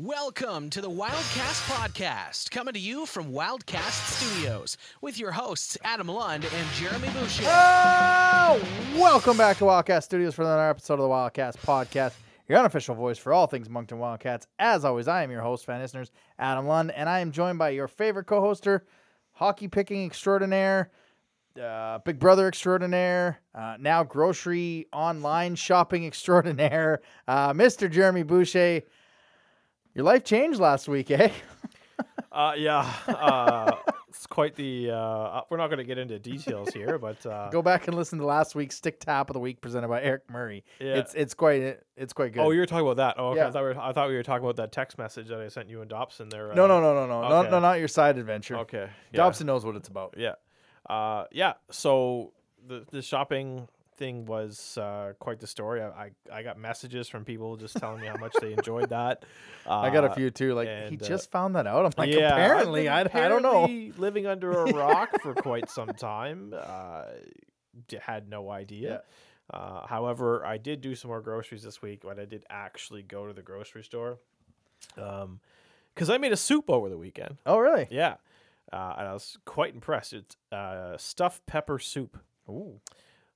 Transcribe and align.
Welcome 0.00 0.70
to 0.70 0.80
the 0.80 0.88
Wildcast 0.88 1.68
Podcast, 1.68 2.52
coming 2.52 2.72
to 2.72 2.78
you 2.78 3.04
from 3.04 3.32
Wildcast 3.32 4.12
Studios 4.16 4.76
with 5.00 5.18
your 5.18 5.32
hosts 5.32 5.76
Adam 5.82 6.06
Lund 6.06 6.44
and 6.44 6.68
Jeremy 6.74 7.08
Boucher. 7.08 7.42
Oh, 7.44 8.62
welcome 8.94 9.36
back 9.36 9.56
to 9.56 9.64
Wildcast 9.64 10.04
Studios 10.04 10.36
for 10.36 10.42
another 10.42 10.70
episode 10.70 10.94
of 10.94 11.00
the 11.00 11.08
Wildcast 11.08 11.56
Podcast, 11.66 12.12
your 12.46 12.60
unofficial 12.60 12.94
voice 12.94 13.18
for 13.18 13.32
all 13.32 13.48
things 13.48 13.68
Moncton 13.68 13.98
Wildcats. 13.98 14.46
As 14.60 14.84
always, 14.84 15.08
I 15.08 15.24
am 15.24 15.32
your 15.32 15.42
host, 15.42 15.66
fan 15.66 15.80
listeners, 15.80 16.12
Adam 16.38 16.68
Lund, 16.68 16.92
and 16.92 17.08
I 17.08 17.18
am 17.18 17.32
joined 17.32 17.58
by 17.58 17.70
your 17.70 17.88
favorite 17.88 18.26
co-hoster, 18.26 18.82
hockey 19.32 19.66
picking 19.66 20.06
extraordinaire, 20.06 20.92
uh, 21.60 21.98
Big 22.04 22.20
Brother 22.20 22.46
extraordinaire, 22.46 23.40
uh, 23.52 23.76
now 23.80 24.04
grocery 24.04 24.86
online 24.92 25.56
shopping 25.56 26.06
extraordinaire, 26.06 27.00
uh, 27.26 27.52
Mr. 27.52 27.90
Jeremy 27.90 28.22
Boucher. 28.22 28.82
Your 29.98 30.04
life 30.04 30.22
changed 30.22 30.60
last 30.60 30.86
week, 30.88 31.10
eh? 31.10 31.28
Uh, 32.30 32.52
yeah, 32.56 32.88
uh, 33.08 33.72
it's 34.08 34.26
quite 34.26 34.54
the. 34.54 34.92
Uh, 34.92 35.40
we're 35.50 35.56
not 35.56 35.68
going 35.68 35.78
to 35.78 35.84
get 35.84 35.98
into 35.98 36.16
details 36.20 36.72
here, 36.72 36.96
but 37.00 37.24
uh, 37.26 37.48
Go 37.48 37.62
back 37.62 37.88
and 37.88 37.96
listen 37.96 38.20
to 38.20 38.26
last 38.26 38.54
week's 38.54 38.76
Stick 38.76 39.00
Tap 39.00 39.30
of 39.30 39.34
the 39.34 39.40
Week 39.40 39.60
presented 39.60 39.88
by 39.88 40.00
Eric 40.02 40.30
Murray. 40.30 40.62
Yeah. 40.78 40.98
It's 40.98 41.14
it's 41.14 41.34
quite 41.34 41.80
it's 41.96 42.12
quite 42.12 42.34
good. 42.34 42.42
oh, 42.42 42.50
you 42.52 42.60
were 42.60 42.66
talking 42.66 42.86
about 42.86 42.98
that. 42.98 43.16
Oh, 43.18 43.30
okay. 43.30 43.40
Yeah. 43.40 43.48
I 43.48 43.50
thought 43.50 43.62
we 43.62 43.68
were, 43.70 43.80
I 43.80 43.92
thought 43.92 44.08
we 44.08 44.14
were 44.14 44.22
talking 44.22 44.44
about 44.44 44.56
that 44.56 44.70
text 44.70 44.98
message 44.98 45.28
that 45.28 45.40
I 45.40 45.48
sent 45.48 45.68
you 45.68 45.80
and 45.80 45.90
Dobson 45.90 46.28
there. 46.28 46.54
no, 46.54 46.64
uh, 46.64 46.68
no, 46.68 46.80
no, 46.80 46.94
no, 46.94 47.06
no, 47.06 47.28
no, 47.28 47.34
okay. 47.36 47.50
no, 47.50 47.58
not 47.58 47.80
your 47.80 47.88
side 47.88 48.18
adventure. 48.18 48.58
Okay, 48.58 48.88
yeah. 49.10 49.16
Dobson 49.16 49.48
knows 49.48 49.64
what 49.64 49.74
it's 49.74 49.88
about. 49.88 50.14
Yeah, 50.16 50.34
uh, 50.88 51.24
yeah. 51.32 51.54
So 51.72 52.34
the 52.68 52.84
the 52.92 53.02
shopping 53.02 53.66
thing 53.98 54.24
was 54.24 54.78
uh, 54.78 55.12
quite 55.18 55.40
the 55.40 55.46
story. 55.46 55.82
I, 55.82 55.88
I 55.88 56.10
I 56.32 56.42
got 56.42 56.58
messages 56.58 57.08
from 57.08 57.24
people 57.24 57.56
just 57.56 57.76
telling 57.76 58.00
me 58.00 58.06
how 58.06 58.16
much 58.16 58.34
they 58.40 58.52
enjoyed 58.52 58.90
that. 58.90 59.24
Uh, 59.66 59.78
I 59.80 59.90
got 59.90 60.04
a 60.04 60.14
few 60.14 60.30
too. 60.30 60.54
Like 60.54 60.68
he 60.68 60.74
and, 60.74 61.02
uh, 61.02 61.06
just 61.06 61.30
found 61.30 61.56
that 61.56 61.66
out. 61.66 61.84
I'm 61.84 61.92
like, 61.98 62.14
yeah, 62.14 62.32
apparently, 62.32 62.88
I, 62.88 63.00
I 63.00 63.28
don't 63.28 63.42
know. 63.42 63.66
Living 63.98 64.26
under 64.26 64.52
a 64.52 64.72
rock 64.72 65.20
for 65.20 65.34
quite 65.48 65.68
some 65.68 65.88
time, 65.88 66.54
uh, 66.56 67.04
had 68.00 68.28
no 68.28 68.50
idea. 68.50 69.02
Uh, 69.50 69.86
however, 69.86 70.44
I 70.44 70.58
did 70.58 70.80
do 70.80 70.94
some 70.94 71.08
more 71.08 71.22
groceries 71.22 71.62
this 71.62 71.80
week, 71.80 72.04
when 72.04 72.20
I 72.20 72.26
did 72.26 72.44
actually 72.50 73.02
go 73.02 73.26
to 73.26 73.32
the 73.32 73.42
grocery 73.42 73.82
store. 73.82 74.18
Um, 74.96 75.40
because 75.94 76.10
I 76.10 76.18
made 76.18 76.30
a 76.32 76.36
soup 76.36 76.70
over 76.70 76.88
the 76.88 76.98
weekend. 76.98 77.38
Oh, 77.44 77.58
really? 77.58 77.88
Yeah, 77.90 78.16
uh, 78.72 78.94
and 78.98 79.08
I 79.08 79.12
was 79.12 79.36
quite 79.44 79.74
impressed. 79.74 80.12
It's 80.12 80.36
uh, 80.52 80.96
stuffed 80.96 81.44
pepper 81.46 81.78
soup. 81.78 82.18
Ooh. 82.48 82.80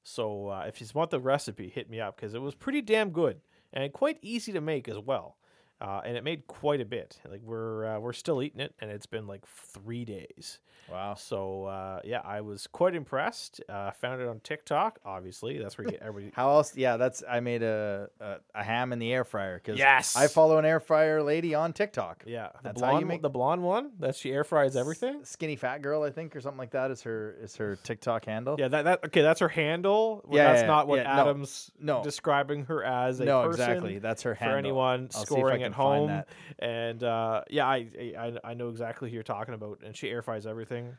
So 0.03 0.49
uh, 0.49 0.65
if 0.67 0.81
you 0.81 0.87
want 0.95 1.11
the 1.11 1.21
recipe, 1.21 1.69
hit 1.69 1.89
me 1.89 2.01
up 2.01 2.17
because 2.17 2.35
it 2.35 2.43
was 2.43 2.55
pretty 2.55 2.83
damn 2.83 3.11
good 3.11 3.41
and 3.73 3.93
quite 3.93 4.19
easy 4.23 4.53
to 4.53 4.61
make 4.61 4.89
as 4.89 4.99
well. 4.99 5.37
Uh, 5.83 6.01
and 6.05 6.17
it 6.17 6.23
made 6.23 6.47
quite 6.47 6.81
a 6.81 6.85
bit. 6.85 7.19
Like 7.29 7.41
we're 7.43 7.85
uh, 7.87 7.99
we're 7.99 8.13
still 8.13 8.41
eating 8.41 8.61
it, 8.61 8.73
and 8.81 8.89
it's 8.91 9.07
been 9.07 9.27
like 9.27 9.45
three 9.47 10.05
days. 10.05 10.61
Wow. 10.91 11.15
So 11.15 11.65
uh, 11.65 12.01
yeah, 12.05 12.21
I 12.25 12.41
was 12.41 12.69
quite 12.69 12.95
impressed. 12.95 13.61
Uh, 13.69 13.91
found 13.91 14.21
it 14.21 14.29
on 14.29 14.39
TikTok. 14.41 15.01
Obviously, 15.05 15.59
that's 15.59 15.77
where 15.77 15.87
you 15.87 15.91
get 15.93 16.03
everybody. 16.03 16.33
How 16.37 16.51
else? 16.51 16.77
Yeah, 16.77 16.97
that's 16.99 17.25
I 17.29 17.41
made 17.41 17.63
a 17.65 18.09
a, 18.21 18.37
a 18.55 18.63
ham 18.63 18.93
in 18.93 19.01
the 19.01 19.13
air 19.13 19.25
fryer 19.25 19.61
because 19.65 19.77
Yes! 19.79 20.15
I 20.17 20.29
follow 20.29 20.59
an 20.59 20.65
air 20.65 20.79
fryer 20.81 21.21
lady 21.23 21.55
on 21.55 21.73
TikTok. 21.73 22.25
yeah, 22.27 22.49
the 22.53 22.59
That's 22.63 22.81
how 22.81 22.89
you 22.89 22.93
blonde, 22.93 23.09
make- 23.09 23.23
the 23.23 23.31
blonde 23.31 23.63
one. 23.65 23.91
That 23.99 24.15
she 24.15 24.31
air 24.33 24.45
fries 24.45 24.77
everything. 24.77 25.25
Skinny 25.25 25.57
fat 25.57 25.83
girl, 25.83 26.05
I 26.05 26.11
think, 26.11 26.37
or 26.37 26.41
something 26.41 26.59
like 26.59 26.73
that 26.73 26.91
is 26.93 27.03
her 27.03 27.37
is 27.43 27.57
her 27.57 27.77
TikTok 27.83 28.25
handle. 28.27 28.55
Yeah, 28.59 28.69
that, 28.69 28.83
that 28.85 29.05
okay. 29.07 29.23
That's 29.23 29.41
her 29.41 29.49
handle. 29.49 30.23
Well, 30.27 30.37
Yeah, 30.37 30.53
that's 30.53 30.63
yeah, 30.63 30.67
not 30.69 30.87
what 30.89 31.01
yeah, 31.01 31.21
Adam's 31.23 31.71
no. 31.81 32.03
describing 32.05 32.67
her 32.67 32.85
as. 32.85 33.19
A 33.21 33.25
no, 33.25 33.43
person. 33.47 33.61
exactly. 33.63 33.99
That's 33.99 34.23
her 34.23 34.35
for 34.35 34.45
handle. 34.45 34.59
anyone 34.59 35.09
I'll 35.15 35.25
see 35.25 35.35
if 35.35 35.39
I 35.39 35.41
scoring 35.41 35.63
can 35.63 35.72
at 35.73 35.77
home. 35.77 36.23
And 36.59 37.03
uh, 37.03 37.43
yeah, 37.51 37.67
I, 37.67 37.87
I 38.19 38.33
I 38.45 38.55
know 38.55 38.69
exactly 38.69 39.09
who 39.11 39.15
you're 39.15 39.23
talking 39.23 39.55
about. 39.55 39.81
And 39.85 39.97
she 39.97 40.09
air 40.09 40.23
fries 40.23 40.47
everything. 40.47 40.97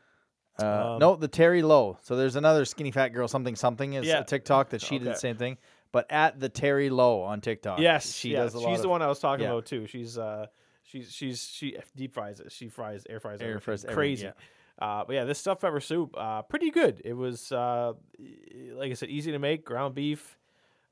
Uh, 0.62 0.94
Um, 0.94 1.00
no, 1.00 1.16
the 1.16 1.28
Terry 1.28 1.62
Lowe. 1.64 1.98
So 2.02 2.16
there's 2.16 2.36
another 2.36 2.66
skinny 2.66 2.92
fat 2.92 3.10
girl 3.10 3.28
something 3.28 3.56
something 3.56 3.94
is 3.94 4.06
Yeah. 4.06 4.20
a 4.20 4.24
TikTok 4.24 4.70
that 4.70 4.82
she 4.82 5.00
did 5.00 5.08
the 5.08 5.16
same 5.16 5.36
thing, 5.36 5.58
but 5.92 6.06
at 6.12 6.40
the 6.40 6.50
Terry 6.50 6.90
Lowe 6.90 7.22
on 7.22 7.42
TikTok. 7.42 7.80
yes, 7.80 8.14
she 8.14 8.32
yeah, 8.34 8.44
does 8.44 8.54
a 8.54 8.60
lot 8.60 8.70
She's 8.70 8.80
of 8.80 8.84
the 8.84 8.90
one 8.90 9.02
I 9.02 9.08
was 9.08 9.20
talking 9.20 9.44
yeah. 9.46 9.52
about 9.52 9.66
too. 9.66 9.88
She's 9.88 10.18
uh 10.18 10.46
she's 10.84 11.12
she's 11.12 11.44
she 11.44 11.76
deep 11.96 12.14
fries 12.14 12.40
it. 12.40 12.52
She 12.52 12.70
fries 12.70 13.06
air 13.10 13.20
fries 13.20 13.42
Air 13.42 13.60
fries 13.60 13.86
crazy. 13.90 14.30
Uh, 14.80 15.04
but 15.06 15.14
yeah, 15.14 15.24
this 15.24 15.38
stuffed 15.40 15.62
pepper 15.62 15.80
soup, 15.80 16.16
uh, 16.18 16.42
pretty 16.42 16.72
good. 16.72 17.00
It 17.06 17.14
was, 17.14 17.52
uh, 17.52 17.94
like 18.74 18.90
I 18.90 18.96
said, 18.96 19.10
easy 19.10 19.32
to 19.32 19.38
make. 19.40 19.64
Ground 19.64 19.94
beef. 19.94 20.36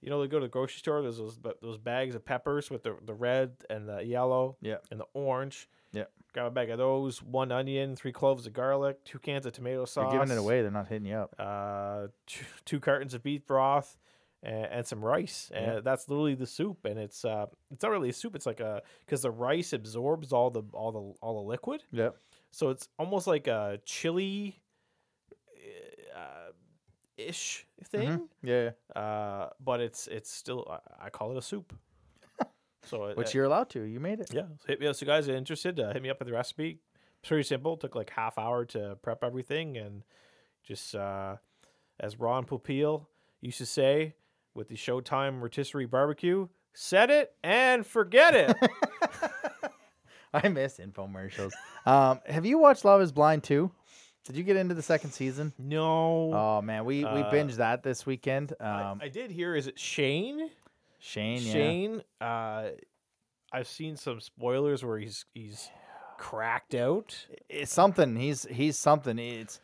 You 0.02 0.10
know, 0.10 0.20
they 0.22 0.28
go 0.28 0.40
to 0.40 0.46
the 0.46 0.50
grocery 0.50 0.80
store. 0.80 1.02
There's 1.02 1.18
those 1.18 1.38
those 1.62 1.78
bags 1.78 2.16
of 2.16 2.26
peppers 2.26 2.70
with 2.72 2.84
the 2.84 2.96
the 3.06 3.14
red 3.14 3.52
and 3.70 3.88
the 3.88 4.02
yellow. 4.04 4.58
Yeah. 4.62 4.78
And 4.90 5.00
the 5.00 5.06
orange. 5.14 5.70
Yeah. 5.94 6.06
Grab 6.34 6.48
a 6.48 6.50
bag 6.52 6.70
of 6.70 6.78
those. 6.78 7.22
One 7.22 7.52
onion, 7.52 7.96
three 7.96 8.14
cloves 8.14 8.48
of 8.48 8.54
garlic, 8.54 9.04
two 9.04 9.20
cans 9.20 9.46
of 9.46 9.54
tomato 9.54 9.86
sauce. 9.86 10.12
They're 10.12 10.20
giving 10.22 10.36
it 10.36 10.40
away. 10.40 10.62
They're 10.62 10.72
not 10.72 10.88
hitting 10.88 11.06
you 11.08 11.16
up. 11.16 11.36
uh, 11.38 12.08
two, 12.26 12.46
two 12.66 12.80
cartons 12.80 13.14
of 13.14 13.22
beef 13.22 13.46
broth 13.46 13.98
and, 14.42 14.66
and 14.68 14.88
some 14.88 15.04
rice, 15.04 15.52
and 15.54 15.66
Yeah. 15.66 15.80
that's 15.82 16.08
literally 16.10 16.34
the 16.36 16.48
soup. 16.48 16.86
And 16.86 16.98
it's 16.98 17.26
uh, 17.26 17.48
it's 17.70 17.84
not 17.84 17.92
really 17.92 18.10
a 18.10 18.14
soup. 18.14 18.36
It's 18.36 18.46
like 18.46 18.62
a 18.62 18.82
because 19.06 19.22
the 19.24 19.30
rice 19.32 19.74
absorbs 19.74 20.32
all 20.34 20.50
the 20.50 20.64
all 20.74 20.92
the 20.94 21.14
all 21.22 21.44
the 21.44 21.48
liquid, 21.50 21.84
Yep. 21.92 22.16
so 22.50 22.70
it's 22.70 22.88
almost 22.98 23.28
like 23.28 23.48
a 23.48 23.80
chili 23.86 24.62
uh, 26.16 26.51
ish 27.28 27.66
thing. 27.86 28.28
Yeah. 28.44 28.72
Uh, 28.96 29.50
but 29.64 29.80
it's 29.82 30.08
it's 30.08 30.32
still 30.32 30.68
I, 30.70 31.06
I 31.06 31.10
call 31.10 31.32
it 31.32 31.38
a 31.38 31.42
soup. 31.42 31.74
so 32.84 33.06
it, 33.06 33.18
Which 33.18 33.30
it- 33.30 33.34
you're 33.36 33.46
allowed 33.46 33.70
to. 33.72 33.82
You 33.84 34.00
made 34.00 34.20
it. 34.20 34.30
yeah, 34.34 34.44
so 34.60 34.68
hit 34.68 34.80
me 34.80 34.88
up. 34.88 34.96
So 34.96 35.06
guys 35.06 35.28
are 35.30 35.36
interested, 35.36 35.80
uh, 35.80 35.94
hit 35.94 36.02
me 36.02 36.10
up 36.10 36.20
with 36.20 36.28
the 36.28 36.34
recipe. 36.34 36.80
It's 37.22 37.28
pretty 37.30 37.44
simple. 37.44 37.78
Took 37.78 37.96
like 37.96 38.10
half 38.10 38.38
hour 38.38 38.66
to 38.66 38.98
prep 39.02 39.24
everything, 39.24 39.78
and 39.78 40.04
just 40.64 40.96
uh, 40.96 41.36
as 42.00 42.20
Ron 42.20 42.46
Popeil 42.46 43.06
used 43.42 43.60
to 43.60 43.66
say 43.66 44.16
with 44.54 44.68
the 44.68 44.76
Showtime 44.76 45.40
rotisserie 45.42 45.86
barbecue, 45.86 46.48
set 46.74 47.10
it 47.10 47.34
and 47.44 47.86
forget 47.86 48.34
it. 48.36 48.56
I 50.34 50.48
miss 50.48 50.78
infomercials. 50.80 51.52
um, 51.86 52.20
have 52.26 52.46
you 52.46 52.58
watched 52.58 52.86
Love 52.86 53.02
Is 53.02 53.12
Blind 53.12 53.44
too? 53.44 53.72
Did 54.26 54.36
you 54.36 54.44
get 54.44 54.56
into 54.56 54.76
the 54.76 54.82
second 54.84 55.12
season? 55.12 55.52
no, 55.58 56.32
Oh 56.34 56.62
man, 56.62 56.86
we 56.86 57.00
we 57.00 57.06
Uh, 57.06 57.32
binged 57.32 57.56
that 57.56 57.82
this 57.84 58.06
weekend. 58.06 58.54
I, 58.60 58.92
Um, 58.92 59.00
I 59.02 59.08
did 59.10 59.32
hear. 59.32 59.56
Is 59.56 59.68
it 59.68 59.80
Shayne? 59.80 60.50
Shayne, 61.00 61.42
yeah. 61.42 61.52
Shayne. 61.54 62.04
Uh, 62.22 62.70
I've 63.52 63.68
seen 63.68 63.96
some 63.98 64.20
spoilers 64.20 64.84
where 64.86 65.00
he's 65.00 65.26
he's 65.34 65.70
cracked 66.18 66.76
out. 66.76 67.26
it's 67.50 67.74
something. 67.74 68.16
He's 68.16 68.44
he's 68.44 68.78
something. 68.78 69.18
It's 69.18 69.60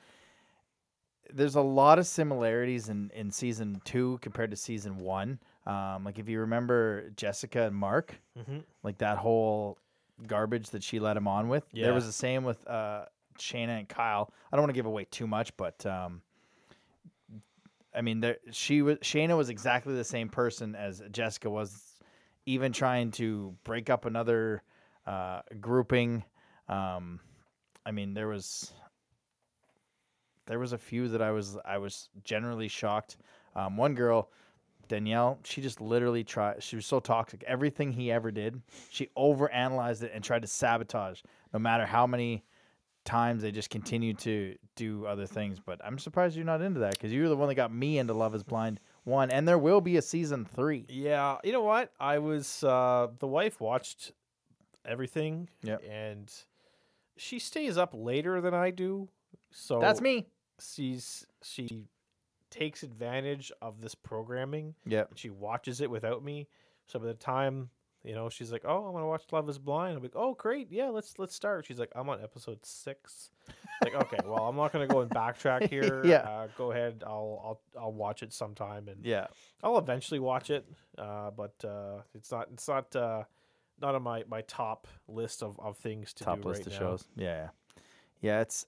there's 1.31 1.55
a 1.55 1.61
lot 1.61 1.99
of 1.99 2.07
similarities 2.07 2.89
in 2.89 3.11
in 3.13 3.31
season 3.31 3.81
two 3.85 4.17
compared 4.21 4.49
to 4.51 4.57
season 4.57 4.97
one. 4.97 5.39
Um, 5.67 6.03
like 6.05 6.17
if 6.17 6.27
you 6.29 6.39
remember 6.39 7.09
Jessica 7.11 7.63
and 7.67 7.75
Mark, 7.75 8.15
Mm-hmm. 8.39 8.59
like 8.83 8.97
that 8.99 9.17
whole 9.17 9.77
garbage 10.25 10.69
that 10.71 10.81
she 10.83 10.99
let 10.99 11.15
him 11.17 11.27
on 11.27 11.47
with. 11.49 11.63
There 11.73 11.93
was 11.93 12.05
the 12.07 12.11
same 12.13 12.43
with 12.43 12.65
uh, 12.67 13.05
Shaina 13.37 13.79
and 13.79 13.89
Kyle. 13.89 14.31
I 14.51 14.55
don't 14.55 14.63
want 14.63 14.69
to 14.69 14.77
give 14.77 14.85
away 14.85 15.05
too 15.05 15.27
much, 15.27 15.55
but 15.57 15.85
um, 15.85 16.21
I 17.95 18.01
mean, 18.01 18.19
there 18.19 18.37
she 18.51 18.81
was. 18.81 18.97
Shaina 18.99 19.35
was 19.35 19.49
exactly 19.49 19.95
the 19.95 20.03
same 20.03 20.29
person 20.29 20.75
as 20.75 21.01
Jessica 21.11 21.49
was, 21.49 21.95
even 22.45 22.71
trying 22.71 23.11
to 23.11 23.55
break 23.63 23.89
up 23.89 24.05
another 24.05 24.61
uh, 25.05 25.41
grouping. 25.59 26.23
Um, 26.69 27.19
I 27.85 27.91
mean, 27.91 28.13
there 28.13 28.27
was 28.27 28.73
there 30.45 30.59
was 30.59 30.73
a 30.73 30.77
few 30.77 31.07
that 31.09 31.21
I 31.21 31.31
was 31.31 31.57
I 31.65 31.77
was 31.77 32.09
generally 32.23 32.67
shocked. 32.67 33.17
Um, 33.55 33.77
one 33.77 33.95
girl, 33.95 34.29
Danielle, 34.87 35.39
she 35.43 35.61
just 35.61 35.81
literally 35.81 36.23
tried. 36.23 36.63
She 36.63 36.75
was 36.75 36.85
so 36.85 36.99
toxic. 36.99 37.43
Everything 37.47 37.91
he 37.91 38.11
ever 38.11 38.31
did, 38.31 38.61
she 38.89 39.09
overanalyzed 39.17 40.03
it 40.03 40.11
and 40.13 40.23
tried 40.23 40.41
to 40.41 40.47
sabotage. 40.47 41.21
No 41.53 41.59
matter 41.59 41.85
how 41.85 42.07
many 42.07 42.43
times 43.07 43.41
they 43.41 43.51
just 43.51 43.69
continue 43.69 44.13
to 44.13 44.55
do 44.75 45.05
other 45.05 45.25
things. 45.25 45.59
But 45.59 45.81
I'm 45.83 45.97
surprised 45.97 46.35
you're 46.35 46.45
not 46.45 46.61
into 46.61 46.81
that 46.81 46.91
because 46.91 47.11
you're 47.11 47.29
the 47.29 47.35
one 47.35 47.47
that 47.47 47.55
got 47.55 47.73
me 47.73 47.97
into 47.97 48.13
Love 48.13 48.35
Is 48.35 48.43
Blind 48.43 48.79
one, 49.03 49.31
and 49.31 49.47
there 49.47 49.57
will 49.57 49.81
be 49.81 49.97
a 49.97 50.01
season 50.01 50.45
three. 50.45 50.85
Yeah, 50.89 51.37
you 51.43 51.51
know 51.51 51.63
what? 51.63 51.91
I 51.99 52.19
was 52.19 52.63
uh 52.63 53.07
the 53.19 53.27
wife 53.27 53.59
watched 53.59 54.11
everything. 54.85 55.49
Yep. 55.63 55.83
And 55.89 56.31
she 57.17 57.39
stays 57.39 57.77
up 57.77 57.91
later 57.95 58.41
than 58.41 58.53
I 58.53 58.69
do. 58.71 59.09
So 59.51 59.79
That's 59.79 60.01
me. 60.01 60.27
She's 60.59 61.25
she 61.41 61.85
takes 62.49 62.83
advantage 62.83 63.51
of 63.61 63.81
this 63.81 63.95
programming. 63.95 64.75
Yeah, 64.85 65.05
She 65.15 65.29
watches 65.29 65.81
it 65.81 65.89
without 65.89 66.23
me. 66.23 66.47
So 66.87 66.99
by 66.99 67.07
the 67.07 67.13
time 67.13 67.69
you 68.07 68.15
know, 68.15 68.29
she's 68.29 68.51
like, 68.51 68.63
"Oh, 68.65 68.85
I 68.87 68.89
want 68.89 69.03
to 69.03 69.07
watch 69.07 69.23
Love 69.31 69.49
Is 69.49 69.59
Blind." 69.59 69.97
I'm 69.97 70.01
like, 70.03 70.15
"Oh, 70.15 70.33
great, 70.33 70.71
yeah, 70.71 70.87
let's 70.89 71.19
let's 71.19 71.35
start." 71.35 71.65
She's 71.65 71.79
like, 71.79 71.91
"I'm 71.95 72.07
on 72.09 72.21
episode 72.23 72.59
six. 72.65 73.31
like, 73.83 73.93
okay, 73.95 74.17
well, 74.25 74.45
I'm 74.47 74.55
not 74.55 74.71
gonna 74.71 74.87
go 74.87 75.01
and 75.01 75.11
backtrack 75.11 75.69
here. 75.75 76.01
Yeah. 76.05 76.17
uh, 76.19 76.47
go 76.57 76.71
ahead. 76.71 77.03
I'll 77.05 77.61
I'll 77.75 77.81
I'll 77.83 77.93
watch 77.93 78.23
it 78.23 78.31
sometime, 78.33 78.87
and 78.87 79.05
Yeah. 79.05 79.27
I'll 79.61 79.77
eventually 79.77 80.19
watch 80.19 80.49
it. 80.49 80.65
Uh, 80.97 81.31
but 81.31 81.53
uh, 81.65 82.01
it's 82.15 82.31
not 82.31 82.47
it's 82.53 82.67
not 82.67 82.95
uh, 82.95 83.23
not 83.81 83.93
on 83.95 84.01
my, 84.03 84.23
my 84.29 84.41
top 84.41 84.87
list 85.07 85.43
of, 85.43 85.59
of 85.59 85.77
things 85.77 86.13
to 86.13 86.23
top 86.23 86.41
do 86.41 86.47
list 86.47 86.61
right 86.61 86.67
of 86.67 86.73
now. 86.73 86.79
shows. 86.79 87.07
Yeah, 87.15 87.25
yeah, 87.25 87.49
yeah. 88.21 88.41
It's 88.41 88.65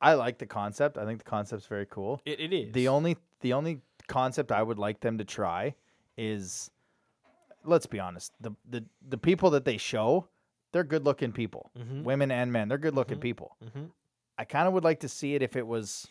I 0.00 0.14
like 0.14 0.38
the 0.38 0.46
concept. 0.46 0.98
I 0.98 1.06
think 1.06 1.18
the 1.18 1.30
concept's 1.30 1.66
very 1.66 1.86
cool. 1.86 2.20
It, 2.26 2.38
it 2.38 2.52
is 2.52 2.72
The 2.72 2.88
only 2.88 3.16
the 3.40 3.54
only 3.54 3.80
concept 4.08 4.52
I 4.52 4.62
would 4.62 4.78
like 4.78 5.00
them 5.00 5.18
to 5.18 5.24
try 5.24 5.74
is 6.16 6.70
let's 7.64 7.86
be 7.86 7.98
honest, 8.00 8.32
the 8.40 8.52
the, 8.68 8.84
the 9.08 9.18
people 9.18 9.50
that 9.50 9.64
they 9.64 9.76
show, 9.76 10.28
they're 10.72 10.84
good 10.84 11.04
looking 11.04 11.32
people. 11.32 11.70
Mhm. 11.78 12.02
Women 12.04 12.30
and 12.30 12.52
men, 12.52 12.68
they're 12.68 12.78
good 12.78 12.94
looking 12.94 13.18
Mhm. 13.18 13.22
people. 13.22 13.56
Mhm. 13.64 13.90
I 14.38 14.44
kind 14.44 14.66
of 14.66 14.74
would 14.74 14.84
like 14.84 15.00
to 15.00 15.08
see 15.08 15.34
it 15.34 15.42
if 15.42 15.56
it 15.56 15.66
was 15.66 16.06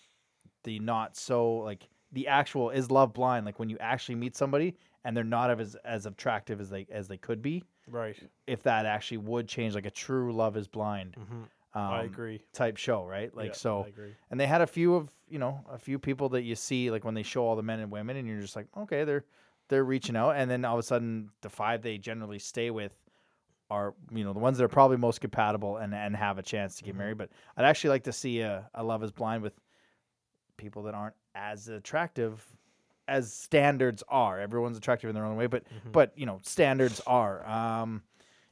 the 0.63 0.79
not 0.79 1.15
so 1.17 1.55
like 1.57 1.89
the 2.11 2.27
actual 2.27 2.69
is 2.69 2.89
love 2.91 3.13
blind, 3.13 3.45
like 3.45 3.59
when 3.59 3.69
you 3.69 3.77
actually 3.79 4.15
meet 4.15 4.35
somebody 4.35 4.75
and 5.03 5.15
they're 5.17 5.23
not 5.23 5.49
as 5.59 5.75
as 5.83 6.05
attractive 6.05 6.61
as 6.61 6.69
they 6.69 6.85
as 6.91 7.07
they 7.07 7.17
could 7.17 7.41
be. 7.41 7.63
right. 7.87 8.17
If 8.47 8.63
that 8.63 8.85
actually 8.85 9.17
would 9.17 9.47
change, 9.47 9.75
like 9.75 9.85
a 9.85 9.91
true 9.91 10.31
love 10.33 10.55
is 10.57 10.67
blind 10.67 11.15
hmm 11.15 11.43
um, 11.75 11.81
I 11.91 12.03
agree. 12.03 12.39
type 12.53 12.77
show, 12.77 13.03
right? 13.03 13.35
Like 13.35 13.47
Yeah, 13.47 13.53
so 13.53 13.83
I 13.85 13.87
agree. 13.87 14.15
and 14.29 14.39
they 14.39 14.45
had 14.45 14.61
a 14.61 14.67
few 14.67 14.93
of 14.95 15.09
you 15.27 15.39
know 15.39 15.65
a 15.69 15.77
few 15.79 15.97
people 15.99 16.29
that 16.29 16.43
you 16.43 16.55
see 16.55 16.91
like 16.91 17.03
when 17.03 17.15
they 17.15 17.23
show 17.23 17.43
all 17.45 17.55
the 17.55 17.63
men 17.63 17.79
and 17.79 17.91
women 17.91 18.15
and 18.15 18.27
you're 18.27 18.39
just 18.41 18.55
like 18.55 18.67
okay 18.77 19.03
they're 19.05 19.25
they're 19.73 19.83
reaching 19.83 20.15
out 20.15 20.35
and 20.35 20.49
then 20.51 20.63
all 20.63 20.75
of 20.75 20.79
a 20.79 20.83
sudden 20.83 21.29
the 21.41 21.49
five 21.49 21.81
they 21.81 21.97
generally 21.97 22.37
stay 22.37 22.69
with 22.69 22.93
are 23.71 23.95
you 24.13 24.23
know 24.23 24.31
the 24.33 24.39
ones 24.39 24.57
that 24.57 24.63
are 24.63 24.67
probably 24.69 24.97
most 24.97 25.19
compatible 25.19 25.77
and 25.77 25.95
and 25.95 26.15
have 26.15 26.37
a 26.37 26.43
chance 26.43 26.75
to 26.75 26.83
get 26.83 26.93
Mhm. 26.93 26.97
married 26.99 27.17
but 27.17 27.29
i'd 27.57 27.65
actually 27.65 27.89
like 27.89 28.03
to 28.03 28.13
see 28.13 28.41
a, 28.41 28.69
a 28.75 28.83
love 28.83 29.03
is 29.03 29.11
blind 29.11 29.41
with 29.41 29.53
people 30.57 30.83
that 30.83 30.93
aren't 30.93 31.15
as 31.33 31.67
attractive 31.67 32.45
as 33.07 33.33
standards 33.33 34.03
are 34.07 34.39
everyone's 34.39 34.77
attractive 34.77 35.09
in 35.09 35.15
their 35.15 35.25
own 35.25 35.35
way 35.35 35.47
but 35.47 35.63
Mhm. 35.65 35.91
but 35.91 36.11
you 36.15 36.25
know 36.25 36.39
standards 36.43 37.01
are 37.07 37.45
um 37.47 38.03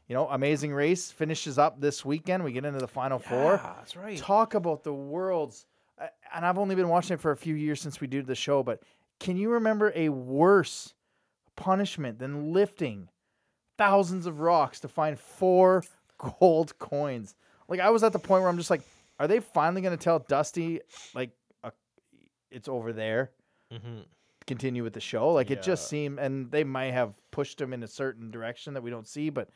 you 0.08 0.16
know 0.16 0.28
amazing 0.30 0.74
race 0.74 1.12
finishes 1.12 1.58
up 1.60 1.80
this 1.80 2.04
weekend 2.04 2.44
we 2.44 2.52
get 2.52 2.66
into 2.66 2.80
the 2.80 2.88
final 2.88 3.20
four 3.20 3.58
that's 3.78 3.96
right. 3.96 4.18
talk 4.18 4.56
about 4.56 4.84
the 4.84 4.94
world's 4.94 5.66
uh, 6.00 6.08
and 6.34 6.44
I've 6.46 6.58
only 6.58 6.74
been 6.74 6.90
watching 6.90 7.14
it 7.14 7.20
for 7.22 7.30
a 7.32 7.38
few 7.38 7.54
years 7.54 7.80
since 7.80 8.02
we 8.02 8.08
did 8.08 8.26
the 8.26 8.34
show, 8.34 8.64
but 8.64 8.82
can 9.20 9.38
you 9.38 9.52
remember 9.52 9.92
a 9.94 10.10
worse 10.10 10.96
punishment 11.62 12.20
than 12.20 12.52
lifting 12.54 13.08
thousands 13.78 14.26
of 14.26 14.40
rocks 14.40 14.80
to 14.82 14.88
find 14.88 15.20
four 15.20 15.84
gold 16.40 16.78
coins? 16.80 17.36
Like 17.68 17.80
I 17.80 17.90
was 17.90 18.04
at 18.04 18.14
the 18.14 18.20
point 18.20 18.42
where 18.42 18.50
I'm 18.50 18.58
just 18.58 18.70
like, 18.70 18.82
are 19.20 19.28
they 19.28 19.40
finally 19.40 19.82
going 19.82 19.98
to 19.98 20.04
tell 20.04 20.20
Dusty 20.20 20.82
like 21.14 21.32
uh, 21.64 21.72
it's 22.50 22.68
over 22.68 22.92
there? 22.94 23.32
hmm 23.72 24.02
Continue 24.48 24.84
with 24.84 24.94
the 24.94 25.00
show. 25.00 25.32
Like 25.32 25.52
it 25.52 25.62
just 25.62 25.88
seemed, 25.88 26.20
and 26.20 26.52
they 26.52 26.64
might 26.64 26.92
have 26.92 27.14
pushed 27.30 27.62
him 27.62 27.74
in 27.74 27.84
a 27.84 27.88
certain 27.88 28.32
direction 28.32 28.74
that 28.74 28.82
we 28.82 28.90
don't 28.90 29.08
see, 29.08 29.30
but 29.30 29.50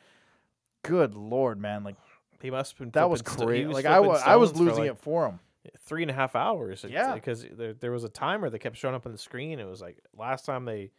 good 0.82 1.14
lord, 1.14 1.60
man, 1.60 1.82
like 1.84 1.96
He 2.40 2.50
must 2.50 2.72
have 2.72 2.78
been. 2.78 2.90
that 2.92 3.10
was 3.10 3.20
crazy. 3.20 3.66
was 3.66 3.74
Like 3.74 3.84
I 3.84 4.00
was, 4.00 4.22
I 4.24 4.36
was 4.36 4.50
stones 4.50 4.58
for, 4.60 4.64
losing 4.64 4.84
like, 4.84 4.92
it 4.92 4.98
for 4.98 5.26
him. 5.26 5.40
three 5.80 6.02
and 6.02 6.10
a 6.10 6.14
half 6.14 6.36
hours. 6.36 6.84
Yeah. 6.88 7.14
because 7.14 7.44
there, 7.50 7.74
there 7.74 7.90
was 7.90 8.04
a 8.04 8.08
timer 8.08 8.48
that 8.48 8.60
kept 8.60 8.76
showing 8.76 8.94
up 8.94 9.04
on 9.04 9.12
the 9.12 9.18
screen. 9.18 9.58
It 9.58 9.68
was 9.68 9.82
like 9.82 9.98
last 10.16 10.46
time 10.46 10.64
they, 10.64 10.92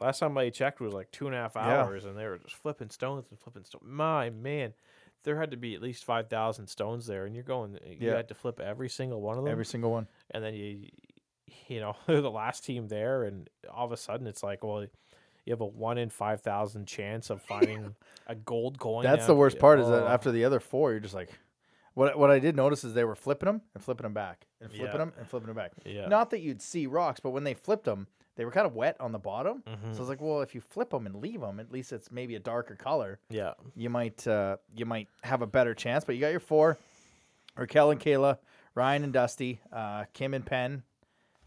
last 0.00 0.18
time 0.20 0.36
I 0.38 0.50
checked 0.50 0.80
was 0.80 0.92
like 0.92 1.10
two 1.10 1.26
and 1.26 1.34
a 1.34 1.38
half 1.38 1.52
Yeah. 1.56 1.82
hours, 1.82 2.04
and 2.04 2.16
they 2.16 2.26
were 2.26 2.38
just 2.38 2.54
flipping 2.56 2.90
stones 2.90 3.26
and 3.30 3.38
flipping 3.38 3.64
stones. 3.64 3.84
My 3.86 4.30
man, 4.30 4.74
there 5.24 5.38
had 5.38 5.50
to 5.50 5.56
be 5.56 5.74
at 5.74 5.82
least 5.82 6.04
five 6.04 6.28
thousand 6.28 6.66
stones 6.68 7.06
there, 7.06 7.26
and 7.26 7.34
you're 7.34 7.44
going. 7.44 7.76
Eh, 7.84 7.96
you 7.98 8.08
Yeah. 8.08 8.16
had 8.16 8.28
to 8.28 8.34
flip 8.34 8.60
every 8.60 8.88
single 8.88 9.20
one 9.20 9.38
of 9.38 9.44
them, 9.44 9.52
Every 9.52 9.66
single 9.66 9.90
one. 9.90 10.06
and 10.30 10.44
then 10.44 10.54
you, 10.54 10.88
you 11.68 11.80
know, 11.80 11.96
they're 12.06 12.20
the 12.20 12.30
last 12.30 12.64
team 12.64 12.88
there, 12.88 13.24
and 13.24 13.48
all 13.70 13.84
of 13.86 13.92
a 13.92 13.96
sudden 13.96 14.26
it's 14.26 14.42
like, 14.42 14.62
well. 14.64 14.86
You 15.46 15.54
have 15.54 15.62
a 15.62 15.66
one 15.66 15.96
in 15.96 16.10
five 16.10 16.42
thousand 16.42 16.86
chance 16.86 17.30
of 17.30 17.40
finding 17.48 17.94
a 18.26 18.34
gold 18.34 18.78
coin. 18.78 19.02
That's 19.02 19.26
the 19.26 19.34
worst 19.34 19.58
part 19.58 19.80
is 19.80 19.88
that 19.88 20.02
oh. 20.04 20.06
after 20.06 20.30
the 20.30 20.44
other 20.44 20.60
four, 20.60 20.90
you're 20.90 21.00
just 21.00 21.14
like, 21.14 21.30
what? 21.94 22.16
What 22.18 22.30
I 22.30 22.38
did 22.38 22.56
notice 22.56 22.84
is 22.84 22.92
they 22.92 23.04
were 23.04 23.16
flipping 23.16 23.46
them 23.46 23.62
and 23.74 23.82
flipping 23.82 24.02
them 24.04 24.12
back 24.12 24.46
and 24.60 24.70
flipping 24.70 24.86
Yeah. 24.86 24.98
them 24.98 25.12
and 25.18 25.26
flipping 25.26 25.46
them 25.46 25.56
back. 25.56 25.72
Yeah. 25.86 26.08
Not 26.08 26.30
that 26.30 26.40
you'd 26.40 26.60
see 26.60 26.86
rocks, 26.86 27.20
but 27.20 27.30
when 27.30 27.42
they 27.42 27.54
flipped 27.54 27.84
them, 27.84 28.06
they 28.36 28.44
were 28.44 28.50
kind 28.50 28.66
of 28.66 28.74
wet 28.74 28.96
on 29.00 29.12
the 29.12 29.18
bottom. 29.18 29.62
Mhm. 29.66 29.92
So 29.92 29.96
I 29.96 29.98
was 30.00 30.08
like, 30.08 30.20
well, 30.20 30.40
if 30.40 30.54
you 30.54 30.60
flip 30.60 30.90
them 30.90 31.06
and 31.06 31.14
leave 31.16 31.40
them, 31.40 31.60
at 31.60 31.70
least 31.70 31.92
it's 31.92 32.10
maybe 32.10 32.34
a 32.36 32.38
darker 32.40 32.74
color. 32.76 33.18
Yeah. 33.28 33.54
You 33.76 33.90
might 33.90 34.26
uh, 34.26 34.56
you 34.74 34.86
might 34.86 35.08
have 35.22 35.42
a 35.42 35.46
better 35.46 35.74
chance. 35.74 36.04
But 36.04 36.14
you 36.14 36.20
got 36.20 36.30
your 36.30 36.40
four: 36.40 36.78
Raquel 37.56 37.90
and 37.90 38.00
Cayla, 38.00 38.38
Ryan 38.74 39.04
and 39.04 39.12
Dusty, 39.12 39.60
uh, 39.72 40.04
Kim 40.14 40.32
and 40.34 40.46
Penn, 40.46 40.82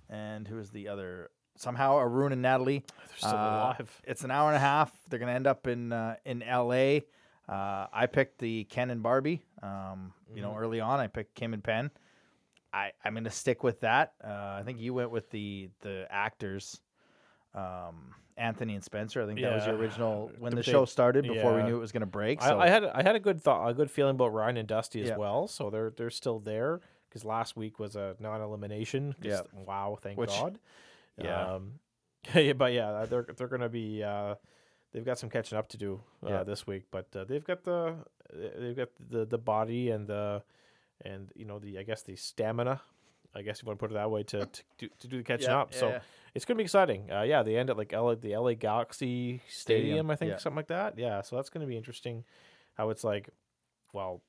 and 0.10 0.48
who 0.48 0.60
is 0.60 0.70
the 0.72 0.88
other? 0.90 1.30
Somehow 1.56 1.98
Arun 1.98 2.32
and 2.32 2.42
Natalie. 2.42 2.84
They're 3.08 3.18
still 3.18 3.30
Uh, 3.32 3.36
alive. 3.76 4.02
It's 4.06 4.24
an 4.24 4.32
hour 4.32 4.48
and 4.50 4.56
a 4.58 4.60
half. 4.60 4.92
They're 5.08 5.20
gonna 5.20 5.32
end 5.34 5.48
up 5.48 5.68
in 5.68 5.92
uh, 5.94 6.16
in 6.26 6.42
L.A. 6.44 7.04
Uh, 7.48 7.88
I 7.94 8.08
picked 8.08 8.40
the 8.40 8.64
Ken 8.66 8.90
and 8.90 9.04
Barbie. 9.04 9.44
Um, 9.62 10.14
you 10.34 10.42
know, 10.42 10.56
early 10.56 10.80
on, 10.80 11.00
I 11.00 11.08
picked 11.08 11.36
Kim 11.36 11.54
and 11.54 11.64
Penn. 11.64 11.92
I 12.74 12.92
I'm 13.06 13.14
gonna 13.14 13.30
stick 13.30 13.64
with 13.64 13.82
that. 13.82 14.14
Uh, 14.24 14.58
I 14.60 14.64
think 14.66 14.80
you 14.80 14.94
went 14.94 15.12
with 15.12 15.30
the 15.30 15.70
the 15.82 16.08
actors, 16.10 16.82
um, 17.54 18.14
Anthony 18.38 18.74
and 18.76 18.84
Spencer. 18.84 19.22
I 19.22 19.26
think 19.28 19.40
that 19.42 19.54
was 19.54 19.66
your 19.66 19.76
Yeah. 19.76 19.82
original 19.82 20.32
when 20.40 20.52
They- 20.52 20.58
the 20.58 20.64
show 20.64 20.86
started 20.86 21.24
before 21.28 21.54
we 21.54 21.60
yeah. 21.60 21.68
knew 21.68 21.76
it 21.78 21.80
was 21.82 21.92
gonna 21.92 22.06
break. 22.08 22.42
I, 22.42 22.48
So 22.50 22.60
I 22.60 22.68
had 22.70 22.84
I 22.84 23.04
had 23.04 23.16
a 23.16 23.20
good 23.20 23.42
thought, 23.42 23.68
a 23.70 23.74
good 23.74 23.92
feeling 23.92 24.16
about 24.16 24.34
Ryan 24.34 24.58
and 24.58 24.68
Dusty 24.68 25.02
as 25.02 25.10
Yeah. 25.10 25.18
well. 25.18 25.48
So 25.48 25.70
they're 25.70 25.92
they're 25.92 26.10
still 26.10 26.40
there 26.40 26.82
because 27.10 27.24
last 27.24 27.56
week 27.56 27.78
was 27.80 27.96
a 27.96 28.16
non-elimination. 28.20 29.16
Yeah. 29.22 29.30
Just, 29.42 29.54
Wow, 29.54 30.00
thank 30.02 30.18
Which- 30.18 30.30
God. 30.32 30.58
yeah. 31.18 31.54
Um, 31.56 31.80
yeah, 32.34 32.54
but 32.54 32.74
yeah, 32.74 33.06
they're 33.06 33.28
they're 33.38 33.48
gonna 33.50 33.70
be. 33.70 34.02
Uh, 34.04 34.36
they've 34.94 35.06
got 35.06 35.20
some 35.20 35.30
catching 35.30 35.58
up 35.58 35.68
to 35.70 35.78
do 35.78 36.02
uh, 36.26 36.30
Yeah. 36.30 36.44
this 36.44 36.66
week, 36.66 36.86
but 36.90 37.14
uh, 37.16 37.24
they've 37.26 37.44
got 37.46 37.64
the 37.64 37.96
they've 38.34 38.76
got 38.76 38.90
the 39.10 39.26
the 39.26 39.38
body 39.38 39.92
and 39.92 40.08
the 40.08 40.42
and 41.04 41.32
you 41.36 41.46
know 41.46 41.60
the 41.60 41.78
I 41.80 41.84
guess 41.84 42.02
the 42.02 42.16
stamina. 42.16 42.82
I 43.36 43.42
guess 43.42 43.62
you 43.62 43.66
want 43.66 43.80
to 43.80 43.84
put 43.84 43.92
it 43.92 43.96
that 43.96 44.12
way 44.12 44.24
to 44.24 44.46
to 44.46 44.62
do, 44.78 44.90
to 45.00 45.08
do 45.08 45.18
the 45.18 45.24
catching 45.24 45.50
Yeah, 45.50 45.62
up. 45.62 45.74
So 45.74 45.90
yeah. 45.90 46.00
it's 46.36 46.46
gonna 46.46 46.58
be 46.58 46.64
exciting. 46.64 47.12
Uh, 47.12 47.24
yeah, 47.24 47.42
they 47.42 47.58
end 47.58 47.70
at 47.70 47.78
like 47.78 47.92
LA, 47.92 48.16
the 48.16 48.36
LA 48.38 48.54
Galaxy 48.54 49.42
Stadium, 49.50 49.86
Stadium, 49.88 50.12
I 50.12 50.16
think, 50.16 50.32
yeah. 50.32 50.38
something 50.38 50.58
like 50.58 50.68
that. 50.68 51.00
Yeah, 51.00 51.22
so 51.22 51.36
that's 51.36 51.50
gonna 51.50 51.66
be 51.66 51.78
interesting. 51.78 52.26
How 52.76 52.90
it's 52.92 53.04
like, 53.04 53.30
well, 53.92 54.22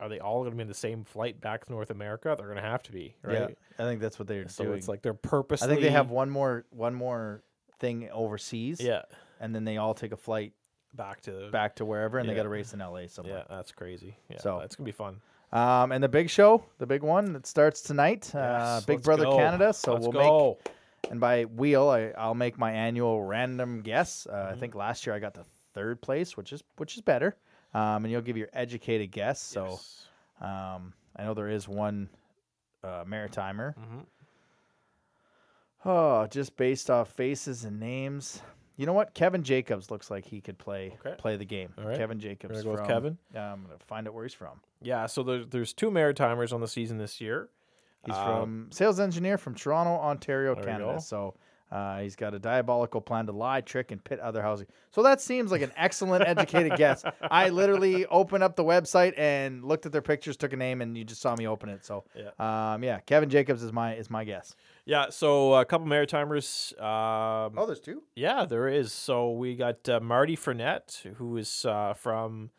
are 0.00 0.08
they 0.08 0.20
all 0.20 0.42
gonna 0.42 0.56
be 0.56 0.62
in 0.62 0.68
the 0.68 0.74
same 0.74 1.04
flight 1.04 1.40
back 1.40 1.66
to 1.66 1.72
North 1.72 1.90
America? 1.90 2.34
They're 2.38 2.48
gonna 2.48 2.62
have 2.62 2.82
to 2.84 2.92
be, 2.92 3.14
yeah, 3.28 3.40
right? 3.40 3.58
I 3.78 3.82
think 3.82 4.00
that's 4.00 4.18
what 4.18 4.26
they're 4.26 4.42
saying. 4.44 4.48
So 4.48 4.64
doing. 4.64 4.78
it's 4.78 4.88
like 4.88 5.02
they're 5.02 5.12
purposely. 5.14 5.66
I 5.66 5.68
think 5.68 5.82
they 5.82 5.90
have 5.90 6.10
one 6.10 6.30
more 6.30 6.64
one 6.70 6.94
more 6.94 7.42
thing 7.78 8.08
overseas. 8.10 8.80
Yeah, 8.80 9.02
and 9.38 9.54
then 9.54 9.64
they 9.64 9.76
all 9.76 9.92
take 9.92 10.12
a 10.12 10.16
flight 10.16 10.54
back 10.94 11.20
to 11.22 11.50
back 11.50 11.76
to 11.76 11.84
wherever, 11.84 12.18
and 12.18 12.26
they 12.28 12.34
got 12.34 12.44
to 12.44 12.48
race 12.48 12.72
in 12.72 12.80
L.A. 12.80 13.08
somewhere. 13.08 13.44
Yeah, 13.48 13.56
that's 13.56 13.72
crazy. 13.72 14.16
Yeah, 14.30 14.38
So- 14.38 14.58
so 14.58 14.60
it's 14.60 14.76
gonna 14.76 14.86
be 14.86 14.92
fun. 14.92 15.20
Um, 15.52 15.92
and 15.92 16.02
the 16.02 16.08
big 16.08 16.28
show, 16.28 16.64
the 16.78 16.86
big 16.86 17.02
one 17.02 17.32
that 17.32 17.46
starts 17.46 17.80
tonight, 17.80 18.34
uh, 18.34 18.38
Yes, 18.78 18.84
Big 18.84 19.02
Brother 19.02 19.24
go. 19.24 19.36
Canada. 19.36 19.72
So 19.72 19.92
Let's 19.92 20.02
we'll 20.02 20.12
go. 20.12 20.58
make, 20.64 21.10
and 21.10 21.20
by 21.20 21.44
wheel, 21.44 21.88
I, 21.88 22.08
I'll 22.18 22.34
make 22.34 22.58
my 22.58 22.72
annual 22.72 23.22
random 23.22 23.80
guess. 23.82 24.26
Uh, 24.26 24.32
Mm-hmm. 24.34 24.52
I 24.52 24.56
think 24.58 24.74
last 24.74 25.06
year 25.06 25.14
I 25.14 25.18
got 25.20 25.34
the 25.34 25.44
third 25.72 26.00
place, 26.02 26.36
which 26.36 26.52
is 26.52 26.62
which 26.78 26.96
is 26.96 27.00
better. 27.02 27.36
Um, 27.74 28.04
and 28.04 28.10
you'll 28.10 28.22
give 28.22 28.36
your 28.36 28.48
educated 28.52 29.10
guess. 29.12 29.40
So 29.40 29.66
Yes. 29.70 30.06
um, 30.40 30.92
I 31.14 31.24
know 31.24 31.34
there 31.34 31.48
is 31.48 31.68
one 31.68 32.08
uh, 32.82 33.04
Maritimer. 33.04 33.74
Mhm. 33.76 34.04
Oh, 35.84 36.26
just 36.26 36.56
based 36.56 36.90
off 36.90 37.10
faces 37.10 37.64
and 37.64 37.78
names. 37.78 38.42
You 38.76 38.86
know 38.86 38.92
what? 38.92 39.14
Kevin 39.14 39.42
Jacobs 39.42 39.90
looks 39.90 40.10
like 40.10 40.24
he 40.24 40.40
could 40.40 40.58
play 40.58 40.96
Okay. 41.04 41.14
play 41.16 41.36
the 41.36 41.44
game. 41.44 41.72
Right. 41.78 41.96
Kevin 41.96 42.18
Jacobs. 42.18 42.62
From- 42.62 42.86
Kevin? 42.86 43.18
Yeah, 43.32 43.52
I'm 43.52 43.62
gonna 43.62 43.78
find 43.86 44.06
out 44.08 44.14
where 44.14 44.24
he's 44.24 44.34
from. 44.34 44.60
Yeah, 44.82 45.06
so 45.06 45.22
there's 45.22 45.46
there's 45.48 45.72
two 45.72 45.90
Maritimers 45.90 46.52
on 46.52 46.60
the 46.60 46.68
season 46.68 46.98
this 46.98 47.20
year. 47.20 47.48
He's 48.04 48.14
Um, 48.16 48.24
from 48.24 48.68
sales 48.72 49.00
engineer 49.00 49.36
from 49.38 49.54
Toronto, 49.54 49.92
Ontario, 49.92 50.54
Canada. 50.54 51.00
So 51.00 51.34
uh, 51.72 51.98
he's 51.98 52.14
got 52.14 52.32
a 52.34 52.38
diabolical 52.38 53.00
plan 53.00 53.26
to 53.26 53.32
lie, 53.32 53.60
trick, 53.60 53.90
and 53.90 54.02
pit 54.04 54.20
other 54.20 54.40
housing. 54.40 54.68
So 54.92 55.02
that 55.02 55.20
seems 55.20 55.50
like 55.50 55.62
an 55.62 55.72
excellent 55.76 56.24
educated 56.24 56.76
guess. 56.78 57.02
I 57.22 57.48
literally 57.48 58.06
opened 58.06 58.44
up 58.44 58.54
the 58.54 58.62
website 58.62 59.18
and 59.18 59.64
looked 59.64 59.84
at 59.86 59.90
their 59.90 60.02
pictures, 60.02 60.36
took 60.36 60.52
a 60.52 60.56
name, 60.56 60.80
and 60.80 60.96
you 60.96 61.02
just 61.04 61.20
saw 61.20 61.34
me 61.34 61.48
open 61.48 61.68
it. 61.68 61.84
So 61.84 62.04
Yeah. 62.14 62.30
um, 62.74 62.84
yeah, 62.84 63.00
Kevin 63.00 63.28
Jacobs 63.28 63.64
is 63.64 63.72
my 63.72 63.96
is 63.96 64.08
my 64.08 64.22
guess. 64.22 64.54
Yeah, 64.84 65.06
so 65.10 65.54
a 65.54 65.64
couple 65.64 65.88
Maritimers. 65.88 66.80
Um, 66.80 67.54
oh, 67.58 67.66
there's 67.66 67.80
two. 67.80 68.04
Yeah, 68.14 68.44
there 68.44 68.68
is. 68.68 68.92
So 68.92 69.32
we 69.32 69.56
got 69.56 69.88
uh, 69.88 69.98
Marty 69.98 70.36
Frenette, 70.36 71.02
who 71.16 71.36
is 71.36 71.64
uh, 71.64 71.94
from 71.94 72.50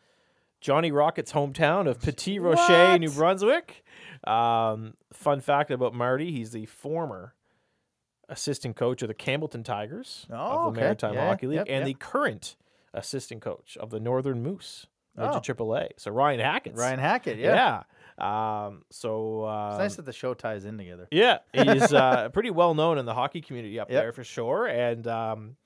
Johnny 0.60 0.90
Rocket's 0.90 1.32
hometown 1.32 1.88
of 1.88 2.00
Petit 2.00 2.38
Rocher, 2.38 2.98
New 2.98 3.10
Brunswick. 3.10 3.84
Um, 4.24 4.94
fun 5.12 5.40
fact 5.40 5.70
about 5.70 5.94
Marty: 5.94 6.32
he's 6.32 6.50
the 6.50 6.66
former 6.66 7.34
assistant 8.28 8.76
coach 8.76 9.00
of 9.02 9.08
the 9.08 9.14
Campbellton 9.14 9.64
Tigers 9.64 10.26
Oh, 10.30 10.34
of 10.36 10.74
the 10.74 10.80
okay. 10.80 10.80
Maritime 10.82 11.14
Yeah, 11.14 11.28
Hockey 11.28 11.46
League, 11.46 11.56
yep, 11.58 11.66
and 11.68 11.78
yep. 11.78 11.86
the 11.86 11.94
current 11.94 12.56
assistant 12.92 13.40
coach 13.42 13.76
of 13.78 13.90
the 13.90 14.00
Northern 14.00 14.42
Moose, 14.42 14.86
Oh. 15.16 15.26
Midget 15.34 15.56
AAA. 15.56 15.88
So 15.96 16.10
Ryan 16.10 16.40
Hackett. 16.40 16.76
Ryan 16.76 16.98
Hackett. 17.00 17.38
Yeah, 17.38 17.82
Yeah. 18.20 18.66
Um, 18.66 18.82
so 18.90 19.44
uh, 19.44 19.70
it's 19.72 19.78
nice 19.78 19.96
that 19.96 20.04
the 20.06 20.12
show 20.12 20.34
ties 20.34 20.64
in 20.64 20.76
together. 20.76 21.06
yeah, 21.12 21.38
he's 21.52 21.92
uh, 21.92 22.28
pretty 22.30 22.50
well 22.50 22.74
known 22.74 22.98
in 22.98 23.06
the 23.06 23.14
hockey 23.14 23.40
community 23.40 23.78
up 23.80 23.90
Yep. 23.90 24.02
there 24.02 24.12
for 24.12 24.24
sure, 24.24 24.66
and 24.66 25.06
um, 25.06 25.56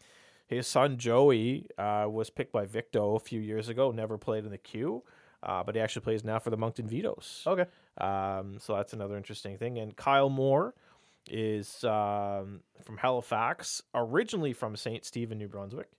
his 0.53 0.67
son 0.67 0.99
Joey 0.99 1.67
uh, 1.79 2.07
was 2.09 2.31
picked 2.31 2.53
by 2.53 2.65
Victo 2.65 3.17
a 3.17 3.21
few 3.21 3.41
years 3.41 3.69
ago. 3.69 3.91
Never 3.91 4.19
played 4.19 4.45
in 4.45 4.51
the 4.51 4.59
queue, 4.59 5.03
uh, 5.43 5.63
but 5.63 5.75
he 5.75 5.81
actually 5.81 6.03
plays 6.03 6.25
now 6.25 6.39
for 6.39 6.51
the 6.51 6.57
Moncton 6.57 6.87
Vitoes. 6.87 7.43
Okay. 7.47 7.67
Um, 7.99 8.59
so 8.59 8.77
that's 8.77 8.93
another 8.93 9.17
interesting 9.17 9.59
thing. 9.59 9.79
And 9.79 9.97
Kyle 9.97 10.31
Moore 10.31 10.75
is 11.31 11.85
um, 11.85 12.61
from 12.83 12.97
Halifax, 12.99 13.83
originally 13.95 14.53
from 14.53 14.77
St. 14.77 15.05
Stephen, 15.05 15.39
New 15.39 15.49
Brunswick. 15.49 15.91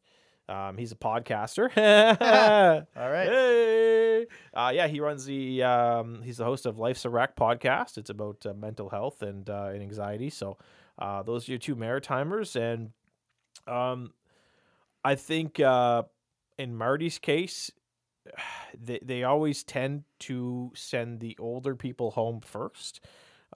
Um, 0.50 0.78
he's 0.78 0.92
a 0.92 0.96
podcaster. 0.96 1.70
All 2.96 3.10
right. 3.10 3.28
Hey. 3.28 4.26
Uh, 4.54 4.72
yeah, 4.74 4.88
he 4.88 5.00
runs 5.00 5.26
the. 5.26 5.64
Um, 5.64 6.22
he's 6.22 6.38
the 6.38 6.44
host 6.44 6.66
of 6.66 6.78
Life's 6.78 7.06
a 7.06 7.10
Wreck 7.10 7.36
podcast. 7.36 7.98
It's 7.98 8.10
about 8.10 8.46
uh, 8.46 8.54
mental 8.54 8.90
health 8.90 9.22
and 9.22 9.50
uh, 9.50 9.70
and 9.74 9.82
anxiety. 9.82 10.30
So 10.30 10.58
uh, 11.00 11.24
those 11.24 11.48
are 11.48 11.54
your 11.54 11.60
two 11.60 11.76
Maritimers, 11.76 12.58
and 12.58 12.92
um, 13.74 14.12
I 15.04 15.16
think 15.16 15.60
uh, 15.60 16.04
in 16.58 16.76
Marty's 16.76 17.20
case, 17.20 17.72
they 18.82 19.00
they 19.04 19.24
always 19.24 19.64
tend 19.64 20.04
to 20.20 20.72
send 20.76 21.20
the 21.20 21.36
older 21.40 21.76
people 21.76 22.12
home 22.12 22.42
first. 22.42 23.02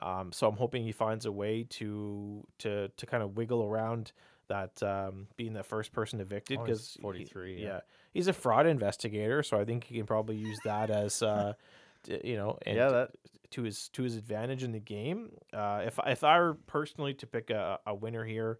Um, 0.01 0.31
so 0.31 0.47
I'm 0.47 0.57
hoping 0.57 0.83
he 0.83 0.91
finds 0.91 1.25
a 1.25 1.31
way 1.31 1.65
to 1.71 2.45
to 2.59 2.89
to 2.89 3.05
kind 3.05 3.23
of 3.23 3.35
wiggle 3.37 3.63
around 3.63 4.11
that 4.47 4.81
um, 4.83 5.27
being 5.35 5.53
the 5.53 5.63
first 5.63 5.91
person 5.91 6.21
evicted 6.21 6.59
Oh, 6.59 6.63
he's 6.65 6.93
because 6.93 6.97
43, 7.01 7.55
yeah. 7.55 7.67
yeah. 7.67 7.79
he's 8.13 8.27
a 8.27 8.33
fraud 8.33 8.65
investigator, 8.65 9.43
so 9.43 9.59
I 9.59 9.65
think 9.65 9.83
he 9.83 9.95
can 9.97 10.05
probably 10.05 10.37
use 10.37 10.57
that 10.63 10.89
as 10.89 11.21
uh, 11.21 11.51
you 12.23 12.37
know, 12.37 12.57
and 12.65 12.77
Yeah, 12.77 12.89
that- 12.89 13.11
to 13.51 13.63
his 13.63 13.89
to 13.89 14.03
his 14.03 14.15
advantage 14.17 14.61
in 14.63 14.71
the 14.73 14.79
game. 14.79 15.31
Uh, 15.53 15.81
if 15.85 15.99
if 16.05 16.23
I 16.23 16.39
were 16.39 16.53
personally 16.67 17.13
to 17.15 17.25
pick 17.27 17.49
a, 17.49 17.79
a 17.87 17.95
winner 17.95 18.23
here, 18.25 18.59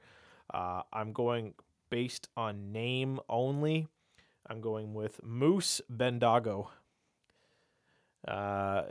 uh, 0.54 0.82
I'm 0.94 1.12
going 1.14 1.54
based 1.90 2.30
on 2.38 2.72
name 2.72 3.20
only. 3.30 3.88
I'm 4.50 4.62
going 4.62 4.94
with 4.94 5.20
Moose 5.24 5.82
Bendago. 5.90 6.70
Uh, 8.28 8.84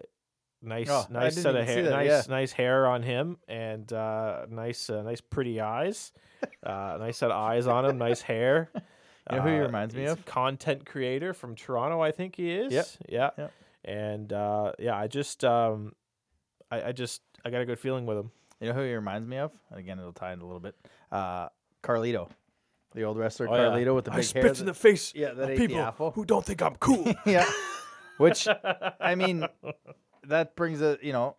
nice, 0.62 0.88
Oh, 0.90 1.06
nice 1.10 1.40
set 1.40 1.56
of 1.56 1.66
hair, 1.66 1.82
that, 1.84 1.90
nice, 1.90 2.06
yeah. 2.08 2.22
nice 2.28 2.52
hair 2.52 2.86
on 2.86 3.02
him, 3.02 3.38
and 3.48 3.90
uh, 3.92 4.46
nice, 4.48 4.88
uh, 4.88 5.02
nice, 5.02 5.20
pretty 5.20 5.60
eyes. 5.60 6.12
Uh, 6.62 6.96
nice 7.00 7.16
set 7.16 7.30
of 7.30 7.36
eyes 7.36 7.66
on 7.66 7.86
him, 7.86 7.96
nice 7.98 8.20
hair. 8.20 8.70
You 9.30 9.38
know 9.38 9.42
who 9.42 9.48
he 9.48 9.56
Uh, 9.56 9.62
reminds 9.62 9.94
me 9.96 10.04
of? 10.04 10.24
Content 10.26 10.86
creator 10.86 11.32
from 11.34 11.56
Toronto, 11.56 12.00
I 12.00 12.12
think 12.12 12.36
he 12.36 12.52
is. 12.52 12.72
Yep. 12.72 12.86
Yeah. 13.08 13.30
Yep. 13.38 13.52
And 13.84 14.32
uh, 14.32 14.72
yeah, 14.78 14.96
I 14.96 15.08
just, 15.08 15.44
um, 15.44 15.94
I, 16.70 16.82
I 16.88 16.92
just, 16.92 17.22
I 17.44 17.50
got 17.50 17.60
a 17.62 17.64
good 17.64 17.80
feeling 17.80 18.06
with 18.06 18.18
him. 18.18 18.30
You 18.60 18.68
know 18.68 18.74
who 18.74 18.82
he 18.82 18.94
reminds 18.94 19.26
me 19.26 19.38
of? 19.38 19.50
Again, 19.72 19.98
it'll 19.98 20.12
tie 20.12 20.32
in 20.32 20.40
a 20.40 20.44
little 20.44 20.60
bit. 20.60 20.76
Uh, 21.10 21.48
Carlito, 21.82 22.28
the 22.96 23.04
old 23.04 23.16
wrestler 23.16 23.48
Oh, 23.48 23.54
yeah. 23.54 23.60
Carlito 23.68 23.94
with 23.94 24.06
the 24.06 24.12
I 24.12 24.16
big 24.16 24.24
spit 24.24 24.42
hair. 24.42 24.52
in 24.54 24.66
the 24.66 24.74
face 24.74 25.12
Yeah, 25.14 25.32
that 25.34 25.42
of 25.42 25.48
the 25.50 25.56
people 25.68 26.10
who 26.14 26.24
don't 26.24 26.44
think 26.44 26.60
I'm 26.62 26.74
cool. 26.80 27.14
yeah. 27.24 27.48
Which 28.18 28.48
I 29.00 29.14
mean, 29.16 29.46
that 30.26 30.56
brings 30.56 30.82
a 30.82 30.98
you 31.02 31.12
know, 31.12 31.36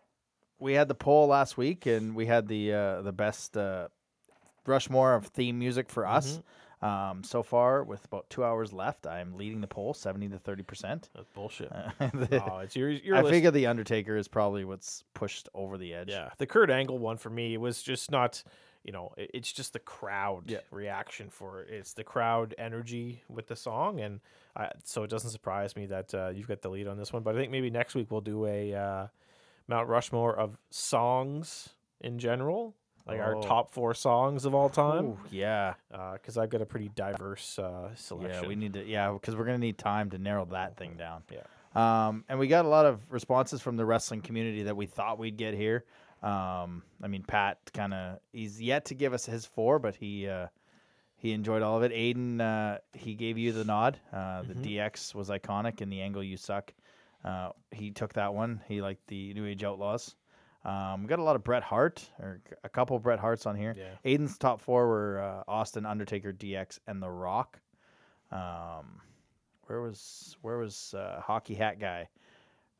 we 0.58 0.72
had 0.72 0.88
the 0.88 0.94
poll 0.94 1.26
last 1.26 1.58
week 1.58 1.84
and 1.86 2.14
we 2.14 2.26
had 2.26 2.48
the 2.48 2.72
uh, 2.72 3.02
the 3.02 3.12
best 3.12 3.56
uh, 3.56 3.88
Rushmore 4.66 5.14
of 5.14 5.26
theme 5.26 5.58
music 5.58 5.90
for 5.90 6.06
us. 6.06 6.32
Mm-hmm. 6.38 6.40
Um, 6.80 7.24
so 7.24 7.42
far, 7.42 7.82
with 7.82 8.04
about 8.04 8.30
two 8.30 8.44
hours 8.44 8.72
left, 8.72 9.04
I'm 9.04 9.36
leading 9.36 9.60
the 9.60 9.66
poll, 9.66 9.94
seventy 9.94 10.28
to 10.28 10.38
thirty 10.38 10.62
percent. 10.62 11.08
That's 11.12 11.26
bullshit. 11.34 11.72
I 11.72 11.92
oh, 12.48 12.58
it's 12.58 12.76
your, 12.76 12.90
your 12.90 13.16
list. 13.20 13.30
figure 13.30 13.50
the 13.50 13.66
Undertaker 13.66 14.16
is 14.16 14.28
probably 14.28 14.64
what's 14.64 15.02
pushed 15.12 15.48
over 15.54 15.76
the 15.76 15.92
edge. 15.94 16.10
Yeah, 16.10 16.28
the 16.38 16.46
Kurt 16.46 16.70
Angle 16.70 16.98
one 16.98 17.16
for 17.16 17.30
me 17.30 17.56
was 17.56 17.82
just 17.82 18.12
not, 18.12 18.44
you 18.84 18.92
know, 18.92 19.12
it- 19.16 19.30
it's 19.34 19.52
just 19.52 19.72
the 19.72 19.78
crowd 19.78 20.50
Yeah. 20.50 20.60
reaction 20.70 21.30
for 21.30 21.62
it. 21.62 21.70
It's 21.70 21.92
the 21.94 22.04
crowd 22.04 22.54
energy 22.58 23.22
with 23.28 23.46
the 23.48 23.56
song, 23.56 24.00
and 24.00 24.20
I, 24.56 24.70
so 24.84 25.02
it 25.02 25.10
doesn't 25.10 25.30
surprise 25.30 25.76
me 25.76 25.86
that 25.86 26.14
uh, 26.14 26.28
you've 26.34 26.48
got 26.48 26.62
the 26.62 26.70
lead 26.70 26.88
on 26.88 26.96
this 26.96 27.12
one. 27.12 27.22
But 27.22 27.34
I 27.34 27.38
think 27.38 27.50
maybe 27.52 27.70
next 27.70 27.94
week 27.94 28.10
we'll 28.10 28.20
do 28.20 28.46
a 28.46 28.74
uh, 28.74 29.06
Mount 29.66 29.88
Rushmore 29.88 30.34
of 30.36 30.56
songs 30.70 31.70
in 32.00 32.18
general, 32.18 32.74
like 33.06 33.20
our 33.20 33.36
Oh. 33.36 33.42
top 33.42 33.70
four 33.72 33.94
songs 33.94 34.44
of 34.44 34.54
all 34.54 34.68
time, 34.68 35.04
Ooh, 35.06 35.18
yeah, 35.30 35.74
because 35.90 36.38
I've 36.38 36.50
got 36.50 36.60
a 36.62 36.66
pretty 36.66 36.88
diverse 36.94 37.58
uh, 37.58 37.94
selection. 37.94 38.42
yeah. 38.44 38.48
We 38.48 38.54
need 38.56 38.72
to 38.74 38.84
yeah 38.84 39.12
because 39.12 39.36
we're 39.36 39.44
gonna 39.44 39.58
need 39.58 39.78
time 39.78 40.10
to 40.10 40.18
narrow 40.18 40.44
that 40.46 40.76
thing 40.76 40.96
down. 40.96 41.22
Yeah. 41.30 41.42
Um, 41.74 42.24
and 42.28 42.38
we 42.38 42.48
got 42.48 42.64
a 42.64 42.68
lot 42.68 42.86
of 42.86 43.00
responses 43.12 43.60
from 43.60 43.76
the 43.76 43.84
wrestling 43.84 44.22
community 44.22 44.62
that 44.64 44.76
we 44.76 44.86
thought 44.86 45.18
we'd 45.18 45.36
get 45.36 45.54
here. 45.54 45.84
Um, 46.22 46.82
I 47.02 47.06
mean, 47.08 47.22
Pat 47.22 47.58
kind 47.72 47.94
of 47.94 48.18
he's 48.32 48.60
yet 48.60 48.86
to 48.86 48.94
give 48.94 49.12
us 49.12 49.26
his 49.26 49.46
four, 49.46 49.78
but 49.78 49.94
he 49.94 50.28
uh, 50.28 50.48
he 51.16 51.32
enjoyed 51.32 51.62
all 51.62 51.76
of 51.76 51.82
it. 51.82 51.92
Aiden, 51.92 52.40
uh, 52.40 52.78
he 52.92 53.14
gave 53.14 53.38
you 53.38 53.52
the 53.52 53.64
nod. 53.64 53.98
Uh, 54.12 54.42
the 54.42 54.54
DX 54.54 55.14
was 55.14 55.28
iconic, 55.28 55.80
and 55.80 55.92
the 55.92 56.00
angle 56.00 56.22
you 56.22 56.36
suck. 56.36 56.72
Uh, 57.24 57.50
he 57.70 57.90
took 57.90 58.12
that 58.14 58.34
one. 58.34 58.60
He 58.68 58.80
liked 58.80 59.06
the 59.08 59.34
New 59.34 59.46
Age 59.46 59.64
Outlaws. 59.64 60.14
Um, 60.64 61.02
we 61.02 61.08
got 61.08 61.18
a 61.18 61.22
lot 61.22 61.36
of 61.36 61.44
Bret 61.44 61.62
Hart, 61.62 62.08
or 62.20 62.40
a 62.64 62.68
couple 62.68 62.98
Bret 62.98 63.18
Harts 63.18 63.46
on 63.46 63.56
here. 63.56 63.74
Yeah. 63.76 63.94
Aiden's 64.04 64.38
top 64.38 64.60
four 64.60 64.86
were 64.86 65.20
uh, 65.20 65.50
Austin, 65.50 65.86
Undertaker, 65.86 66.32
DX, 66.32 66.78
and 66.86 67.02
The 67.02 67.10
Rock. 67.10 67.60
Um, 68.30 69.00
where 69.66 69.80
was 69.80 70.36
where 70.42 70.58
was 70.58 70.94
uh, 70.96 71.20
Hockey 71.24 71.54
Hat 71.54 71.78
Guy? 71.78 72.08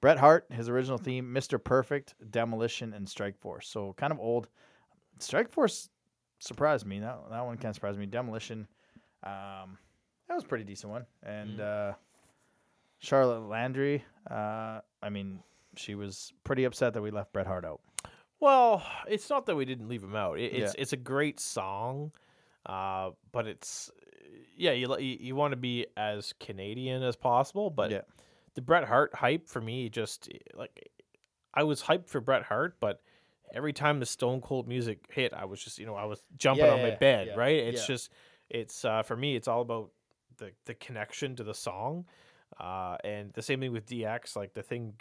Bret 0.01 0.19
Hart, 0.19 0.47
his 0.51 0.69
original 0.69 0.99
theme, 0.99 1.33
Mr. 1.35 1.63
Perfect, 1.63 2.15
Demolition, 2.31 2.93
and 2.95 3.09
Strike 3.09 3.39
Force. 3.39 3.69
So 3.69 3.95
kind 3.97 4.13
of 4.13 4.21
old. 4.21 4.49
Strike 5.19 5.51
Force 5.51 5.89
surprised 6.39 6.87
me. 6.87 7.01
That 7.01 7.19
that 7.31 7.45
one 7.45 7.57
kind 7.57 7.67
of 7.71 7.75
surprised 7.75 7.99
me. 7.99 8.07
Demolition, 8.07 8.69
um, 9.25 9.77
that 10.29 10.35
was 10.35 10.45
a 10.45 10.47
pretty 10.47 10.65
decent 10.65 10.93
one. 10.93 11.07
And 11.25 11.61
uh, 11.61 11.93
Charlotte 13.01 13.49
Landry, 13.49 14.05
uh, 14.31 14.81
I 15.03 15.09
mean, 15.11 15.41
she 15.77 15.95
was 15.95 16.33
pretty 16.45 16.65
upset 16.65 16.95
that 16.95 17.03
we 17.03 17.11
left 17.11 17.33
Bret 17.33 17.47
Hart 17.47 17.65
out. 17.65 17.81
Well, 18.41 18.85
it's 19.09 19.29
not 19.31 19.47
that 19.47 19.57
we 19.57 19.65
didn't 19.65 19.89
leave 19.89 20.03
him 20.05 20.15
out. 20.15 20.39
It, 20.39 20.53
it's 20.53 20.75
Yeah. 20.77 20.81
it's 20.83 20.93
a 20.93 20.97
great 20.97 21.41
song, 21.41 22.13
uh, 22.67 23.11
but 23.33 23.49
it's 23.49 23.91
yeah 24.57 24.73
you 24.73 24.97
you, 24.99 25.17
you 25.21 25.35
want 25.37 25.53
to 25.53 25.57
be 25.57 25.87
as 25.97 26.33
Canadian 26.39 27.03
as 27.03 27.17
possible. 27.17 27.69
But 27.71 27.91
Yeah. 27.91 28.03
The 28.59 28.63
Bret 28.63 28.83
Hart 28.89 29.15
hype 29.15 29.47
for 29.49 29.61
me 29.61 29.89
just 29.89 30.29
like 30.53 30.91
I 31.55 31.63
was 31.63 31.81
hyped 31.81 32.09
for 32.09 32.21
Bret 32.21 32.43
Hart, 32.43 32.75
but 32.81 33.01
every 33.55 33.73
time 33.73 34.01
the 34.01 34.07
Stone 34.07 34.41
Cold 34.41 34.67
music 34.67 35.05
hit, 35.13 35.33
I 35.33 35.45
was 35.45 35.63
just 35.63 35.79
you 35.79 35.87
know 35.87 35.95
I 35.95 36.07
was 36.07 36.21
jumping 36.37 36.67
Yeah, 36.67 36.73
on 36.73 36.83
my 36.83 36.91
bed. 36.91 37.29
yeah, 37.29 37.37
Right? 37.37 37.55
It's 37.57 37.83
yeah. 37.83 37.87
just 37.95 38.11
it's 38.51 38.85
uh, 38.85 39.05
for 39.05 39.17
me. 39.17 39.37
It's 39.37 39.47
all 39.47 39.61
about 39.61 39.91
the 40.39 40.51
the 40.65 40.75
connection 40.75 41.37
to 41.37 41.45
the 41.45 41.55
song, 41.55 42.07
uh, 42.59 42.97
and 43.05 43.33
the 43.35 43.43
same 43.43 43.61
thing 43.61 43.71
with 43.73 43.87
DX. 43.87 44.35
Like 44.35 44.55
the 44.55 44.63
thing. 44.65 44.95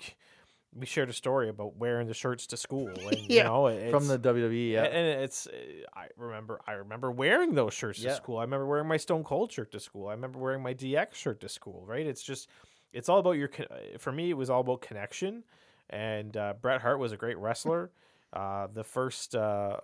We 0.76 0.86
shared 0.86 1.10
a 1.10 1.14
story 1.14 1.50
about 1.50 1.78
wearing 1.78 2.08
the 2.08 2.14
shirts 2.14 2.46
to 2.48 2.58
school, 2.58 2.90
and 3.12 3.18
you 3.28 3.44
know, 3.44 3.90
From 3.90 4.06
the 4.08 4.20
WWE, 4.20 4.74
yeah. 4.74 4.84
and 4.84 5.24
it's 5.24 5.48
uh, 5.48 5.52
I 5.96 6.10
remember 6.16 6.60
I 6.68 6.74
remember 6.74 7.10
wearing 7.10 7.56
those 7.56 7.74
shirts 7.74 8.04
to 8.04 8.14
school. 8.14 8.38
I 8.38 8.42
remember 8.44 8.68
wearing 8.68 8.88
my 8.88 8.98
Stone 8.98 9.24
Cold 9.24 9.52
shirt 9.52 9.72
to 9.72 9.80
school. 9.80 10.10
I 10.10 10.12
remember 10.12 10.38
wearing 10.38 10.62
my 10.62 10.76
DX 10.76 11.16
shirt 11.16 11.40
to 11.42 11.50
school. 11.50 11.84
Right? 11.88 12.06
It's 12.06 12.22
just 12.22 12.50
it's 12.94 13.10
all 13.10 13.20
about 13.20 13.32
your. 13.34 13.50
uh, 13.60 13.98
For 13.98 14.12
me, 14.12 14.30
it 14.30 14.38
was 14.38 14.50
all 14.50 14.62
about 14.62 14.82
connection. 14.82 15.44
And 15.90 16.36
uh, 16.36 16.54
Bret 16.62 16.82
Hart 16.82 17.00
was 17.00 17.12
a 17.12 17.18
great 17.18 17.38
wrestler. 17.38 17.92
Uh, 18.34 18.68
the 18.74 18.84
first, 18.84 19.36
uh, 19.36 19.78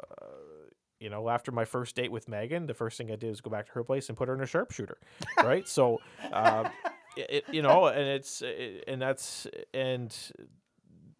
you 1.00 1.10
know, 1.10 1.30
after 1.30 1.50
my 1.50 1.64
first 1.64 1.96
date 1.96 2.12
with 2.12 2.28
Megan, 2.28 2.66
the 2.68 2.74
first 2.74 2.98
thing 2.98 3.10
I 3.10 3.16
did 3.16 3.30
was 3.30 3.40
go 3.40 3.50
back 3.50 3.68
to 3.68 3.72
her 3.72 3.86
place 3.86 4.10
and 4.10 4.18
put 4.18 4.28
her 4.28 4.36
in 4.36 4.42
a 4.42 4.46
sharpshooter. 4.46 4.98
Right? 5.42 5.66
so, 5.66 6.00
uh, 6.32 6.70
it- 7.18 7.46
you 7.54 7.62
know, 7.62 7.88
and 7.88 8.06
it's 8.06 8.42
it, 8.42 8.84
and 8.86 9.02
that's 9.02 9.48
and 9.74 10.14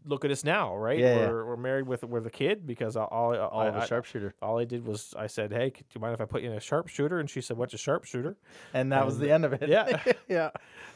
look 0.06 0.26
at 0.26 0.32
us 0.32 0.44
now, 0.44 0.76
right? 0.76 0.98
Yeah, 1.00 1.16
yeah. 1.16 1.28
we're, 1.30 1.46
we're 1.46 1.58
married 1.58 1.88
with 1.88 2.04
with 2.04 2.26
a 2.28 2.30
kid 2.30 2.66
because 2.68 2.96
all 2.96 3.08
all, 3.08 3.36
All 3.36 3.60
I, 3.62 3.68
of 3.68 3.76
a 3.76 3.80
I- 3.80 3.86
sharpshooter. 3.86 4.34
all 4.42 4.60
I 4.60 4.66
did 4.66 4.86
was 4.86 5.14
I 5.18 5.28
said, 5.28 5.52
"Hey, 5.52 5.70
do 5.70 5.84
you 5.94 6.02
mind 6.02 6.14
if 6.14 6.22
I 6.22 6.26
put 6.26 6.42
you 6.42 6.52
in 6.52 6.58
a 6.58 6.60
sharpshooter?" 6.60 7.20
And 7.20 7.30
she 7.30 7.42
said, 7.42 7.58
"What's 7.58 7.74
a 7.74 7.78
sharpshooter?" 7.78 8.38
And 8.74 8.92
that 8.92 9.06
was 9.06 9.18
the 9.20 9.32
end 9.32 9.46
of 9.46 9.54
it. 9.54 9.68
Yeah. 9.70 10.02
yeah. 10.28 10.50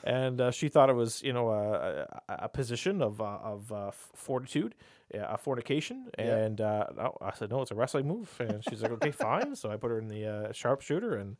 and 0.03 0.39
uh, 0.41 0.51
she 0.51 0.69
thought 0.69 0.89
it 0.89 0.95
was, 0.95 1.21
you 1.23 1.33
know, 1.33 1.49
a, 1.49 2.07
a, 2.29 2.35
a 2.45 2.49
position 2.49 3.01
of 3.01 3.21
uh, 3.21 3.39
of 3.43 3.71
uh, 3.71 3.91
fortitude, 4.13 4.75
a 5.13 5.37
fornication. 5.37 6.07
Yeah. 6.17 6.35
And 6.37 6.61
uh, 6.61 6.85
I 7.21 7.31
said, 7.35 7.49
"No, 7.49 7.61
it's 7.61 7.71
a 7.71 7.75
wrestling 7.75 8.07
move." 8.07 8.33
And 8.39 8.63
she's 8.69 8.81
like, 8.81 8.91
"Okay, 8.91 9.11
fine." 9.11 9.55
So 9.55 9.71
I 9.71 9.77
put 9.77 9.91
her 9.91 9.99
in 9.99 10.07
the 10.07 10.25
uh, 10.25 10.51
sharpshooter, 10.51 11.15
and 11.15 11.37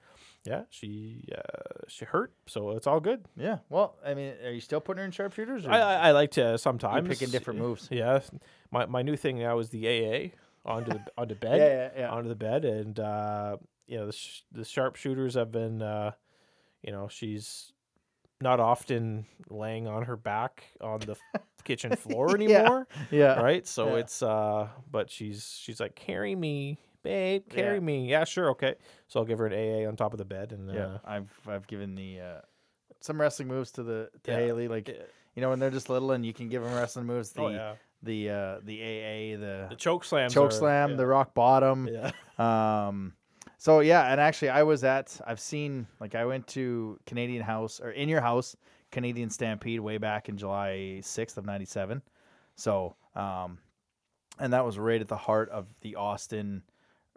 yeah, 0.48 0.64
she 0.70 1.28
uh, 1.36 1.82
she 1.88 2.06
hurt, 2.06 2.32
so 2.46 2.72
it's 2.72 2.88
all 2.88 3.00
good. 3.00 3.26
Yeah. 3.36 3.58
Well, 3.70 3.96
I 4.06 4.14
mean, 4.14 4.34
are 4.46 4.52
you 4.52 4.62
still 4.62 4.80
putting 4.82 5.00
her 5.00 5.06
in 5.06 5.12
sharpshooters? 5.12 5.66
Or 5.66 5.72
I, 5.72 5.80
I, 5.80 5.94
I 6.08 6.12
like 6.12 6.32
to 6.32 6.58
sometimes 6.58 7.08
picking 7.08 7.30
different 7.30 7.60
moves. 7.60 7.88
Yeah, 7.92 8.20
my 8.72 8.86
my 8.86 9.02
new 9.02 9.16
thing 9.18 9.40
now 9.40 9.60
is 9.60 9.70
the 9.70 9.88
AA 9.88 10.30
onto 10.66 10.92
the 10.92 11.02
onto 11.18 11.36
bed. 11.46 11.58
yeah, 11.60 11.68
yeah, 12.00 12.06
yeah. 12.06 12.10
onto 12.12 12.30
the 12.30 12.36
bed, 12.36 12.66
and 12.66 13.00
uh, 13.00 13.58
you 13.88 13.98
know 13.98 14.06
the 14.08 14.14
sh- 14.14 14.42
the 14.52 14.64
sharpshooters 14.64 15.36
have 15.36 15.52
been, 15.52 15.82
uh, 15.82 16.12
you 16.82 16.92
know, 16.92 17.08
she's 17.08 17.72
not 18.40 18.60
often 18.60 19.26
laying 19.50 19.88
on 19.88 20.04
her 20.04 20.16
back 20.16 20.64
on 20.80 21.00
the 21.00 21.16
kitchen 21.64 21.96
floor 21.96 22.28
Yeah. 22.30 22.36
anymore, 22.36 22.88
yeah. 23.10 23.42
right? 23.42 23.66
So 23.66 23.88
Yeah. 23.94 24.02
it's 24.02 24.22
uh, 24.22 24.68
but 24.92 25.10
she's 25.10 25.58
she's 25.60 25.80
like 25.80 25.96
carry 25.96 26.36
me, 26.36 26.80
babe, 27.08 27.44
carry 27.50 27.76
Yeah. 27.76 27.80
me. 27.80 28.08
Yeah, 28.10 28.24
sure, 28.26 28.50
okay. 28.52 28.76
So 29.08 29.20
I'll 29.20 29.26
give 29.26 29.40
her 29.40 29.48
an 29.48 29.54
AA 29.54 29.88
on 29.88 29.96
top 29.96 30.14
of 30.14 30.18
the 30.18 30.26
bed, 30.26 30.52
and 30.52 30.72
Yeah, 30.74 30.86
uh, 30.86 30.98
I've 31.06 31.32
I've 31.48 31.68
given 31.68 31.96
the 31.96 32.20
uh, 32.20 32.42
some 33.00 33.20
wrestling 33.20 33.48
moves 33.48 33.72
to 33.74 33.84
the 33.84 34.10
to 34.24 34.32
Yeah. 34.32 34.38
Haley, 34.40 34.68
like 34.68 34.88
you 34.90 35.42
know 35.42 35.50
when 35.50 35.60
they're 35.60 35.72
just 35.72 35.90
little 35.90 36.12
and 36.12 36.26
you 36.26 36.34
can 36.34 36.50
give 36.50 36.64
them 36.64 36.74
wrestling 36.74 37.06
moves. 37.06 37.32
The 37.32 37.42
oh 37.42 37.48
yeah, 37.50 37.74
the 38.04 38.30
uh, 38.30 38.60
the 38.64 38.82
AA, 38.82 39.38
the 39.40 39.68
the 39.70 39.76
choke 39.78 40.04
slams, 40.04 40.34
choke 40.34 40.50
are- 40.50 40.52
slam, 40.54 40.92
yeah. 40.92 40.96
the 40.98 41.08
rock 41.08 41.34
bottom. 41.34 41.88
yeah. 41.88 42.12
Um, 42.38 43.14
so 43.58 43.80
yeah, 43.80 44.12
and 44.12 44.22
actually, 44.22 44.50
I 44.50 44.62
was 44.64 44.84
at. 44.84 45.20
I've 45.26 45.40
seen 45.40 45.88
like 46.00 46.14
I 46.14 46.26
went 46.26 46.46
to 46.50 47.00
Canadian 47.08 47.42
House 47.44 47.80
or 47.80 47.90
in 47.90 48.08
your 48.10 48.22
house 48.22 48.56
Canadian 48.92 49.30
Stampede 49.32 49.80
way 49.80 49.98
back 49.98 50.30
in 50.30 50.38
July 50.38 51.00
sixth 51.02 51.38
of 51.40 51.46
'97. 51.46 52.02
So, 52.56 52.96
um, 53.16 53.58
and 54.40 54.54
that 54.54 54.64
was 54.64 54.78
right 54.78 55.02
at 55.02 55.08
the 55.08 55.18
heart 55.18 55.50
of 55.50 55.66
the 55.82 55.96
Austin 55.96 56.62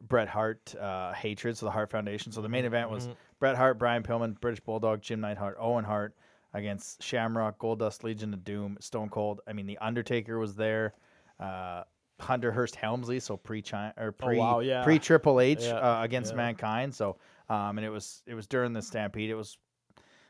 Bret 0.02 0.28
Hart 0.28 0.74
uh, 0.76 1.12
hatred. 1.12 1.56
So 1.56 1.66
the 1.66 1.72
Hart 1.72 1.90
Foundation. 1.90 2.32
So 2.32 2.40
the 2.42 2.48
main 2.48 2.64
event 2.64 2.90
was 2.90 3.08
Mhm. 3.08 3.14
Bret 3.38 3.56
Hart, 3.56 3.78
Brian 3.78 4.02
Pillman, 4.02 4.38
British 4.40 4.60
Bulldog, 4.60 5.00
Jim 5.02 5.20
Neidhart, 5.20 5.56
Owen 5.58 5.84
Hart 5.84 6.14
against 6.52 7.02
Shamrock, 7.02 7.58
Goldust, 7.58 8.02
Legion 8.02 8.34
of 8.34 8.44
Doom, 8.44 8.76
Stone 8.80 9.08
Cold. 9.10 9.40
I 9.46 9.52
mean, 9.52 9.66
the 9.66 9.78
Undertaker 9.78 10.38
was 10.38 10.56
there. 10.56 10.94
Uh, 11.38 11.84
Hunter 12.18 12.52
Hearst 12.52 12.76
Helmsley, 12.76 13.18
so 13.20 13.36
pre 13.38 13.62
or 13.96 14.12
pre 14.12 14.36
Oh, 14.36 14.40
wow, 14.40 14.58
yeah. 14.60 14.82
pre 14.84 14.98
Triple 14.98 15.40
H 15.40 15.62
Yeah, 15.62 15.76
uh, 15.76 16.02
against 16.02 16.32
yeah. 16.32 16.36
Mankind. 16.36 16.94
So, 16.94 17.16
um, 17.48 17.78
and 17.78 17.84
it 17.84 17.88
was 17.90 18.22
it 18.26 18.34
was 18.34 18.46
during 18.46 18.72
the 18.74 18.82
Stampede. 18.82 19.30
It 19.30 19.34
was 19.36 19.56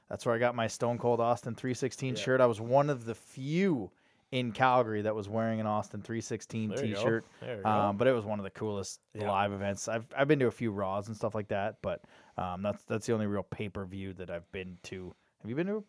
that's 0.08 0.24
where 0.26 0.34
I 0.34 0.38
got 0.38 0.54
my 0.54 0.66
Stone 0.68 0.98
Cold 0.98 1.20
Austin 1.20 1.54
316 1.54 2.14
Yeah. 2.14 2.20
shirt. 2.20 2.40
I 2.40 2.46
was 2.46 2.60
one 2.60 2.90
of 2.90 3.04
the 3.06 3.14
few 3.14 3.90
in 4.32 4.52
Calgary 4.52 5.02
that 5.02 5.14
was 5.14 5.28
wearing 5.28 5.60
an 5.60 5.66
Austin 5.66 6.02
316 6.02 6.70
There. 6.70 6.78
T-shirt. 6.78 7.25
There 7.40 7.56
you 7.56 7.62
go. 7.62 7.68
Um, 7.68 7.96
but 7.96 8.06
it 8.06 8.12
was 8.12 8.25
one 8.25 8.38
of 8.38 8.44
the 8.44 8.50
coolest 8.50 9.00
Yeah. 9.14 9.28
live 9.30 9.52
events. 9.52 9.88
I've 9.88 10.06
I've 10.16 10.28
been 10.28 10.38
to 10.38 10.46
a 10.46 10.50
few 10.52 10.70
Raws 10.70 11.08
and 11.08 11.16
stuff 11.16 11.34
like 11.34 11.49
that, 11.49 11.78
but 11.82 12.02
um, 12.38 12.62
that's 12.62 12.82
that's 12.84 13.06
the 13.06 13.12
only 13.12 13.26
real 13.26 13.42
pay 13.42 13.68
per 13.68 13.84
view 13.84 14.12
that 14.14 14.30
I've 14.30 14.50
been 14.52 14.78
to. 14.84 15.14
Have 15.42 15.49
you 15.50 15.56
been 15.56 15.66
to 15.66 15.76
a 15.78 15.82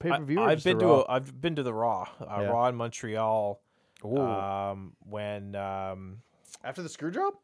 pay 0.00 0.10
per 0.10 0.24
view? 0.24 0.40
I, 0.42 0.50
have 0.50 0.64
been 0.64 0.78
to 0.80 0.88
a, 0.88 1.08
I've 1.08 1.40
been 1.40 1.56
to 1.56 1.62
the 1.62 1.72
Raw, 1.74 2.08
uh, 2.20 2.38
Yeah. 2.40 2.46
Raw 2.48 2.66
in 2.68 2.74
Montreal. 2.76 3.60
Ooh. 4.04 4.18
Um, 4.18 4.92
when 5.08 5.54
um, 5.54 6.18
after 6.64 6.82
the 6.82 6.88
screw 6.88 7.10
job. 7.10 7.34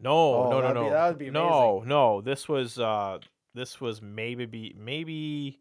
no, 0.00 0.10
Oh, 0.34 0.50
no, 0.50 0.50
no, 0.50 0.60
that'd 0.62 0.74
no, 0.74 0.84
be- 0.84 0.90
that 0.90 1.08
would 1.08 1.18
be 1.18 1.30
no, 1.30 1.82
no. 1.86 2.20
This 2.20 2.48
was 2.48 2.78
uh, 2.78 3.18
this 3.54 3.80
was 3.80 4.02
maybe 4.02 4.46
be 4.46 4.74
maybe. 4.76 5.60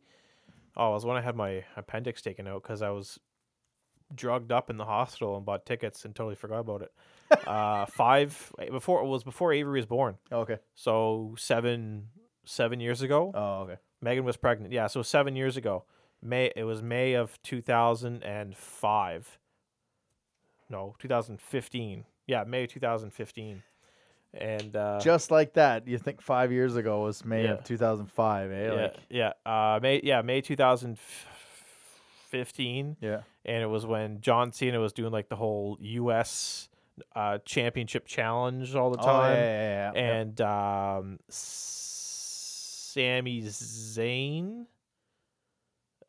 Oh, 0.75 0.89
it 0.89 0.93
was 0.93 1.05
when 1.05 1.17
I 1.17 1.21
had 1.21 1.35
my 1.35 1.63
appendix 1.75 2.21
taken 2.21 2.47
out 2.47 2.61
because 2.63 2.81
I 2.81 2.89
was 2.89 3.19
drugged 4.13 4.51
up 4.51 4.69
in 4.69 4.77
the 4.77 4.85
hospital 4.85 5.35
and 5.37 5.45
bought 5.45 5.65
tickets 5.65 6.05
and 6.05 6.15
totally 6.15 6.35
forgot 6.35 6.59
about 6.59 6.81
it. 6.81 6.91
uh, 7.47 7.85
five 7.87 8.53
before 8.71 9.01
it 9.01 9.05
was 9.05 9.23
before 9.23 9.51
Avery 9.51 9.79
was 9.79 9.85
born, 9.85 10.15
Oh, 10.31 10.39
okay. 10.41 10.57
so 10.75 11.35
seven 11.37 12.07
seven 12.45 12.79
years 12.79 13.01
ago. 13.01 13.31
Oh, 13.35 13.61
okay. 13.63 13.75
Megan 14.01 14.23
was 14.23 14.37
pregnant. 14.37 14.71
Yeah, 14.73 14.87
so 14.87 15.01
seven 15.01 15.35
years 15.35 15.57
ago. 15.57 15.83
May 16.21 16.51
it 16.55 16.63
was 16.63 16.81
May 16.81 17.13
of 17.13 17.37
two 17.43 17.61
thousand 17.61 18.23
and 18.23 18.55
five. 18.55 19.37
No, 20.69 20.95
two 20.99 21.07
thousand 21.07 21.41
fifteen. 21.41 22.05
Yeah, 22.27 22.43
May 22.45 22.67
two 22.67 22.79
thousand 22.79 23.11
fifteen. 23.11 23.63
And 24.33 24.75
uh 24.75 24.99
Just 25.01 25.31
like 25.31 25.53
that, 25.53 25.87
you 25.87 25.97
think 25.97 26.21
five 26.21 26.51
years 26.51 26.75
ago 26.75 27.01
was 27.01 27.23
May 27.25 27.43
Yeah. 27.45 27.53
of 27.53 27.63
2005, 27.63 28.51
eh? 28.51 28.63
yeah, 28.65 28.71
Like, 28.81 28.95
yeah. 29.09 29.31
Uh 29.45 29.79
May 29.81 30.01
yeah, 30.03 30.21
May 30.21 30.41
two 30.41 30.55
thousand 30.55 30.97
fifteen. 32.29 32.97
yeah. 33.01 33.21
And 33.45 33.63
it 33.63 33.67
was 33.67 33.85
when 33.85 34.19
John 34.21 34.51
Cena 34.51 34.79
was 34.79 34.93
doing 34.93 35.11
like 35.11 35.29
the 35.29 35.35
whole 35.37 35.77
US 35.79 36.69
uh 37.15 37.37
championship 37.45 38.05
challenge 38.07 38.73
all 38.75 38.89
the 38.91 38.99
Oh, 38.99 39.05
time. 39.05 39.35
yeah, 39.35 39.43
yeah, 39.43 39.91
yeah, 39.93 39.93
yeah. 39.93 40.19
and 40.19 40.41
um, 40.41 41.19
Sami 41.29 43.41
Zayn. 43.43 44.65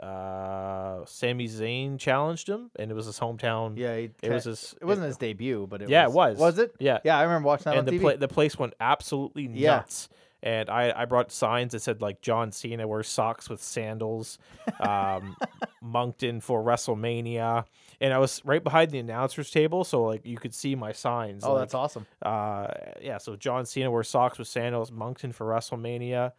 Uh, 0.00 1.04
Sami 1.06 1.48
Zayn 1.48 1.98
challenged 1.98 2.48
him, 2.48 2.70
and 2.78 2.88
it 2.90 2.94
was 2.94 3.06
his 3.06 3.18
hometown. 3.18 3.76
yeah, 3.76 3.96
he 3.96 4.10
it 4.22 4.30
was 4.30 4.44
his. 4.44 4.74
It 4.80 4.84
wasn't 4.84 5.08
his 5.08 5.16
debut, 5.16 5.66
but 5.68 5.82
it 5.82 5.88
yeah, 5.88 6.06
was. 6.06 6.14
it 6.14 6.16
was. 6.16 6.38
Was 6.38 6.58
it? 6.60 6.72
Yeah, 6.78 6.98
Yeah, 7.04 7.18
I 7.18 7.22
remember 7.24 7.46
watching 7.48 7.64
that 7.64 7.70
and 7.78 7.80
on 7.80 7.84
the 7.86 7.98
TV. 7.98 8.00
pla- 8.02 8.16
the 8.16 8.28
place 8.28 8.56
went 8.58 8.74
absolutely 8.78 9.48
nuts. 9.48 10.08
Yeah. 10.10 10.16
And 10.42 10.70
I 10.70 10.92
I 10.94 11.04
brought 11.04 11.32
signs 11.32 11.72
that 11.72 11.80
said 11.80 12.00
like 12.00 12.20
John 12.20 12.52
Cena 12.52 12.86
wears 12.86 13.08
socks 13.08 13.50
with 13.50 13.60
sandals, 13.62 14.38
um, 14.80 15.36
Moncton 15.82 16.40
for 16.40 16.62
WrestleMania, 16.62 17.64
and 18.00 18.14
I 18.14 18.18
was 18.18 18.40
right 18.44 18.62
behind 18.62 18.92
the 18.92 18.98
announcers 19.00 19.50
table, 19.50 19.82
so 19.82 20.04
like 20.04 20.24
you 20.24 20.36
could 20.36 20.54
see 20.54 20.76
my 20.76 20.92
signs. 20.92 21.44
oh, 21.44 21.54
like, 21.54 21.62
that's 21.62 21.74
awesome. 21.74 22.06
uh 22.22 22.68
yeah 23.00 23.18
so 23.18 23.36
john 23.36 23.64
cena 23.66 23.90
wears 23.90 24.08
socks 24.08 24.38
with 24.38 24.48
sandals 24.48 24.90
moncton 24.90 25.32
for 25.32 25.46
wrestlemania 25.46 26.32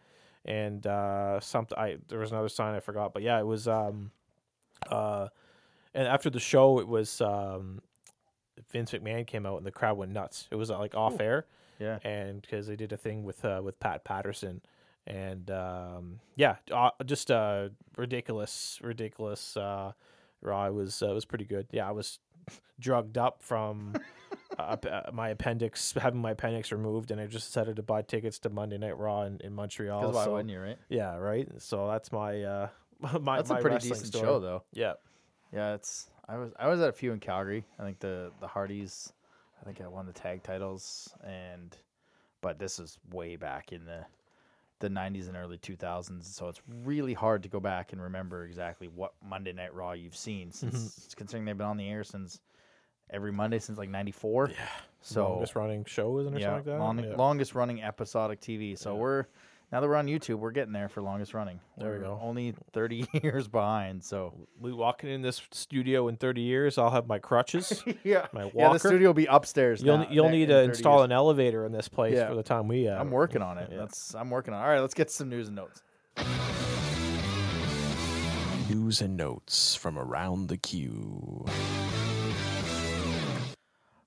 and 0.45 0.85
uh 0.87 1.39
something 1.39 1.77
i 1.77 1.97
there 2.07 2.19
was 2.19 2.31
another 2.31 2.49
sign 2.49 2.75
i 2.75 2.79
forgot 2.79 3.13
but 3.13 3.21
yeah 3.21 3.39
it 3.39 3.45
was 3.45 3.67
um 3.67 4.11
uh 4.89 5.27
and 5.93 6.07
after 6.07 6.29
the 6.29 6.39
show 6.39 6.79
it 6.79 6.87
was 6.87 7.21
um 7.21 7.81
vince 8.71 8.91
mcmahon 8.91 9.25
came 9.25 9.45
out 9.45 9.57
and 9.57 9.65
the 9.65 9.71
crowd 9.71 9.97
went 9.97 10.11
nuts 10.11 10.47
it 10.51 10.55
was 10.55 10.69
uh, 10.71 10.77
like 10.77 10.95
off 10.95 11.19
air 11.19 11.45
Yeah. 11.79 11.99
and 12.03 12.41
because 12.41 12.67
they 12.67 12.75
did 12.75 12.91
a 12.91 12.97
thing 12.97 13.23
with 13.23 13.43
uh 13.45 13.61
with 13.63 13.79
pat 13.79 14.03
patterson 14.03 14.61
and 15.07 15.49
um 15.49 16.19
yeah 16.35 16.55
uh, 16.71 16.89
just 17.05 17.31
uh 17.31 17.69
ridiculous 17.97 18.79
ridiculous 18.83 19.55
uh 19.57 19.91
raw 20.41 20.67
it 20.67 20.73
was 20.73 21.01
uh, 21.01 21.09
it 21.09 21.13
was 21.13 21.25
pretty 21.25 21.45
good 21.45 21.67
yeah 21.71 21.87
i 21.87 21.91
was 21.91 22.19
drugged 22.79 23.17
up 23.17 23.41
from 23.41 23.93
uh, 24.57 24.75
uh, 24.87 25.01
my 25.13 25.29
appendix 25.29 25.93
having 25.93 26.19
my 26.21 26.31
appendix 26.31 26.71
removed 26.71 27.11
and 27.11 27.19
i 27.21 27.25
just 27.25 27.47
decided 27.47 27.75
to 27.77 27.83
buy 27.83 28.01
tickets 28.01 28.39
to 28.39 28.49
monday 28.49 28.77
night 28.77 28.97
raw 28.97 29.23
in, 29.23 29.39
in 29.43 29.53
montreal 29.53 30.01
Because 30.01 30.15
why 30.15 30.25
so- 30.25 30.31
wouldn't 30.33 30.49
you, 30.49 30.59
right? 30.59 30.77
yeah 30.89 31.15
right 31.15 31.47
so 31.59 31.87
that's 31.87 32.11
my 32.11 32.43
uh 32.43 32.67
my, 33.21 33.37
That's 33.37 33.49
my 33.49 33.59
a 33.59 33.61
pretty 33.61 33.77
decent 33.77 34.07
story. 34.07 34.25
show, 34.25 34.39
though. 34.41 34.63
yeah 34.73 34.93
Yeah, 35.53 35.75
it's. 35.75 36.09
I 36.27 36.37
was 36.37 36.51
I 36.59 36.67
was 36.67 36.81
at 36.81 36.89
a 36.89 36.91
few 36.91 37.13
in 37.13 37.19
Calgary. 37.21 37.63
I 37.79 37.83
think 37.83 37.99
the 37.99 38.31
the 38.41 38.47
Hardys. 38.47 39.13
I 39.61 39.65
think 39.65 39.81
I 39.81 39.87
won 39.87 40.05
the 40.05 40.13
tag 40.13 40.43
titles, 40.43 41.13
and 41.23 41.75
but 42.41 42.59
this 42.59 42.79
is 42.79 42.97
way 43.11 43.35
back 43.35 43.71
in 43.71 43.85
the 43.85 44.05
the 44.79 44.89
90s 44.89 45.27
and 45.27 45.35
early 45.35 45.57
2000s 45.57 46.23
so 46.23 46.47
it's 46.47 46.61
really 46.85 47.13
hard 47.13 47.43
to 47.43 47.49
go 47.49 47.59
back 47.59 47.91
and 47.91 48.01
remember 48.01 48.45
exactly 48.45 48.87
what 48.87 49.13
monday 49.21 49.51
night 49.51 49.73
raw 49.73 49.91
you've 49.91 50.15
seen 50.15 50.47
mm-hmm. 50.47 50.69
since 50.69 51.13
considering 51.17 51.43
they've 51.45 51.57
been 51.57 51.67
on 51.67 51.75
the 51.75 51.89
air 51.89 52.03
since 52.03 52.39
every 53.09 53.31
monday 53.31 53.59
since 53.59 53.77
like 53.77 53.89
94 53.89 54.51
yeah. 54.51 54.55
So 55.01 55.31
longest 55.31 55.55
running 55.55 55.83
show 55.85 56.17
isn't 56.19 56.33
it 56.33 56.39
yeah, 56.41 56.55
something 56.55 56.71
like 56.71 56.79
that? 56.79 56.83
long, 56.83 56.99
yeah. 56.99 57.15
longest 57.17 57.55
running 57.55 57.83
episodic 57.83 58.39
tv 58.39 58.77
so 58.77 58.93
Yeah. 58.93 59.01
we're 59.01 59.25
now 59.71 59.79
that 59.79 59.87
we're 59.87 59.95
on 59.95 60.07
youtube 60.07 60.35
we're 60.35 60.51
getting 60.51 60.73
there 60.73 60.89
for 60.89 61.01
longest 61.01 61.33
running 61.33 61.59
There 61.77 61.91
we 61.91 61.97
We're 61.99 62.03
go. 62.05 62.19
only 62.21 62.53
30 62.73 63.07
years 63.23 63.47
behind 63.47 64.03
so 64.03 64.33
we 64.59 64.73
walking 64.73 65.09
in 65.09 65.21
this 65.21 65.41
studio 65.51 66.07
in 66.07 66.17
30 66.17 66.41
years 66.41 66.77
i'll 66.77 66.89
have 66.91 67.07
my 67.07 67.19
crutches 67.19 67.83
yeah 68.03 68.27
my 68.33 68.45
walker. 68.45 68.57
yeah 68.57 68.73
the 68.73 68.79
studio 68.79 69.09
will 69.09 69.13
be 69.13 69.25
upstairs 69.25 69.81
you'll 69.81 69.99
now, 69.99 70.07
you'll 70.09 70.25
ne- 70.29 70.37
need 70.39 70.43
in 70.43 70.47
to 70.49 70.53
30 70.55 70.69
install 70.69 70.97
years. 70.99 71.05
an 71.05 71.11
elevator 71.11 71.65
in 71.65 71.71
this 71.71 71.87
place 71.87 72.15
Yeah. 72.15 72.27
for 72.27 72.35
the 72.35 72.43
time 72.43 72.67
we 72.67 72.87
uh, 72.87 72.99
i'm 72.99 73.11
working 73.11 73.41
on 73.41 73.57
it 73.57 73.69
yeah. 73.71 73.77
that's 73.79 74.13
i'm 74.15 74.29
working 74.29 74.53
on 74.53 74.59
it 74.61 74.63
all 74.63 74.69
right 74.69 74.79
let's 74.81 74.93
get 74.93 75.11
some 75.11 75.29
news 75.29 75.47
and 75.47 75.55
notes 75.55 75.81
News 78.69 79.01
and 79.01 79.17
notes 79.17 79.73
from 79.75 79.97
around 79.97 80.47
the 80.47 80.57
queue. 80.57 81.43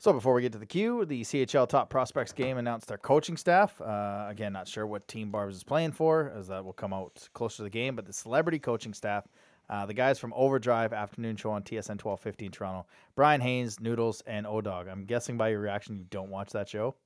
So 0.03 0.13
before 0.13 0.35
we 0.35 0.43
get 0.43 0.51
to 0.51 0.59
the 0.59 0.67
queue, 0.67 1.05
the 1.05 1.23
CHL 1.23 1.69
Top 1.69 1.89
Prospects 1.89 2.33
game 2.33 2.59
announced 2.59 2.89
their 2.89 2.99
coaching 2.99 3.37
staff. 3.37 3.81
Uh, 3.81 4.27
again, 4.29 4.53
not 4.53 4.67
sure 4.67 4.85
what 4.85 5.07
team 5.07 5.31
Barb's 5.31 5.55
is 5.55 5.63
playing 5.63 5.93
for, 5.93 6.33
as 6.37 6.49
that 6.49 6.65
will 6.65 6.73
come 6.73 6.93
out 6.93 7.29
closer 7.35 7.59
to 7.59 7.63
the 7.63 7.71
game. 7.71 7.95
But 7.95 8.07
the 8.07 8.13
celebrity 8.13 8.59
coaching 8.59 8.95
staff, 8.95 9.29
uh, 9.71 9.87
the 9.87 9.95
guys 9.95 10.19
from 10.19 10.33
Overdrive 10.35 10.93
Afternoon 10.93 11.37
Show 11.37 11.53
on 11.53 11.63
TSN 11.63 12.03
1250 12.03 12.47
in 12.47 12.51
Toronto, 12.51 12.85
Bryan 13.15 13.41
Hayes, 13.43 13.79
Noodles, 13.79 14.25
and 14.27 14.45
O 14.45 14.61
Dog. 14.61 14.89
I'm 14.89 15.05
guessing 15.05 15.37
by 15.37 15.51
your 15.51 15.61
reaction, 15.61 15.97
you 15.97 16.05
don't 16.11 16.31
watch 16.31 16.51
that 16.51 16.69
show. 16.69 16.97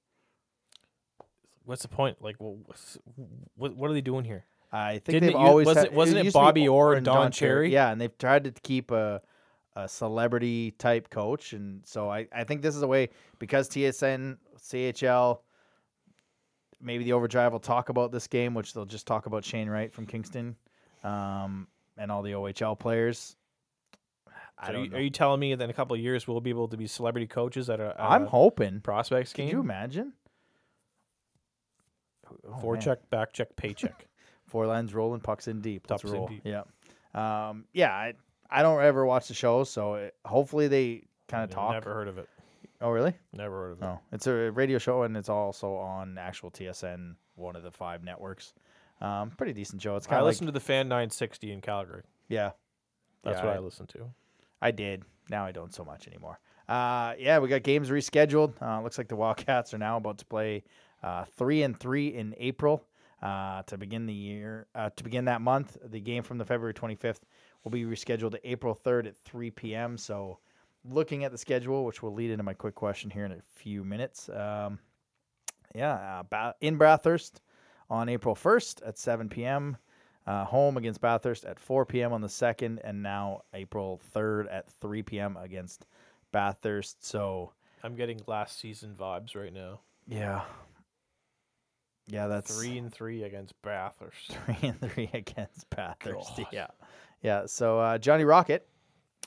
what's 1.67 1.83
the 1.83 1.89
point 1.89 2.23
like 2.23 2.37
wh- 2.39 2.57
what, 3.59 3.77
what 3.77 3.91
are 3.91 3.93
they 3.93 4.01
doing 4.01 4.25
here 4.25 4.47
I 4.73 4.93
think 4.93 5.05
Didn't 5.17 5.21
they've 5.27 5.31
it 5.33 5.37
always 5.37 5.67
wasn't- 5.67 5.89
had- 5.89 5.95
wasn't 5.97 6.19
it 6.21 6.25
used 6.25 6.35
to 6.35 6.41
be 6.41 6.45
Bobby 6.45 6.67
Orr 6.69 6.93
and 6.93 6.97
and 6.99 7.05
Don 7.05 7.31
Cherry? 7.31 7.71
Yeah, 7.75 7.91
and 7.93 8.01
they've 8.01 8.17
tried 8.17 8.45
to 8.45 8.53
keep 8.53 8.91
a 8.91 9.21
a 9.77 9.89
celebrity 9.89 10.73
type 10.73 11.11
coach, 11.11 11.53
and 11.53 11.83
so 11.87 12.11
I, 12.11 12.27
I 12.35 12.45
think 12.45 12.63
this 12.63 12.75
is 12.75 12.83
a 12.83 12.89
way 12.89 13.11
because 13.39 13.69
TSN 13.69 14.39
CHL 14.59 15.39
maybe 16.81 17.05
the 17.05 17.13
overdrive 17.13 17.53
will 17.53 17.61
talk 17.61 17.89
about 17.89 18.13
this 18.13 18.27
game, 18.27 18.55
which 18.55 18.73
they'll 18.75 18.85
just 18.85 19.07
talk 19.07 19.27
about 19.27 19.45
Shane 19.45 19.69
Wright 19.69 19.93
from 19.93 20.07
Kingston, 20.07 20.57
um, 21.05 21.69
and 21.97 22.11
all 22.11 22.23
the 22.23 22.33
OHL 22.33 22.79
players. 22.79 23.37
I 24.59 24.73
are, 24.73 24.85
you, 24.85 24.95
are 24.95 25.01
you 25.01 25.11
telling 25.11 25.41
me 25.41 25.55
that 25.55 25.63
in 25.63 25.69
a 25.69 25.75
couple 25.75 25.95
of 25.95 26.01
years 26.01 26.27
we'll 26.27 26.41
be 26.41 26.51
able 26.51 26.69
to 26.69 26.79
be 26.79 26.87
celebrity 26.87 27.27
coaches 27.27 27.69
at 27.69 27.79
a, 27.79 27.89
at 27.89 27.97
I'm 27.99 28.23
a 28.23 28.29
hoping. 28.29 28.81
prospects 28.81 29.35
game 29.35 29.51
you 29.51 29.61
imagine? 29.61 30.15
Oh, 32.27 32.51
man. 32.51 32.61
forecheck 32.61 32.97
back 33.11 33.33
check 33.33 33.55
paycheck 33.57 34.09
Four 34.47 34.67
lines 34.67 34.95
rolling, 34.95 35.21
pucks 35.21 35.49
in 35.49 35.61
deep. 35.61 35.87
Let's 35.91 36.05
roll. 36.05 36.29
deep. 36.29 36.43
Yeah. 36.45 36.63
Um, 37.15 37.65
yeah, 37.73 37.93
I, 37.93 38.15
I 38.51 38.63
don't 38.63 38.83
ever 38.83 39.05
watch 39.07 39.29
the 39.29 39.35
show, 39.35 39.65
so 39.65 39.95
it, 39.95 40.15
hopefully 40.25 40.69
they 40.69 41.05
kind 41.29 41.45
of 41.45 41.51
talk. 41.51 41.73
never 41.73 41.93
heard 41.95 42.09
of 42.09 42.19
it 42.19 42.29
Oh, 42.81 42.91
really? 42.91 43.15
Never 43.33 43.57
heard 43.69 43.73
of 43.73 43.79
it. 43.79 43.85
No, 43.87 44.01
it's 44.13 44.27
a 44.27 44.51
radio 44.53 44.77
show 44.79 45.03
and 45.05 45.17
it's 45.17 45.31
also 45.31 45.75
on 45.77 46.19
actual 46.19 46.51
TSN, 46.51 47.15
one 47.35 47.57
of 47.57 47.63
the 47.63 47.71
five 47.71 48.05
networks. 48.05 48.53
Um, 49.01 49.31
pretty 49.31 49.55
decent 49.55 49.81
show. 49.81 49.97
It's 49.97 50.07
I 50.07 50.11
kind 50.11 50.21
of 50.21 50.25
like 50.27 50.33
listened 50.33 50.49
to 50.49 50.53
the 50.53 50.61
Fan 50.61 50.87
960 50.89 51.53
in 51.53 51.61
Calgary. 51.63 52.03
yeah, 52.29 52.51
That's 53.25 53.39
Yeah, 53.41 53.47
what 53.47 53.55
I- 53.55 53.57
I 53.57 53.61
listened 53.61 53.89
to. 53.91 54.11
I 54.61 54.71
did. 54.73 55.05
Now 55.31 55.45
I 55.47 55.53
don't 55.53 55.73
so 55.75 55.85
much 55.85 56.07
anymore. 56.07 56.39
Uh, 56.69 57.15
yeah, 57.19 57.39
we 57.39 57.49
got 57.49 57.63
games 57.63 57.89
rescheduled. 57.91 58.61
Uh, 58.61 58.83
looks 58.83 58.99
like 58.99 59.09
the 59.09 59.17
Wildcats 59.17 59.73
are 59.73 59.79
now 59.79 59.97
about 59.97 60.19
to 60.19 60.27
play 60.27 60.63
uh, 61.03 61.25
three 61.37 61.63
and 61.63 61.79
three 61.81 62.09
in 62.09 62.35
April 62.39 62.85
uh, 63.23 63.63
to 63.65 63.79
begin 63.79 64.05
the 64.07 64.13
year. 64.15 64.67
Uh, 64.75 64.91
to 64.97 65.05
begin 65.05 65.25
that 65.27 65.41
month, 65.41 65.77
the 65.85 66.01
game 66.01 66.23
from 66.23 66.37
the 66.39 66.45
February 66.45 66.75
25th 66.75 67.21
will 67.67 67.73
be 67.73 67.83
rescheduled 67.83 68.31
to 68.31 68.49
April 68.49 68.79
3rd 68.85 69.09
at 69.09 69.17
3 69.17 69.51
p.m. 69.51 69.99
So, 69.99 70.39
looking 70.89 71.25
at 71.25 71.33
the 71.33 71.39
schedule, 71.39 71.85
which 71.85 72.01
will 72.01 72.15
lead 72.15 72.31
into 72.31 72.45
my 72.45 72.55
quick 72.55 72.77
question 72.77 73.11
here 73.11 73.25
in 73.25 73.33
a 73.33 73.43
few 73.57 73.83
minutes. 73.83 74.29
Um, 74.29 74.79
yeah, 75.75 76.23
uh, 76.31 76.53
in 76.61 76.79
Bathurst 76.79 77.41
on 77.91 78.09
April 78.09 78.37
1st 78.37 78.87
at 78.87 78.99
7 78.99 79.29
p.m. 79.29 79.77
Uh, 80.29 80.45
home 80.45 80.77
against 80.77 81.01
Bathurst 81.01 81.45
at 81.45 81.59
4 81.59 81.85
p.m. 81.87 82.13
on 82.13 82.21
the 82.21 82.29
2nd, 82.29 82.79
and 82.85 83.03
now 83.03 83.43
April 83.53 84.01
3rd 84.15 84.47
at 84.49 84.71
3 84.81 85.03
p.m. 85.03 85.37
against 85.37 85.87
Bathurst. 86.31 87.05
So, 87.05 87.53
I'm 87.83 87.97
getting 87.97 88.21
last 88.29 88.61
season 88.61 88.95
vibes 88.97 89.35
right 89.35 89.53
now. 89.53 89.81
yeah. 90.07 90.43
Yeah, 92.09 92.29
that's 92.29 92.57
Three 92.57 92.79
and 92.79 92.95
three 92.95 93.25
against 93.25 93.61
Bathurst. 93.63 94.39
three 94.45 94.69
and 94.69 94.81
three 94.81 95.11
against 95.13 95.69
Bathurst. 95.71 96.37
God. 96.37 96.47
Yeah. 96.53 96.69
Yeah. 97.23 97.47
So, 97.47 97.81
uh, 97.81 97.99
Johnny 97.99 98.25
Rocket, 98.25 98.69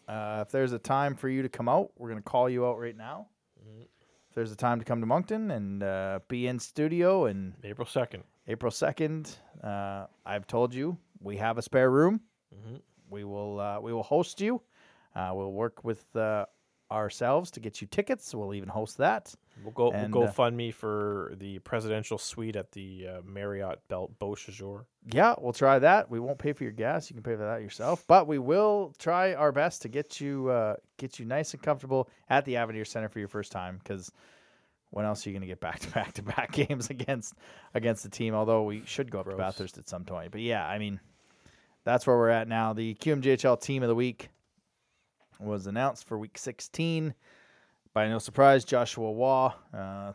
uh, 0.08 0.44
if 0.46 0.52
there's 0.52 0.72
a 0.72 0.80
time 0.80 1.16
for 1.16 1.30
you 1.30 1.42
to 1.42 1.50
come 1.50 1.68
out, 1.70 1.92
we're 1.98 2.10
going 2.10 2.22
to 2.22 2.30
call 2.30 2.50
you 2.50 2.66
out 2.66 2.80
right 2.80 2.96
now. 2.96 3.28
Mhm. 3.60 3.84
If 3.84 4.36
there's 4.36 4.52
a 4.52 4.56
time 4.56 4.80
to 4.80 4.86
come 4.86 5.00
to 5.02 5.06
Moncton 5.08 5.52
and 5.52 5.84
uh, 5.84 6.20
be 6.28 6.48
in 6.48 6.60
studio 6.60 7.26
and 7.26 7.54
April 7.64 7.88
2nd. 7.88 8.24
April 8.48 8.72
2nd, 8.72 9.38
uh, 9.64 10.08
I've 10.26 10.48
told 10.48 10.74
you 10.74 10.98
we 11.22 11.38
have 11.38 11.58
a 11.58 11.62
spare 11.62 11.92
room. 11.92 12.22
Mm-hmm. 12.56 12.78
We 13.10 13.24
will 13.24 13.60
uh, 13.60 13.80
we 13.80 13.92
will 13.94 14.04
host 14.04 14.40
you. 14.40 14.62
Uh, 15.16 15.32
we'll 15.34 15.52
work 15.52 15.84
with 15.84 16.16
uh, 16.16 16.46
ourselves 16.92 17.52
to 17.52 17.60
get 17.60 17.82
you 17.82 17.88
tickets. 17.88 18.34
We'll 18.34 18.54
even 18.54 18.70
host 18.70 18.98
that. 18.98 19.34
We'll 19.64 19.74
go. 19.74 19.92
And, 19.92 20.14
we'll 20.14 20.28
uh, 20.28 20.32
fund 20.32 20.56
me 20.56 20.72
for 20.72 21.34
the 21.38 21.60
presidential 21.60 22.18
suite 22.18 22.56
at 22.56 22.72
the 22.72 23.08
uh, 23.08 23.22
Marriott 23.26 23.80
Belt 23.88 24.12
Beausejour. 24.20 24.86
Yeah, 25.12 25.36
we'll 25.40 25.54
try 25.54 25.80
that. 25.80 26.10
We 26.10 26.20
won't 26.20 26.40
pay 26.40 26.54
for 26.54 26.64
your 26.64 26.74
gas. 26.74 27.10
You 27.10 27.16
can 27.16 27.24
pay 27.24 27.36
for 27.36 27.46
that 27.46 27.62
yourself. 27.62 28.06
But 28.08 28.28
we 28.28 28.40
will 28.40 28.94
try 29.00 29.34
our 29.34 29.52
best 29.52 29.82
to 29.84 29.90
get 29.90 30.20
you 30.22 30.50
uh, 30.50 30.76
get 30.98 31.20
you 31.20 31.26
nice 31.26 31.54
and 31.54 31.62
comfortable 31.62 32.10
at 32.30 32.46
the 32.46 32.58
Avenir 32.58 32.86
Center 32.86 33.10
for 33.10 33.20
your 33.20 33.28
first 33.28 33.52
time. 33.52 33.80
Because 33.84 34.12
when 34.92 35.06
else 35.06 35.26
are 35.26 35.30
you 35.30 35.34
going 35.34 35.42
to 35.42 35.48
get 35.48 35.60
back 35.60 35.80
to 35.80 35.90
back 35.92 36.14
to 36.14 36.24
back 36.24 36.52
games 36.52 36.90
against 36.90 37.36
against 37.74 38.04
the 38.04 38.10
team? 38.10 38.34
Although 38.34 38.64
we 38.64 38.84
should 38.86 39.12
go 39.12 39.20
up 39.20 39.26
to 39.26 39.36
Gross. 39.36 39.40
Bathurst 39.40 39.78
at 39.78 39.90
some 39.90 40.06
point. 40.06 40.32
But 40.32 40.42
yeah, 40.42 40.66
I 40.66 40.80
mean, 40.80 41.00
that's 41.84 42.06
where 42.06 42.18
we're 42.18 42.30
at 42.30 42.48
now. 42.48 42.74
The 42.74 42.96
QMJHL 42.96 43.62
Team 43.62 43.84
of 43.84 43.90
the 43.90 43.96
Week 43.96 44.30
was 45.40 45.68
announced 45.68 46.06
for 46.06 46.18
Week 46.18 46.38
16. 46.38 47.14
By 48.00 48.08
no 48.08 48.18
surprise, 48.18 48.64
Joshua 48.64 49.12
Roy, 49.12 49.50
uh, 49.78 50.14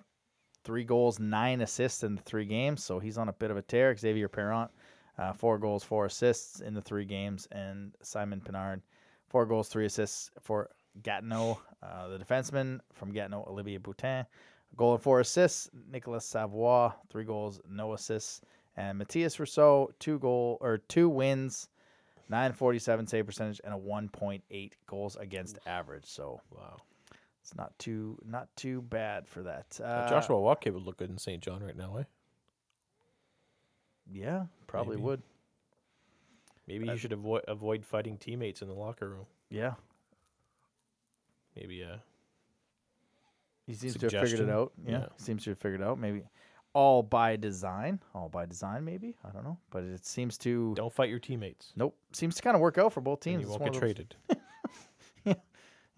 three 0.65 0.85
goals, 0.85 1.21
nine 1.21 1.61
assists 1.61 2.03
in 2.03 2.15
the 2.15 2.23
three 2.23 2.47
games. 2.47 2.83
So 2.83 2.99
he's 2.99 3.19
on 3.19 3.29
a 3.29 3.33
bit 3.35 3.51
of 3.51 3.59
a 3.59 3.63
tear. 3.63 3.95
Xavier 3.95 4.27
Parent, 4.27 4.71
uh, 5.19 5.35
four 5.35 5.59
goals, 5.59 5.85
four 5.85 6.07
assists 6.07 6.61
in 6.61 6.73
the 6.73 6.81
three 6.81 7.05
games. 7.05 7.47
And 7.53 7.95
Simon 8.01 8.41
Pinard, 8.41 8.81
four 9.29 9.45
goals, 9.45 9.69
three 9.69 9.85
assists 9.85 10.31
for 10.41 10.71
Gatineau. 11.03 11.61
Uh, 11.83 12.09
the 12.09 12.19
defenseman 12.19 12.81
from 12.95 13.13
Gatineau, 13.13 13.45
Olivier 13.51 13.77
Boutin, 13.77 14.25
goal 14.79 14.95
and 14.95 15.03
four 15.03 15.21
assists. 15.21 15.69
Nicolas 15.93 16.25
Savoie, 16.25 16.91
three 17.11 17.25
goals, 17.25 17.61
no 17.69 17.93
assists. 17.93 18.41
And 18.79 18.97
Mathis 18.97 19.39
Rousseau, 19.39 19.91
two 19.99 20.19
goal 20.21 20.57
or 20.63 20.79
two 20.79 21.11
wins, 21.11 21.69
947 22.31 23.07
save 23.09 23.27
percentage, 23.27 23.61
and 23.63 23.75
a 23.75 23.77
1.8 23.77 24.73
goals 24.87 25.17
against 25.17 25.59
average. 25.67 26.07
So 26.07 26.41
Wow. 26.51 26.81
It's 27.45 27.55
not 27.55 27.79
too 27.79 28.19
not 28.25 28.49
too 28.57 28.81
bad 28.81 29.29
for 29.29 29.43
that. 29.43 29.79
Uh, 29.83 30.09
Joshua 30.09 30.41
Walker 30.41 30.73
would 30.73 30.83
look 30.83 30.97
good 30.97 31.11
in 31.11 31.19
St. 31.19 31.43
John 31.43 31.63
right 31.63 31.77
now, 31.77 31.99
eh? 31.99 32.05
yeah, 34.11 34.45
probably 34.67 34.97
Maybe. 34.97 35.05
would. 35.07 35.23
Maybe 36.67 36.87
you 36.87 36.97
should 36.97 37.13
avoid 37.13 37.43
avoid 37.47 37.85
fighting 37.85 38.17
teammates 38.17 38.63
in 38.63 38.69
the 38.69 38.75
locker 38.75 39.09
room. 39.09 39.27
Yeah, 39.51 39.75
Maybe 41.55 41.85
uh 41.85 41.97
he 43.67 43.75
seems 43.75 43.97
to 43.99 44.07
have 44.11 44.23
figured 44.29 44.41
it 44.49 44.51
out. 44.53 44.73
Yeah, 44.87 44.91
Yeah. 44.93 45.07
he 45.17 45.23
seems 45.23 45.45
to 45.45 45.51
have 45.51 45.59
figured 45.59 45.81
it 45.83 45.85
out. 45.85 45.99
Maybe 45.99 46.23
all 46.73 47.03
by 47.03 47.37
design. 47.37 48.01
All 48.15 48.29
by 48.31 48.47
design, 48.47 48.85
maybe. 48.85 49.17
I 49.25 49.31
don't 49.31 49.45
know, 49.45 49.59
but 49.71 49.85
it 49.85 50.05
seems 50.07 50.39
to. 50.39 50.73
don't 50.75 50.93
fight 50.93 51.11
your 51.11 51.19
teammates. 51.19 51.73
Nope, 51.77 51.95
seems 52.13 52.35
to 52.37 52.43
kind 52.43 52.55
of 52.57 52.61
work 52.63 52.79
out 52.79 52.93
for 52.95 53.01
both 53.03 53.27
And 53.27 53.39
teams. 53.41 53.43
you 53.45 53.49
won't 53.51 53.65
get 53.73 53.75
traded. 53.75 54.17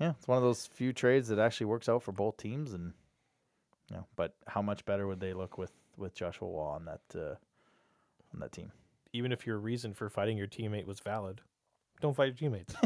Yeah, 0.01 0.11
it's 0.19 0.29
one 0.29 0.37
of 0.39 0.45
those 0.45 0.67
few 0.67 0.93
trades 0.93 1.29
that 1.29 1.39
actually 1.39 1.67
works 1.67 1.89
out 1.89 2.03
for 2.03 2.13
both 2.13 2.37
teams, 2.37 2.73
and 2.75 2.93
you 3.91 3.97
know, 3.97 4.07
but 4.17 4.35
how 4.47 4.61
much 4.63 4.85
better 4.85 5.07
would 5.07 5.21
they 5.21 5.33
look 5.33 5.57
with 5.59 5.73
with 5.97 6.15
Joshua 6.15 6.49
Roy 6.49 6.61
on 6.65 6.85
that 6.85 7.01
uh, 7.19 7.35
on 8.35 8.41
that 8.41 8.53
team? 8.53 8.73
Even 9.13 9.33
if 9.33 9.47
your 9.47 9.59
reason 9.59 9.95
for 9.95 10.09
fighting 10.11 10.37
your 10.37 10.47
teammate 10.49 10.85
was 10.87 11.01
valid, 11.01 11.41
don't 12.01 12.15
fight 12.15 12.27
your 12.27 12.35
teammates. 12.35 12.75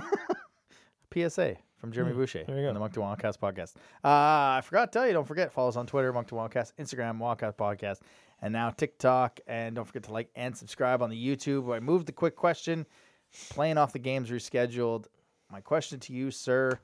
PSA 1.13 1.57
from 1.79 1.91
Jeremy 1.93 2.13
Hmm, 2.13 2.19
Boucher 2.21 2.45
there 2.47 2.61
you 2.61 2.69
on 2.69 2.75
go. 2.75 2.83
the 2.87 2.89
to 2.91 3.01
Wildcast 3.01 3.39
podcast. 3.39 3.75
Uh, 4.05 4.59
I 4.59 4.61
forgot 4.65 4.93
to 4.93 4.99
tell 4.99 5.07
you, 5.09 5.13
don't 5.13 5.27
forget, 5.27 5.53
follow 5.53 5.69
us 5.69 5.77
on 5.77 5.87
Twitter, 5.87 6.13
Moncton 6.13 6.39
Wildcast, 6.39 6.73
Instagram, 6.79 7.19
Wildcast 7.19 7.57
Podcast, 7.57 7.99
and 8.41 8.53
now 8.53 8.71
TikTok. 8.71 9.41
And 9.49 9.75
don't 9.75 9.85
forget 9.85 10.05
to 10.05 10.13
like 10.13 10.31
and 10.37 10.57
subscribe 10.57 11.03
on 11.03 11.11
the 11.11 11.17
YouTube. 11.37 11.75
I 11.75 11.81
moved 11.81 12.07
the 12.07 12.13
quick 12.13 12.37
question, 12.37 12.87
playing 13.49 13.77
off 13.79 13.93
the 13.93 13.99
games 13.99 14.31
rescheduled. 14.31 15.07
My 15.51 15.61
question 15.61 15.99
to 16.01 16.13
you, 16.13 16.31
sir, 16.31 16.79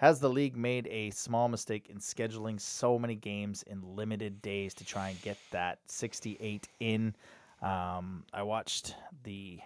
has 0.00 0.18
the 0.18 0.30
league 0.30 0.56
made 0.56 0.86
a 0.88 1.10
small 1.10 1.46
mistake 1.48 1.90
in 1.90 1.98
scheduling 1.98 2.58
so 2.58 2.98
many 2.98 3.14
games 3.14 3.62
in 3.64 3.82
limited 3.94 4.40
days 4.40 4.72
to 4.74 4.84
try 4.84 5.10
and 5.10 5.20
get 5.20 5.36
that 5.50 5.78
68 5.86 6.68
in? 6.80 7.14
Um, 7.60 8.24
I 8.32 8.42
watched 8.42 8.94
the 9.24 9.60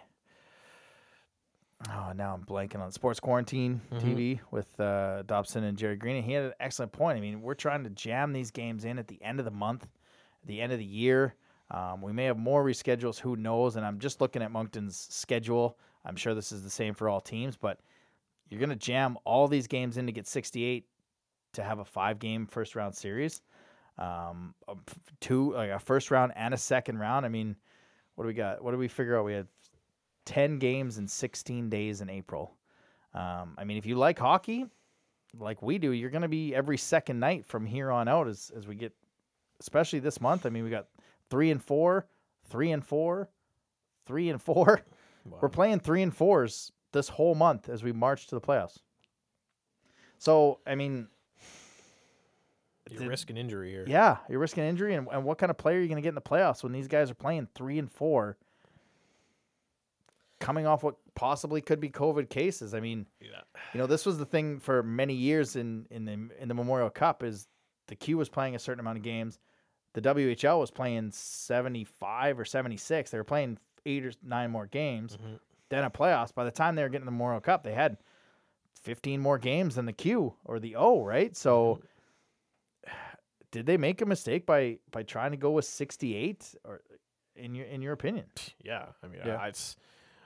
Oh, 1.90 2.12
now 2.14 2.32
I'm 2.34 2.44
blanking 2.44 2.80
on 2.80 2.90
Sports 2.92 3.20
Quarantine 3.20 3.80
Mhm. 3.90 4.00
TV 4.00 4.40
with 4.50 4.78
uh, 4.80 5.22
Dobson 5.22 5.64
and 5.64 5.76
Jerry 5.76 5.96
Green, 5.96 6.16
and 6.16 6.24
he 6.24 6.32
had 6.32 6.44
an 6.46 6.54
excellent 6.58 6.92
point. 6.92 7.18
I 7.18 7.20
mean, 7.20 7.42
we're 7.42 7.54
trying 7.54 7.84
to 7.84 7.90
jam 7.90 8.32
these 8.32 8.50
games 8.50 8.84
in 8.84 8.98
at 8.98 9.06
the 9.06 9.22
end 9.22 9.38
of 9.38 9.44
the 9.44 9.50
month, 9.50 9.84
at 9.84 10.46
the 10.46 10.60
end 10.60 10.72
of 10.72 10.78
the 10.78 10.84
year. 10.84 11.34
Um, 11.70 12.00
we 12.00 12.12
may 12.12 12.24
have 12.24 12.38
more 12.38 12.64
reschedules. 12.64 13.18
Who 13.18 13.36
knows? 13.36 13.76
And 13.76 13.84
I'm 13.84 13.98
just 13.98 14.20
looking 14.20 14.42
at 14.42 14.50
Moncton's 14.50 14.96
schedule. 14.96 15.78
I'm 16.04 16.16
sure 16.16 16.34
this 16.34 16.52
is 16.52 16.62
the 16.62 16.70
same 16.70 16.94
for 16.94 17.08
all 17.08 17.20
teams, 17.20 17.56
but 17.56 17.80
you're 18.48 18.60
going 18.60 18.70
to 18.70 18.76
jam 18.76 19.16
all 19.24 19.48
these 19.48 19.66
games 19.66 19.96
in 19.96 20.06
to 20.06 20.12
get 20.12 20.26
68 20.26 20.86
to 21.54 21.62
have 21.62 21.78
a 21.78 21.84
five 21.84 22.18
game 22.18 22.46
first 22.46 22.74
round 22.74 22.94
series. 22.94 23.42
Um, 23.98 24.54
two 25.20 25.52
like 25.52 25.70
a 25.70 25.78
first 25.78 26.10
round 26.10 26.32
and 26.36 26.52
a 26.52 26.56
second 26.58 26.98
round. 26.98 27.24
I 27.24 27.28
mean, 27.28 27.56
what 28.14 28.24
do 28.24 28.28
we 28.28 28.34
got? 28.34 28.62
What 28.62 28.72
do 28.72 28.78
we 28.78 28.88
figure 28.88 29.18
out? 29.18 29.24
We 29.24 29.34
had 29.34 29.46
10 30.26 30.58
games 30.58 30.98
in 30.98 31.06
16 31.06 31.68
days 31.68 32.00
in 32.00 32.10
April. 32.10 32.56
Um, 33.14 33.54
I 33.56 33.64
mean, 33.64 33.76
if 33.76 33.86
you 33.86 33.94
like 33.94 34.18
hockey, 34.18 34.66
like 35.38 35.62
we 35.62 35.78
do, 35.78 35.92
you're 35.92 36.10
going 36.10 36.22
to 36.22 36.28
be 36.28 36.54
every 36.54 36.78
second 36.78 37.20
night 37.20 37.46
from 37.46 37.66
here 37.66 37.90
on 37.90 38.08
out 38.08 38.28
as, 38.28 38.50
as 38.56 38.66
we 38.66 38.74
get, 38.74 38.92
especially 39.60 40.00
this 40.00 40.20
month. 40.20 40.46
I 40.46 40.50
mean, 40.50 40.64
we 40.64 40.70
got 40.70 40.86
three 41.30 41.50
and 41.50 41.62
four, 41.62 42.06
three 42.48 42.72
and 42.72 42.84
four, 42.84 43.28
three 44.06 44.28
and 44.28 44.42
four. 44.42 44.80
We're 45.40 45.48
playing 45.48 45.80
three 45.80 46.02
and 46.02 46.14
fours 46.14 46.70
this 46.94 47.10
whole 47.10 47.34
month 47.34 47.68
as 47.68 47.82
we 47.82 47.92
march 47.92 48.28
to 48.28 48.34
the 48.34 48.40
playoffs. 48.40 48.78
So, 50.18 50.60
I 50.66 50.74
mean, 50.74 51.08
You're 52.90 53.00
did- 53.00 53.08
risking 53.08 53.36
injury 53.36 53.70
here. 53.70 53.84
yeah, 53.86 54.18
you're 54.30 54.38
risking 54.38 54.64
injury. 54.64 54.94
And, 54.94 55.06
and 55.12 55.24
what 55.24 55.36
kind 55.36 55.50
of 55.50 55.58
player 55.58 55.78
are 55.78 55.80
you 55.82 55.88
going 55.88 55.96
to 55.96 56.02
get 56.02 56.10
in 56.10 56.14
the 56.14 56.20
playoffs 56.22 56.62
when 56.62 56.72
these 56.72 56.88
guys 56.88 57.10
are 57.10 57.14
playing 57.14 57.48
three 57.54 57.78
and 57.78 57.90
four, 57.92 58.38
coming 60.40 60.66
off 60.66 60.82
what 60.82 60.96
possibly 61.14 61.60
could 61.60 61.80
be 61.80 61.90
COVID 61.90 62.28
cases? 62.30 62.74
I 62.74 62.80
mean, 62.80 63.06
Yeah. 63.20 63.40
you 63.72 63.78
know, 63.78 63.86
this 63.86 64.06
was 64.06 64.18
the 64.18 64.26
thing 64.26 64.60
for 64.60 64.82
many 64.82 65.14
years 65.14 65.56
in 65.56 65.86
in 65.90 66.04
the 66.04 66.12
in 66.40 66.48
the 66.48 66.54
Memorial 66.54 66.90
Cup 66.90 67.22
is 67.22 67.48
the 67.88 67.96
Q 67.96 68.16
was 68.18 68.28
playing 68.28 68.54
a 68.54 68.58
certain 68.58 68.80
amount 68.80 68.98
of 68.98 69.04
games, 69.04 69.38
the 69.94 70.00
WHL 70.00 70.58
was 70.60 70.70
playing 70.70 71.10
seventy 71.12 71.84
five 71.84 72.38
or 72.38 72.44
seventy 72.44 72.76
six. 72.76 73.10
They 73.10 73.18
were 73.18 73.24
playing 73.24 73.58
eight 73.86 74.04
or 74.06 74.12
nine 74.22 74.50
more 74.50 74.66
games. 74.66 75.16
Mhm. 75.16 75.38
Then 75.70 75.84
a 75.84 75.90
playoffs. 75.90 76.34
By 76.34 76.44
the 76.44 76.50
time 76.50 76.74
they 76.74 76.82
were 76.82 76.88
getting 76.88 77.06
the 77.06 77.10
Memorial 77.10 77.40
Cup, 77.40 77.64
they 77.64 77.74
had 77.74 77.96
fifteen 78.82 79.20
more 79.20 79.38
games 79.38 79.74
than 79.74 79.86
the 79.86 79.92
Q 79.92 80.34
or 80.44 80.58
the 80.58 80.76
O, 80.76 81.04
right? 81.04 81.36
So. 81.36 81.76
Mm-hmm. 81.76 81.86
Did 83.50 83.66
they 83.66 83.76
make 83.76 84.02
a 84.02 84.06
mistake 84.06 84.46
by 84.46 84.78
by 84.90 85.04
trying 85.04 85.30
to 85.30 85.36
go 85.36 85.52
with 85.52 85.64
68 85.64 86.56
or 86.64 86.80
in 87.36 87.54
your 87.54 87.66
in 87.66 87.82
your 87.82 87.92
opinion? 87.92 88.24
Yeah, 88.64 88.86
I 89.00 89.06
mean, 89.06 89.20
Yeah. 89.24 89.36
I, 89.36 89.46
it's 89.46 89.76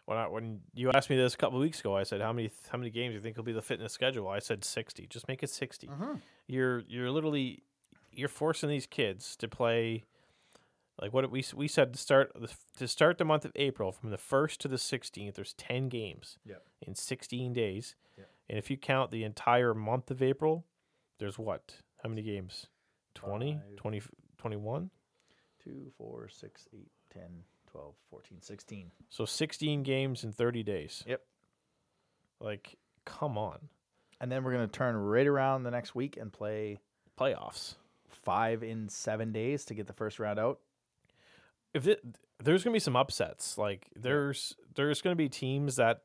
when 0.06 0.16
I 0.16 0.26
when 0.28 0.60
you 0.74 0.90
asked 0.90 1.10
me 1.10 1.16
this 1.16 1.34
a 1.34 1.36
couple 1.36 1.58
of 1.58 1.62
weeks 1.62 1.80
ago, 1.80 1.94
I 1.94 2.04
said 2.04 2.22
how 2.22 2.32
many 2.32 2.50
how 2.70 2.78
many 2.78 2.88
games 2.88 3.12
do 3.12 3.16
you 3.16 3.20
think 3.20 3.36
will 3.36 3.44
be 3.44 3.52
the 3.52 3.60
fitness 3.60 3.92
schedule? 3.92 4.28
I 4.28 4.38
said 4.38 4.64
sixty. 4.64 5.06
Just 5.06 5.28
make 5.28 5.42
it 5.42 5.50
60 5.50 5.88
mm-hmm. 5.88 6.14
You're 6.46 6.84
you're 6.88 7.10
literally 7.10 7.64
you're 8.12 8.30
forcing 8.30 8.70
these 8.70 8.86
kids 8.86 9.36
to 9.36 9.48
play 9.48 10.04
like 11.00 11.12
what 11.12 11.30
we 11.30 11.44
we 11.54 11.68
said 11.68 11.92
to 11.92 11.98
start 11.98 12.32
the- 12.34 12.54
to 12.76 12.88
start 12.88 13.18
the 13.18 13.24
month 13.24 13.44
of 13.44 13.52
April 13.56 13.92
from 13.92 14.10
the 14.10 14.18
first 14.18 14.60
to 14.60 14.68
the 14.68 14.78
sixteenth. 14.78 15.36
There's 15.36 15.54
ten 15.54 15.88
games 15.88 16.38
Yep. 16.44 16.66
in 16.82 16.94
sixteen 16.94 17.52
days, 17.52 17.94
Yep. 18.16 18.30
and 18.48 18.58
if 18.58 18.70
you 18.70 18.76
count 18.76 19.10
the 19.10 19.24
entire 19.24 19.74
month 19.74 20.10
of 20.10 20.22
April, 20.22 20.64
there's 21.18 21.38
what? 21.38 21.82
How 22.02 22.08
many 22.08 22.22
games? 22.22 22.66
20, 23.14 23.54
Five. 23.54 23.76
20 23.76 24.02
21? 24.38 24.90
Two, 25.58 25.90
four, 25.98 26.28
six, 26.28 26.68
eight, 26.72 26.92
10, 27.10 27.42
12, 27.66 27.94
14, 28.10 28.40
16. 28.40 28.92
So 29.08 29.24
16 29.24 29.82
games 29.82 30.22
in 30.22 30.30
30 30.32 30.62
days. 30.62 31.02
Yep. 31.06 31.26
Like, 32.40 32.78
come 33.04 33.36
on. 33.36 33.68
And 34.20 34.30
then 34.30 34.44
we're 34.44 34.52
going 34.52 34.68
to 34.68 34.72
turn 34.72 34.96
right 34.96 35.26
around 35.26 35.64
the 35.64 35.70
next 35.72 35.94
week 35.96 36.16
and 36.16 36.32
play 36.32 36.78
Playoffs. 37.18 37.74
five 38.08 38.62
in 38.62 38.88
seven 38.88 39.32
days 39.32 39.64
to 39.66 39.74
get 39.74 39.86
the 39.88 39.92
first 39.92 40.18
round 40.20 40.38
out. 40.38 40.60
If 41.74 41.86
it, 41.86 42.00
there's 42.42 42.64
going 42.64 42.72
to 42.72 42.76
be 42.76 42.80
some 42.80 42.96
upsets, 42.96 43.58
like 43.58 43.88
there's 43.94 44.56
there's 44.74 45.02
going 45.02 45.12
to 45.12 45.18
be 45.18 45.28
teams 45.28 45.76
that 45.76 46.00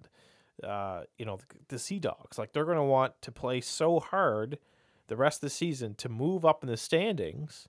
uh, 0.63 1.03
you 1.17 1.25
know, 1.25 1.37
the, 1.37 1.45
the 1.69 1.79
Sea 1.79 1.99
Dogs, 1.99 2.37
like 2.37 2.53
they're 2.53 2.65
going 2.65 2.77
to 2.77 2.83
want 2.83 3.13
to 3.21 3.31
play 3.31 3.61
so 3.61 3.99
hard 3.99 4.59
the 5.07 5.15
rest 5.15 5.37
of 5.37 5.41
the 5.41 5.49
season 5.49 5.95
to 5.95 6.09
move 6.09 6.45
up 6.45 6.63
in 6.63 6.69
the 6.69 6.77
standings. 6.77 7.67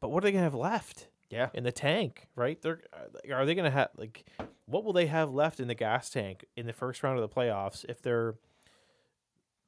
But 0.00 0.10
what 0.10 0.22
are 0.22 0.26
they 0.26 0.32
going 0.32 0.40
to 0.40 0.46
have 0.46 0.54
left? 0.54 1.08
Yeah. 1.30 1.48
in 1.54 1.64
the 1.64 1.72
tank, 1.72 2.26
right? 2.36 2.60
They're 2.60 2.80
uh, 2.92 3.34
are 3.34 3.46
they 3.46 3.54
going 3.54 3.64
to 3.64 3.70
have 3.70 3.88
like 3.96 4.26
what 4.66 4.84
will 4.84 4.92
they 4.92 5.06
have 5.06 5.32
left 5.32 5.60
in 5.60 5.68
the 5.68 5.74
gas 5.74 6.10
tank 6.10 6.44
in 6.56 6.66
the 6.66 6.74
first 6.74 7.02
round 7.02 7.18
of 7.18 7.22
the 7.22 7.34
playoffs 7.34 7.86
if 7.88 8.02
they're 8.02 8.34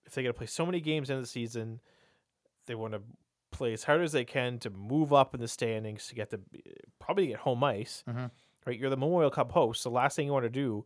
if 0.04 0.12
they 0.12 0.22
got 0.22 0.28
to 0.28 0.34
play 0.34 0.46
so 0.46 0.66
many 0.66 0.80
games 0.80 1.08
in 1.08 1.18
the 1.18 1.26
season, 1.26 1.80
they 2.66 2.74
want 2.74 2.92
to 2.92 3.00
play 3.54 3.72
as 3.72 3.84
hard 3.84 4.02
as 4.02 4.12
they 4.12 4.24
can 4.24 4.58
to 4.60 4.70
move 4.70 5.12
up 5.12 5.34
in 5.34 5.40
the 5.40 5.48
standings 5.48 6.06
to 6.08 6.14
get 6.14 6.30
the 6.30 6.40
probably 6.98 7.28
get 7.28 7.38
home 7.40 7.62
ice, 7.64 8.02
Mhm. 8.08 8.30
right? 8.66 8.78
You're 8.78 8.90
the 8.90 8.96
Memorial 8.96 9.30
Cup 9.30 9.52
host. 9.52 9.82
The 9.84 9.90
last 9.90 10.16
thing 10.16 10.26
you 10.26 10.32
want 10.32 10.44
to 10.44 10.50
do 10.50 10.84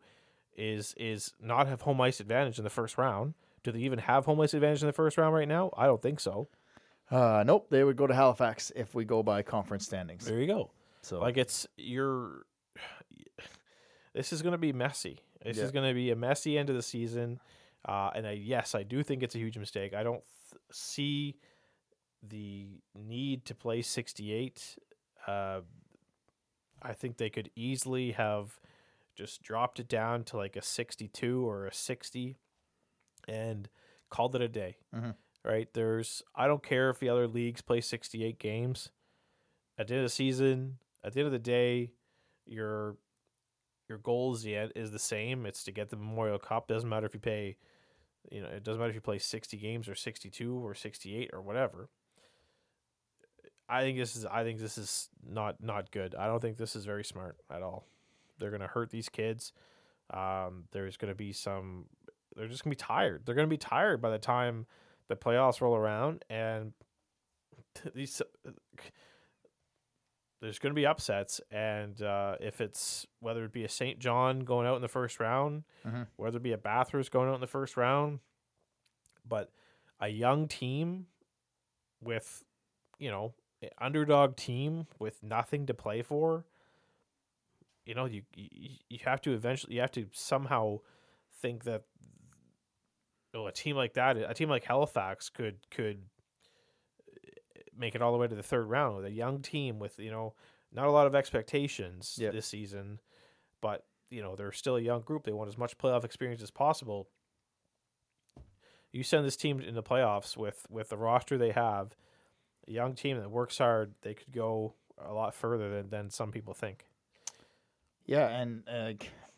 is 0.56 0.94
is 0.96 1.32
not 1.40 1.66
have 1.66 1.82
home 1.82 2.00
ice 2.00 2.20
advantage 2.20 2.58
in 2.58 2.64
the 2.64 2.70
first 2.70 2.98
round. 2.98 3.34
Do 3.64 3.72
they 3.72 3.80
even 3.80 3.98
have 4.00 4.24
home 4.26 4.40
ice 4.40 4.54
advantage 4.54 4.82
in 4.82 4.86
the 4.86 4.92
first 4.92 5.16
round 5.18 5.34
right 5.34 5.48
now? 5.48 5.70
I 5.76 5.86
don't 5.86 6.00
think 6.02 6.20
so. 6.20 6.48
Uh, 7.10 7.42
nope. 7.46 7.68
They 7.70 7.84
would 7.84 7.96
go 7.96 8.06
to 8.06 8.14
Halifax 8.14 8.70
if 8.76 8.94
we 8.94 9.04
go 9.04 9.22
by 9.22 9.42
conference 9.42 9.84
standings. 9.86 10.26
There 10.26 10.38
you 10.40 10.46
go. 10.46 10.70
So 11.02 11.18
Like 11.20 11.36
it's 11.36 11.66
you're. 11.76 12.44
This 14.14 14.32
is 14.32 14.42
going 14.42 14.52
to 14.52 14.58
be 14.58 14.72
messy. 14.72 15.20
This 15.44 15.58
Yeah. 15.58 15.64
is 15.64 15.70
going 15.70 15.88
to 15.88 15.94
be 15.94 16.10
a 16.10 16.16
messy 16.16 16.58
end 16.58 16.70
of 16.70 16.76
the 16.76 16.82
season, 16.82 17.38
uh, 17.84 18.10
and 18.14 18.26
I, 18.26 18.32
yes, 18.32 18.74
I 18.74 18.82
do 18.82 19.02
think 19.04 19.22
it's 19.22 19.34
a 19.34 19.38
huge 19.38 19.56
mistake. 19.58 19.94
I 19.94 20.02
don't 20.02 20.22
th- 20.50 20.60
see 20.72 21.36
the 22.22 22.80
need 22.94 23.44
to 23.46 23.54
play 23.54 23.82
68. 23.82 24.76
Uh, 25.26 25.60
I 26.82 26.92
think 26.92 27.16
they 27.16 27.30
could 27.30 27.50
easily 27.54 28.12
have 28.12 28.58
just 29.16 29.42
dropped 29.42 29.80
it 29.80 29.88
down 29.88 30.24
to 30.24 30.36
like 30.36 30.56
a 30.56 30.62
62 30.62 31.48
or 31.48 31.66
a 31.66 31.74
60 31.74 32.36
and 33.26 33.68
called 34.10 34.34
it 34.36 34.42
a 34.42 34.48
day. 34.48 34.76
Mhm. 34.94 35.16
Right? 35.44 35.72
There's 35.72 36.22
I 36.34 36.46
don't 36.46 36.62
care 36.62 36.90
if 36.90 36.98
the 36.98 37.08
other 37.08 37.26
leagues 37.26 37.62
play 37.62 37.80
68 37.80 38.38
games. 38.38 38.90
At 39.76 39.86
the 39.88 39.94
end 39.94 40.00
of 40.04 40.06
the 40.10 40.14
season, 40.14 40.78
at 41.04 41.12
the 41.12 41.20
end 41.20 41.26
of 41.26 41.32
the 41.32 41.38
day, 41.38 41.92
your 42.46 42.96
your 43.88 43.98
goal 43.98 44.34
is 44.34 44.42
the 44.42 44.54
end, 44.56 44.72
is 44.76 44.90
the 44.90 44.98
same. 44.98 45.46
It's 45.46 45.64
to 45.64 45.72
get 45.72 45.88
the 45.88 45.96
Memorial 45.96 46.38
Cup. 46.38 46.68
Doesn't 46.68 46.88
matter 46.88 47.06
if 47.06 47.14
you 47.14 47.20
pay 47.20 47.56
you 48.30 48.42
know, 48.42 48.48
it 48.48 48.62
doesn't 48.62 48.78
matter 48.78 48.90
if 48.90 48.94
you 48.94 49.00
play 49.00 49.18
60 49.18 49.56
games 49.56 49.88
or 49.88 49.94
62 49.94 50.54
or 50.54 50.74
68 50.74 51.30
or 51.32 51.40
whatever. 51.40 51.88
I 53.68 53.82
think 53.82 53.98
this 53.98 54.16
is 54.16 54.24
I 54.24 54.44
think 54.44 54.58
this 54.60 54.78
is 54.78 55.08
not 55.28 55.62
not 55.62 55.90
good. 55.90 56.14
I 56.14 56.26
don't 56.26 56.40
think 56.40 56.56
this 56.56 56.74
is 56.76 56.84
very 56.84 57.04
smart 57.04 57.36
at 57.50 57.62
all. 57.62 57.84
They're 58.38 58.50
going 58.50 58.62
to 58.62 58.66
hurt 58.68 58.90
these 58.90 59.08
kids. 59.08 59.52
Um, 60.10 60.64
there's 60.72 60.96
going 60.96 61.10
to 61.10 61.14
be 61.16 61.32
some 61.32 61.86
they're 62.36 62.46
just 62.48 62.64
going 62.64 62.70
to 62.74 62.76
be 62.76 62.82
tired. 62.86 63.22
They're 63.26 63.34
going 63.34 63.48
to 63.48 63.52
be 63.52 63.58
tired 63.58 64.00
by 64.00 64.10
the 64.10 64.18
time 64.18 64.66
the 65.08 65.16
playoffs 65.16 65.60
roll 65.60 65.74
around 65.76 66.24
and 66.30 66.72
these 67.94 68.22
there's 70.40 70.58
going 70.60 70.70
to 70.70 70.74
be 70.80 70.86
upsets 70.86 71.40
and 71.50 72.00
uh, 72.00 72.36
if 72.40 72.60
it's 72.60 73.06
whether 73.20 73.44
it 73.44 73.52
be 73.52 73.64
a 73.64 73.68
St. 73.68 73.98
John 73.98 74.40
going 74.40 74.66
out 74.68 74.76
in 74.76 74.82
the 74.82 74.88
first 74.88 75.18
round, 75.18 75.64
Mhm. 75.84 76.06
whether 76.16 76.36
it 76.36 76.42
be 76.42 76.52
a 76.52 76.58
Bathurst 76.58 77.10
going 77.10 77.28
out 77.28 77.34
in 77.34 77.40
the 77.40 77.46
first 77.48 77.76
round, 77.76 78.20
but 79.26 79.50
a 80.00 80.08
young 80.08 80.46
team 80.46 81.06
with 82.00 82.44
you 82.98 83.10
know 83.10 83.34
underdog 83.80 84.36
team 84.36 84.86
with 84.98 85.22
nothing 85.22 85.66
to 85.66 85.74
play 85.74 86.02
for 86.02 86.44
you 87.84 87.94
know 87.94 88.04
you 88.04 88.22
you, 88.34 88.70
you 88.88 88.98
have 89.04 89.20
to 89.20 89.32
eventually 89.32 89.74
you 89.74 89.80
have 89.80 89.90
to 89.90 90.06
somehow 90.12 90.78
think 91.40 91.64
that 91.64 91.82
oh, 93.34 93.46
a 93.46 93.52
team 93.52 93.76
like 93.76 93.94
that 93.94 94.16
a 94.16 94.34
team 94.34 94.48
like 94.48 94.64
Halifax 94.64 95.28
could 95.30 95.56
could 95.70 96.02
eh, 97.24 97.60
make 97.76 97.94
it 97.94 98.02
all 98.02 98.12
the 98.12 98.18
way 98.18 98.28
to 98.28 98.34
the 98.34 98.42
third 98.42 98.66
round 98.66 98.96
with 98.96 99.06
a 99.06 99.10
young 99.10 99.40
team 99.40 99.78
with 99.78 99.98
you 99.98 100.10
know 100.10 100.34
not 100.72 100.86
a 100.86 100.90
lot 100.90 101.06
of 101.06 101.14
expectations 101.14 102.16
Yep. 102.20 102.32
this 102.34 102.46
season 102.46 103.00
but 103.60 103.84
you 104.10 104.22
know 104.22 104.36
they're 104.36 104.52
still 104.52 104.76
a 104.76 104.80
young 104.80 105.00
group 105.00 105.24
they 105.24 105.32
want 105.32 105.48
as 105.48 105.58
much 105.58 105.78
playoff 105.78 106.04
experience 106.04 106.42
as 106.42 106.50
possible 106.50 107.08
you 108.92 109.02
send 109.02 109.26
this 109.26 109.36
team 109.36 109.60
in 109.60 109.74
the 109.74 109.82
playoffs 109.82 110.36
with 110.36 110.66
with 110.70 110.90
the 110.90 110.96
roster 110.96 111.38
they 111.38 111.52
have 111.52 111.96
a 112.68 112.70
young 112.70 112.94
team 112.94 113.18
that 113.18 113.30
works 113.30 113.58
hard 113.58 113.94
they 114.02 114.14
could 114.14 114.32
go 114.32 114.74
a 115.04 115.12
lot 115.12 115.34
further 115.34 115.70
than, 115.70 115.88
than 115.90 116.10
some 116.10 116.30
people 116.30 116.52
think 116.54 116.84
Yeah, 118.06 118.28
and 118.28 118.62
uh, 118.68 118.92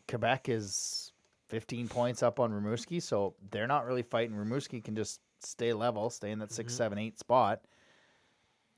Quebec 0.07 0.49
is 0.49 1.11
15 1.49 1.87
points 1.89 2.23
up 2.23 2.39
on 2.39 2.51
Rimouski, 2.51 3.01
so 3.01 3.35
they're 3.51 3.67
not 3.67 3.85
really 3.85 4.03
fighting. 4.03 4.35
Rimouski 4.35 4.81
can 4.83 4.95
just 4.95 5.19
stay 5.39 5.73
level, 5.73 6.09
stay 6.09 6.31
in 6.31 6.39
that 6.39 6.51
six, 6.51 6.73
Mhm. 6.73 6.77
seven, 6.77 6.97
eight 6.97 7.19
spot. 7.19 7.61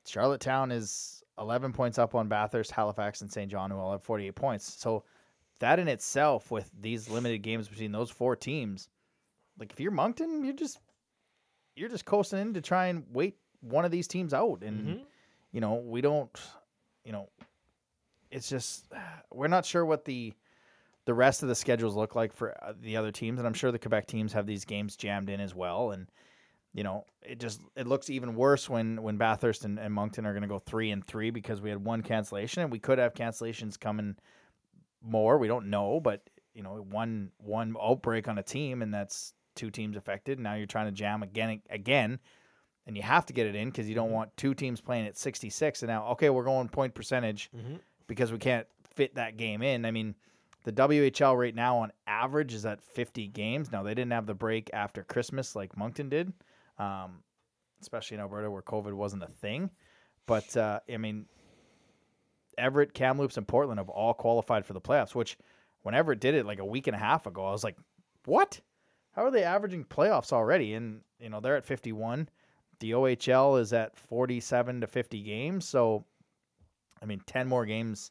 Charlottetown 0.06 0.70
is 0.72 1.22
11 1.38 1.72
points 1.72 1.98
up 1.98 2.14
on 2.14 2.28
Bathurst, 2.28 2.70
Halifax, 2.72 3.20
and 3.20 3.30
St. 3.32 3.50
John, 3.50 3.70
who 3.70 3.78
all 3.78 3.92
have 3.92 4.02
48 4.02 4.34
points. 4.34 4.72
So 4.78 5.04
that 5.60 5.78
in 5.78 5.88
itself, 5.88 6.50
with 6.50 6.70
these 6.78 7.08
limited 7.08 7.38
games 7.38 7.68
between 7.68 7.92
those 7.92 8.10
four 8.10 8.36
teams, 8.36 8.88
like 9.58 9.72
if 9.72 9.80
you're 9.80 9.92
Moncton, 9.92 10.44
you're 10.44 10.54
just 10.54 10.78
you're 11.76 11.88
just 11.88 12.04
coasting 12.04 12.38
in 12.40 12.54
to 12.54 12.60
try 12.60 12.86
and 12.86 13.04
wait 13.12 13.36
one 13.64 13.84
of 13.84 13.90
these 13.90 14.06
teams 14.06 14.32
out, 14.34 14.62
and 14.62 14.86
Mhm. 14.86 15.00
you 15.52 15.60
know 15.60 15.74
we 15.74 16.00
don't, 16.00 16.30
you 17.04 17.12
know, 17.12 17.28
it's 18.30 18.48
just 18.48 18.90
we're 19.32 19.48
not 19.48 19.64
sure 19.64 19.84
what 19.84 20.04
the 20.04 20.34
the 21.06 21.14
rest 21.14 21.42
of 21.42 21.48
the 21.50 21.54
schedules 21.54 21.94
look 21.94 22.14
like 22.14 22.32
for 22.32 22.56
uh, 22.64 22.72
the 22.80 22.96
other 22.96 23.12
teams, 23.12 23.38
and 23.38 23.46
I'm 23.46 23.54
sure 23.54 23.70
the 23.70 23.78
Quebec 23.78 24.06
teams 24.06 24.32
have 24.32 24.46
these 24.46 24.64
games 24.64 24.96
jammed 24.96 25.28
in 25.28 25.38
as 25.40 25.54
well. 25.54 25.90
And 25.90 26.08
you 26.72 26.82
know, 26.82 27.04
it 27.22 27.38
just 27.38 27.60
it 27.76 27.86
looks 27.86 28.10
even 28.10 28.34
worse 28.34 28.68
when 28.68 29.02
when 29.02 29.16
Bathurst 29.16 29.64
and, 29.64 29.78
and 29.78 29.92
Moncton 29.92 30.26
are 30.26 30.32
going 30.32 30.42
to 30.42 30.48
go 30.48 30.58
three 30.58 30.90
and 30.90 31.06
three 31.06 31.30
because 31.30 31.60
we 31.60 31.70
had 31.70 31.84
one 31.84 32.02
cancellation, 32.02 32.62
and 32.62 32.72
we 32.72 32.78
could 32.78 32.98
have 32.98 33.14
cancellations 33.14 33.78
coming 33.78 34.16
more. 35.02 35.38
We 35.38 35.48
don't 35.48 35.66
know, 35.66 36.00
but 36.00 36.22
you 36.54 36.62
know, 36.62 36.76
one 36.90 37.30
one 37.38 37.76
outbreak 37.80 38.28
on 38.28 38.38
a 38.38 38.42
team, 38.42 38.82
and 38.82 38.92
that's 38.92 39.34
two 39.54 39.70
teams 39.70 39.96
affected. 39.96 40.40
Now 40.40 40.54
you're 40.54 40.66
trying 40.66 40.86
to 40.86 40.92
jam 40.92 41.22
again 41.22 41.60
again. 41.70 42.18
And 42.86 42.96
you 42.96 43.02
have 43.02 43.24
to 43.26 43.32
get 43.32 43.46
it 43.46 43.54
in 43.54 43.70
because 43.70 43.88
you 43.88 43.94
don't 43.94 44.10
want 44.10 44.36
two 44.36 44.52
teams 44.54 44.80
playing 44.80 45.06
at 45.06 45.16
66. 45.16 45.82
And 45.82 45.88
now, 45.88 46.08
okay, 46.08 46.28
we're 46.30 46.44
going 46.44 46.68
point 46.68 46.94
percentage 46.94 47.50
Mhm. 47.56 47.80
because 48.06 48.30
we 48.30 48.38
can't 48.38 48.66
fit 48.90 49.14
that 49.14 49.36
game 49.38 49.62
in. 49.62 49.84
I 49.86 49.90
mean, 49.90 50.14
the 50.64 50.72
WHL 50.72 51.34
right 51.36 51.54
now 51.54 51.78
on 51.78 51.92
average 52.06 52.52
is 52.54 52.66
at 52.66 52.82
50 52.82 53.26
games. 53.28 53.72
Now 53.72 53.82
they 53.82 53.94
didn't 53.94 54.12
have 54.12 54.26
the 54.26 54.34
break 54.34 54.68
after 54.74 55.02
Christmas 55.02 55.56
like 55.56 55.76
Moncton 55.76 56.08
did, 56.10 56.32
um, 56.78 57.22
especially 57.80 58.16
in 58.16 58.20
Alberta 58.20 58.50
where 58.50 58.62
COVID 58.62 58.92
wasn't 58.92 59.22
a 59.22 59.28
thing. 59.28 59.70
But 60.26 60.54
uh, 60.56 60.80
I 60.92 60.96
mean, 60.98 61.26
Everett, 62.56 62.94
Kamloops, 62.94 63.36
and 63.36 63.48
Portland 63.48 63.78
have 63.78 63.88
all 63.88 64.14
qualified 64.14 64.64
for 64.64 64.72
the 64.74 64.80
playoffs. 64.80 65.14
Which, 65.14 65.36
when 65.82 65.94
Everett 65.94 66.20
did 66.20 66.34
it 66.34 66.46
like 66.46 66.60
a 66.60 66.64
week 66.64 66.86
and 66.86 66.94
a 66.96 66.98
half 66.98 67.26
ago, 67.26 67.44
I 67.46 67.50
was 67.50 67.64
like, 67.64 67.76
"What? 68.26 68.60
How 69.12 69.24
are 69.24 69.30
they 69.30 69.42
averaging 69.44 69.84
playoffs 69.84 70.32
already?" 70.32 70.74
And 70.74 71.02
you 71.18 71.28
know 71.28 71.40
they're 71.40 71.56
at 71.56 71.64
51. 71.64 72.28
The 72.80 72.92
OHL 72.92 73.60
is 73.60 73.72
at 73.72 73.96
47 73.96 74.80
to 74.82 74.86
50 74.86 75.22
games. 75.22 75.64
So, 75.68 76.04
I 77.02 77.06
mean, 77.06 77.20
10 77.26 77.48
more 77.48 77.66
games 77.66 78.10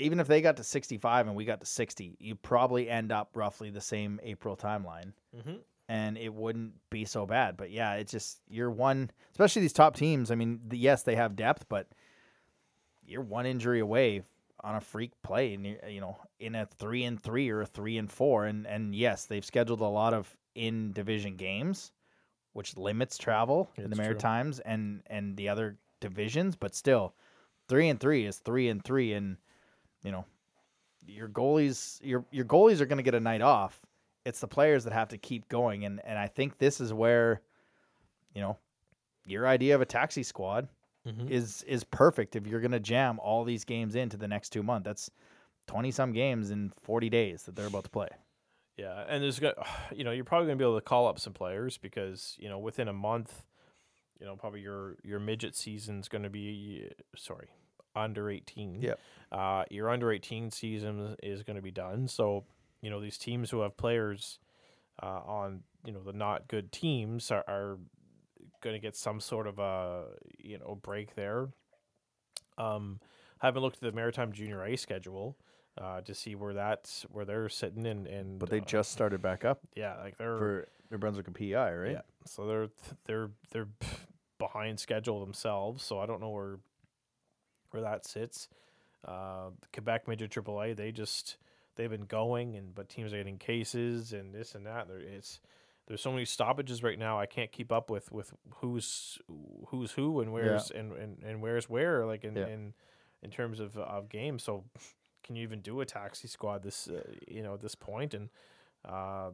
even 0.00 0.18
if 0.18 0.26
they 0.26 0.40
got 0.42 0.56
to 0.56 0.64
65 0.64 1.28
and 1.28 1.36
we 1.36 1.44
got 1.44 1.60
to 1.60 1.66
60, 1.66 2.16
you 2.18 2.34
probably 2.34 2.90
end 2.90 3.12
up 3.12 3.30
roughly 3.36 3.70
the 3.70 3.80
same 3.80 4.18
April 4.24 4.56
timeline 4.56 5.12
Mhm. 5.36 5.60
and 5.88 6.18
it 6.18 6.34
wouldn't 6.34 6.74
be 6.90 7.04
so 7.04 7.24
bad. 7.26 7.56
But 7.56 7.70
yeah, 7.70 7.94
it's 7.94 8.10
just 8.10 8.40
you're 8.48 8.72
one, 8.72 9.08
especially 9.30 9.62
these 9.62 9.72
top 9.72 9.94
teams. 9.94 10.32
I 10.32 10.34
mean, 10.34 10.60
the, 10.66 10.76
yes, 10.76 11.04
they 11.04 11.14
have 11.14 11.36
depth, 11.36 11.68
but 11.68 11.86
you're 13.06 13.22
one 13.22 13.46
injury 13.46 13.78
away 13.78 14.22
on 14.64 14.74
a 14.74 14.80
freak 14.80 15.12
play, 15.22 15.54
and 15.54 15.64
you 15.88 16.00
know, 16.00 16.18
in 16.40 16.56
a 16.56 16.66
three 16.66 17.04
and 17.04 17.22
three 17.22 17.48
or 17.50 17.60
a 17.60 17.66
three 17.66 17.96
and 17.96 18.10
four, 18.10 18.46
and 18.46 18.66
and 18.66 18.96
yes, 18.96 19.26
they've 19.26 19.44
scheduled 19.44 19.80
a 19.80 19.86
lot 19.86 20.12
of 20.12 20.36
in 20.56 20.92
division 20.92 21.36
games, 21.36 21.92
which 22.54 22.76
limits 22.76 23.18
travel 23.18 23.70
in 23.76 23.90
the 23.90 23.90
It's 23.90 23.96
true. 23.96 24.04
Maritimes 24.04 24.60
and 24.60 25.02
and 25.08 25.36
the 25.36 25.48
other 25.50 25.78
divisions, 26.00 26.56
but 26.56 26.74
still, 26.74 27.14
three 27.68 27.88
and 27.90 28.00
three 28.00 28.26
is 28.26 28.38
three 28.38 28.68
and 28.70 28.84
three, 28.84 29.12
and 29.14 29.36
you 30.04 30.12
know, 30.12 30.26
your 31.06 31.28
goalies 31.28 32.00
your 32.02 32.24
your 32.32 32.44
goalies 32.46 32.80
are 32.80 32.86
going 32.86 32.98
to 32.98 33.02
get 33.04 33.14
a 33.14 33.20
night 33.20 33.42
off. 33.42 33.80
It's 34.24 34.40
the 34.40 34.48
players 34.48 34.84
that 34.84 34.92
have 34.94 35.08
to 35.10 35.18
keep 35.18 35.48
going, 35.48 35.84
and 35.84 36.00
and 36.04 36.18
I 36.18 36.28
think 36.28 36.58
this 36.58 36.80
is 36.80 36.92
where, 36.92 37.42
you 38.34 38.42
know, 38.42 38.58
your 39.26 39.46
idea 39.46 39.74
of 39.74 39.80
a 39.82 39.86
taxi 39.86 40.22
squad 40.22 40.68
Mhm. 41.06 41.30
is 41.30 41.62
is 41.64 41.84
perfect 41.84 42.36
if 42.36 42.46
you're 42.46 42.60
going 42.60 42.72
to 42.72 42.80
jam 42.80 43.18
all 43.20 43.44
these 43.44 43.64
games 43.64 43.94
into 43.94 44.16
the 44.16 44.28
next 44.28 44.50
two 44.50 44.62
months. 44.62 44.86
That's 44.86 45.10
twenty 45.66 45.90
some 45.92 46.12
games 46.12 46.50
in 46.50 46.70
forty 46.70 47.10
days 47.10 47.44
that 47.44 47.56
they're 47.56 47.66
about 47.68 47.84
to 47.84 47.90
play. 47.90 48.08
Yeah, 48.76 49.04
and 49.08 49.22
there's 49.22 49.38
going 49.38 49.54
you 49.94 50.04
know 50.04 50.10
you're 50.10 50.24
probably 50.24 50.46
going 50.46 50.58
to 50.58 50.62
be 50.62 50.68
able 50.68 50.78
to 50.78 50.84
call 50.84 51.06
up 51.06 51.18
some 51.18 51.32
players 51.32 51.78
because 51.78 52.36
you 52.38 52.48
know 52.48 52.58
within 52.58 52.88
a 52.88 52.92
month, 52.92 53.44
you 54.20 54.26
know 54.26 54.36
probably 54.36 54.60
your 54.60 54.96
your 55.02 55.20
midget 55.20 55.56
season's 55.56 56.08
going 56.08 56.24
to 56.24 56.30
be 56.30 56.90
sorry 57.16 57.48
under 57.96 58.28
18. 58.28 58.82
Yep. 58.82 59.00
Uh, 59.30 59.64
your 59.70 59.88
under 59.88 60.10
18 60.10 60.50
season 60.50 61.16
is 61.22 61.42
going 61.42 61.56
to 61.56 61.62
be 61.62 61.70
done. 61.70 62.08
So 62.08 62.44
you 62.80 62.90
know 62.90 63.00
these 63.00 63.18
teams 63.18 63.50
who 63.50 63.60
have 63.60 63.76
players 63.76 64.38
uh, 65.02 65.20
on 65.26 65.60
you 65.84 65.92
know 65.92 66.02
the 66.02 66.12
not 66.12 66.48
good 66.48 66.72
teams 66.72 67.30
are, 67.30 67.44
are 67.48 67.78
going 68.62 68.74
to 68.74 68.80
get 68.80 68.96
some 68.96 69.20
sort 69.20 69.46
of 69.46 69.58
a 69.58 70.04
you 70.38 70.58
know 70.58 70.78
break 70.82 71.14
there. 71.14 71.48
Um, 72.56 73.00
I 73.40 73.46
haven't 73.46 73.62
looked 73.62 73.76
at 73.76 73.82
the 73.82 73.92
Maritime 73.92 74.32
Junior 74.32 74.64
A 74.64 74.76
schedule. 74.76 75.36
Uh, 75.76 76.00
to 76.02 76.14
see 76.14 76.36
where 76.36 76.54
that's 76.54 77.02
where 77.10 77.24
they're 77.24 77.48
sitting 77.48 77.84
and 77.86 78.06
and 78.06 78.38
But 78.38 78.48
they 78.48 78.60
uh, 78.60 78.64
just 78.64 78.92
started 78.92 79.20
back 79.20 79.44
up 79.44 79.58
yeah, 79.74 79.96
like 79.96 80.16
they're 80.18 80.38
for 80.38 80.68
New 80.90 80.98
Brunswick 80.98 81.26
and 81.26 81.34
PEI, 81.34 81.72
right? 81.74 81.90
yeah. 81.92 82.00
So 82.26 82.46
they're 82.46 82.68
they're 83.06 83.30
they're 83.50 83.68
behind 84.38 84.78
schedule 84.78 85.18
themselves. 85.18 85.82
So 85.82 85.98
I 85.98 86.06
don't 86.06 86.20
know 86.20 86.30
where 86.30 86.58
where 87.70 87.82
that 87.82 88.06
sits. 88.06 88.48
Uh, 89.04 89.50
Quebec 89.72 90.06
Midget 90.06 90.30
AAA, 90.30 90.76
they 90.76 90.92
just 90.92 91.38
they've 91.74 91.90
been 91.90 92.06
going, 92.06 92.54
and 92.54 92.72
but 92.72 92.88
teams 92.88 93.12
are 93.12 93.16
getting 93.18 93.38
cases 93.38 94.12
and 94.12 94.32
this 94.32 94.54
and 94.54 94.66
that. 94.66 94.86
There, 94.86 94.98
it's 95.00 95.40
there's 95.88 96.00
so 96.00 96.12
many 96.12 96.24
stoppages 96.24 96.82
right 96.84 96.98
now. 96.98 97.18
I 97.18 97.26
can't 97.26 97.50
keep 97.50 97.72
up 97.72 97.90
with 97.90 98.12
with 98.12 98.32
who's 98.60 99.18
who's 99.68 99.90
who 99.90 100.20
and 100.20 100.32
where's 100.32 100.70
and, 100.70 100.92
and, 100.92 101.22
and 101.24 101.42
where's 101.42 101.68
where. 101.68 102.06
Like 102.06 102.22
in 102.22 102.36
Yeah. 102.36 102.46
in 102.46 102.74
in 103.22 103.30
terms 103.30 103.58
of 103.58 103.76
of 103.76 104.08
games. 104.08 104.44
So 104.44 104.64
can 105.24 105.34
you 105.36 105.42
even 105.42 105.60
do 105.60 105.80
a 105.80 105.86
taxi 105.86 106.28
squad 106.28 106.62
this 106.62 106.86
uh, 106.88 107.02
you 107.26 107.42
know 107.42 107.54
at 107.54 107.60
this 107.60 107.74
point 107.74 108.14
and 108.14 108.28
uh, 108.84 109.30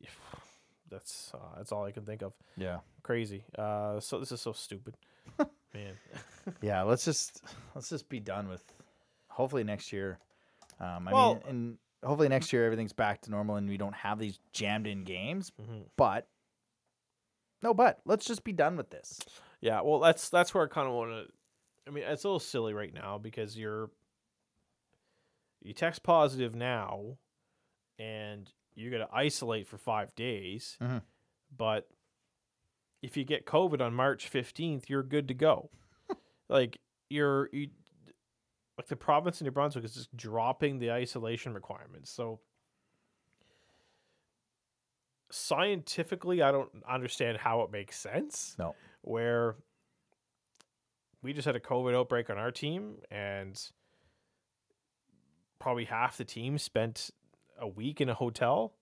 that's 0.90 1.32
uh, 1.34 1.56
that's 1.56 1.72
all 1.72 1.84
I 1.84 1.90
can 1.92 2.04
think 2.04 2.22
of. 2.22 2.32
Yeah. 2.56 2.78
Crazy. 3.02 3.44
Uh, 3.58 4.00
so 4.00 4.18
this 4.18 4.32
is 4.32 4.40
so 4.40 4.52
stupid, 4.52 4.96
man. 5.74 5.94
Yeah, 6.62 6.82
let's 6.82 7.04
just 7.04 7.42
let's 7.74 7.88
just 7.88 8.08
be 8.08 8.20
done 8.20 8.48
with. 8.48 8.62
Hopefully 9.28 9.64
next 9.64 9.92
year. 9.92 10.18
Um, 10.80 11.08
I 11.08 11.12
Well- 11.12 11.34
mean, 11.34 11.42
and 11.48 11.78
hopefully 12.04 12.28
next 12.28 12.52
year 12.52 12.64
everything's 12.66 12.92
back 12.92 13.20
to 13.22 13.30
normal 13.30 13.56
and 13.56 13.68
we 13.68 13.76
don't 13.76 13.94
have 13.94 14.18
these 14.18 14.38
jammed 14.52 14.86
in 14.86 15.02
games. 15.04 15.50
Mhm. 15.60 15.84
But 15.96 16.28
no, 17.62 17.74
but 17.74 18.00
let's 18.04 18.24
just 18.26 18.44
be 18.44 18.52
done 18.52 18.76
with 18.76 18.90
this. 18.90 19.20
Yeah, 19.60 19.80
well, 19.80 19.98
that's 19.98 20.28
that's 20.28 20.54
where 20.54 20.64
I 20.64 20.68
kind 20.68 20.86
of 20.86 20.94
want 20.94 21.10
to. 21.10 21.32
I 21.86 21.90
mean, 21.90 22.04
it's 22.04 22.24
a 22.24 22.28
little 22.28 22.38
silly 22.40 22.72
right 22.74 22.92
now 22.94 23.18
because 23.18 23.58
you're 23.58 23.90
you 25.64 25.72
test 25.74 26.02
positive 26.04 26.54
now, 26.54 27.18
and 27.98 28.52
you're 28.74 28.92
gonna 28.92 29.08
isolate 29.12 29.66
for 29.66 29.78
five 29.78 30.14
days. 30.14 30.76
Mhm. 30.80 31.02
But 31.56 31.88
if 33.02 33.16
you 33.16 33.24
get 33.24 33.44
COVID 33.46 33.80
on 33.80 33.94
March 33.94 34.28
fifteenth, 34.28 34.88
you're 34.88 35.02
good 35.02 35.26
to 35.28 35.34
go. 35.34 35.70
like 36.48 36.78
you're 37.10 37.48
you, 37.52 37.70
like 38.78 38.86
the 38.88 38.96
province 38.96 39.40
of 39.40 39.44
New 39.46 39.50
Brunswick 39.52 39.84
is 39.84 39.94
just 39.94 40.14
dropping 40.16 40.78
the 40.78 40.90
isolation 40.92 41.54
requirements. 41.54 42.10
So 42.10 42.40
scientifically, 45.30 46.42
I 46.42 46.52
don't 46.52 46.70
understand 46.88 47.38
how 47.38 47.62
it 47.62 47.70
makes 47.70 47.98
sense 47.98 48.56
No. 48.58 48.74
where 49.02 49.56
we 51.22 51.32
just 51.32 51.46
had 51.46 51.56
a 51.56 51.60
COVID 51.60 51.94
outbreak 51.94 52.30
on 52.30 52.38
our 52.38 52.50
team, 52.50 52.98
and 53.10 53.60
probably 55.64 55.86
half 55.86 56.18
the 56.18 56.24
team 56.24 56.58
spent 56.58 57.10
a 57.58 57.66
week 57.66 58.00
in 58.00 58.08
a 58.10 58.14
hotel. 58.14 58.74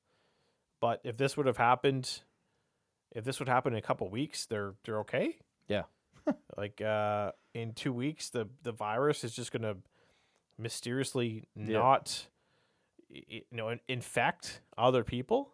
But 0.81 1.01
if 1.05 1.17
this 1.17 1.37
would 1.37 1.47
have 1.47 1.57
happened, 1.57 2.23
if 3.13 3.25
this 3.25 3.39
would 3.39 3.49
happen 3.49 3.73
in 3.73 3.79
a 3.79 3.83
couple 3.83 4.09
weeks, 4.11 4.47
they're 4.47 4.75
they're 4.85 4.99
okay. 5.01 5.39
Yeah. 5.69 5.85
like 6.57 6.81
uh, 6.81 7.33
in 7.55 7.73
two 7.73 7.93
weeks, 7.93 8.31
the 8.31 8.49
the 8.65 8.73
virus 8.73 9.23
is 9.23 9.33
just 9.35 9.53
gonna 9.53 9.77
mysteriously 10.59 11.45
Yeah. 11.57 11.79
not, 11.79 12.27
you 13.09 13.43
know, 13.53 13.77
infect 13.89 14.61
other 14.77 15.05
people. 15.05 15.53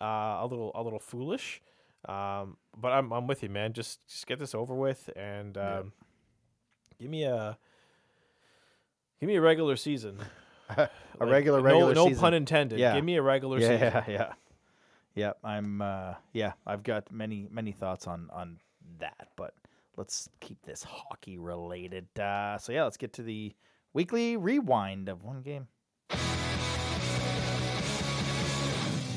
Uh, 0.00 0.40
a 0.40 0.46
little 0.50 0.72
a 0.74 0.82
little 0.82 0.98
foolish. 0.98 1.60
Um, 2.08 2.56
but 2.76 2.92
I'm 2.92 3.12
I'm 3.12 3.26
with 3.26 3.42
you, 3.42 3.50
man. 3.50 3.74
Just 3.74 4.00
just 4.08 4.26
get 4.26 4.38
this 4.38 4.54
over 4.54 4.74
with 4.74 5.10
and 5.14 5.58
um, 5.58 5.62
Yeah. 5.62 5.82
give 7.00 7.10
me 7.10 7.24
a 7.24 7.58
give 9.20 9.26
me 9.28 9.36
a 9.36 9.40
regular 9.42 9.76
season. 9.76 10.18
a 10.76 10.88
Like, 11.20 11.30
regular 11.30 11.58
no, 11.58 11.64
regular 11.64 11.94
no 11.94 12.08
season. 12.08 12.20
pun 12.20 12.34
intended. 12.34 12.78
Yeah. 12.78 12.94
Give 12.94 13.04
me 13.04 13.16
a 13.16 13.22
regular 13.22 13.58
yeah, 13.58 13.68
season. 13.68 13.80
yeah, 13.80 14.04
yeah, 14.08 14.32
yeah. 15.14 15.32
I'm 15.42 15.80
uh, 15.82 16.14
yeah. 16.32 16.52
I've 16.66 16.82
got 16.82 17.10
many 17.12 17.46
many 17.50 17.72
thoughts 17.72 18.06
on 18.06 18.28
on 18.32 18.58
that, 18.98 19.28
but 19.36 19.54
let's 19.96 20.28
keep 20.40 20.62
this 20.64 20.82
hockey 20.82 21.38
related. 21.38 22.06
Uh, 22.18 22.58
so 22.58 22.72
yeah, 22.72 22.84
let's 22.84 22.96
get 22.96 23.12
to 23.14 23.22
the 23.22 23.54
weekly 23.92 24.36
rewind 24.36 25.08
of 25.08 25.22
one 25.22 25.42
game. 25.42 25.68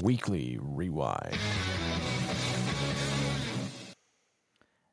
Weekly 0.03 0.59
Rewind. 0.61 1.35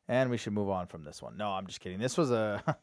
And 0.08 0.30
we 0.30 0.36
should 0.36 0.52
move 0.52 0.68
on 0.70 0.86
from 0.86 1.04
this 1.04 1.22
one. 1.22 1.36
No, 1.36 1.50
I'm 1.50 1.66
just 1.66 1.80
kidding. 1.80 1.98
This 1.98 2.16
was 2.18 2.30
a 2.30 2.62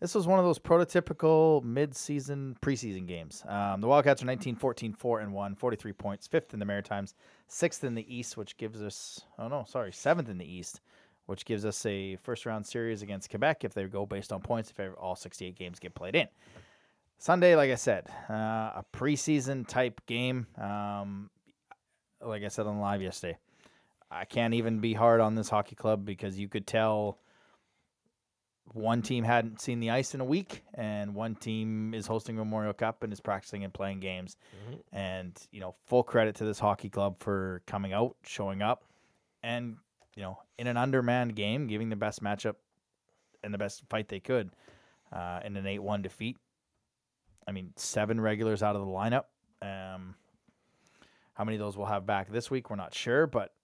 this 0.00 0.14
was 0.14 0.26
one 0.26 0.38
of 0.38 0.44
those 0.44 0.58
prototypical 0.58 1.62
mid-season 1.64 2.56
preseason 2.62 3.06
games. 3.06 3.42
Um, 3.48 3.80
the 3.80 3.88
Wildcats 3.88 4.22
are 4.22 4.26
19 4.26 4.56
14 4.56 4.92
4 4.92 5.20
and 5.20 5.32
1, 5.32 5.54
43 5.56 5.92
points, 5.92 6.26
fifth 6.26 6.52
in 6.52 6.60
the 6.60 6.66
Maritimes, 6.66 7.14
sixth 7.48 7.84
in 7.84 7.94
the 7.94 8.14
East, 8.14 8.36
which 8.36 8.56
gives 8.56 8.82
us 8.82 9.22
oh 9.38 9.48
no, 9.48 9.64
sorry, 9.66 9.92
seventh 9.92 10.28
in 10.28 10.38
the 10.38 10.50
East, 10.50 10.80
which 11.26 11.44
gives 11.44 11.64
us 11.64 11.84
a 11.84 12.16
first 12.16 12.46
round 12.46 12.66
series 12.66 13.02
against 13.02 13.30
Quebec 13.30 13.64
if 13.64 13.74
they 13.74 13.84
go 13.84 14.06
based 14.06 14.32
on 14.32 14.40
points 14.40 14.72
if 14.76 14.94
all 14.98 15.16
68 15.16 15.56
games 15.56 15.78
get 15.78 15.94
played 15.94 16.14
in. 16.14 16.28
Sunday, 17.18 17.56
like 17.56 17.72
I 17.72 17.74
said, 17.74 18.06
uh, 18.30 18.34
a 18.76 18.84
preseason 18.92 19.66
type 19.66 20.00
game. 20.06 20.46
Um, 20.56 21.30
like 22.20 22.44
I 22.44 22.48
said 22.48 22.66
on 22.66 22.78
live 22.78 23.02
yesterday, 23.02 23.38
I 24.10 24.24
can't 24.24 24.54
even 24.54 24.78
be 24.78 24.94
hard 24.94 25.20
on 25.20 25.34
this 25.34 25.48
hockey 25.48 25.74
club 25.74 26.04
because 26.04 26.38
you 26.38 26.48
could 26.48 26.66
tell 26.66 27.18
one 28.72 29.02
team 29.02 29.24
hadn't 29.24 29.60
seen 29.60 29.80
the 29.80 29.90
ice 29.90 30.14
in 30.14 30.20
a 30.20 30.24
week, 30.24 30.62
and 30.74 31.14
one 31.14 31.34
team 31.34 31.94
is 31.94 32.06
hosting 32.06 32.36
Memorial 32.36 32.72
Cup 32.72 33.02
and 33.02 33.12
is 33.12 33.20
practicing 33.20 33.64
and 33.64 33.72
playing 33.72 34.00
games. 34.00 34.36
Mhm. 34.70 34.80
And 34.92 35.48
you 35.50 35.60
know, 35.60 35.74
full 35.86 36.02
credit 36.02 36.36
to 36.36 36.44
this 36.44 36.58
hockey 36.58 36.88
club 36.88 37.18
for 37.18 37.62
coming 37.66 37.92
out, 37.92 38.16
showing 38.22 38.62
up, 38.62 38.84
and 39.42 39.76
you 40.14 40.22
know, 40.22 40.38
in 40.58 40.66
an 40.66 40.76
undermanned 40.76 41.34
game, 41.36 41.66
giving 41.66 41.88
the 41.88 41.96
best 41.96 42.22
matchup 42.22 42.56
and 43.44 43.54
the 43.54 43.58
best 43.58 43.84
fight 43.88 44.08
they 44.08 44.20
could 44.20 44.50
uh, 45.12 45.40
in 45.44 45.56
an 45.56 45.66
eight-one 45.66 46.02
defeat. 46.02 46.36
I 47.46 47.52
mean, 47.52 47.72
seven 47.76 48.20
regulars 48.20 48.62
out 48.62 48.74
of 48.76 48.82
the 48.82 48.88
lineup. 48.88 49.24
Um, 49.62 50.16
how 51.34 51.44
many 51.44 51.56
of 51.56 51.60
those 51.60 51.76
we'll 51.76 51.86
have 51.86 52.04
back 52.04 52.30
this 52.30 52.50
week, 52.50 52.68
we're 52.68 52.76
not 52.76 52.92
sure, 52.94 53.26
but 53.28 53.54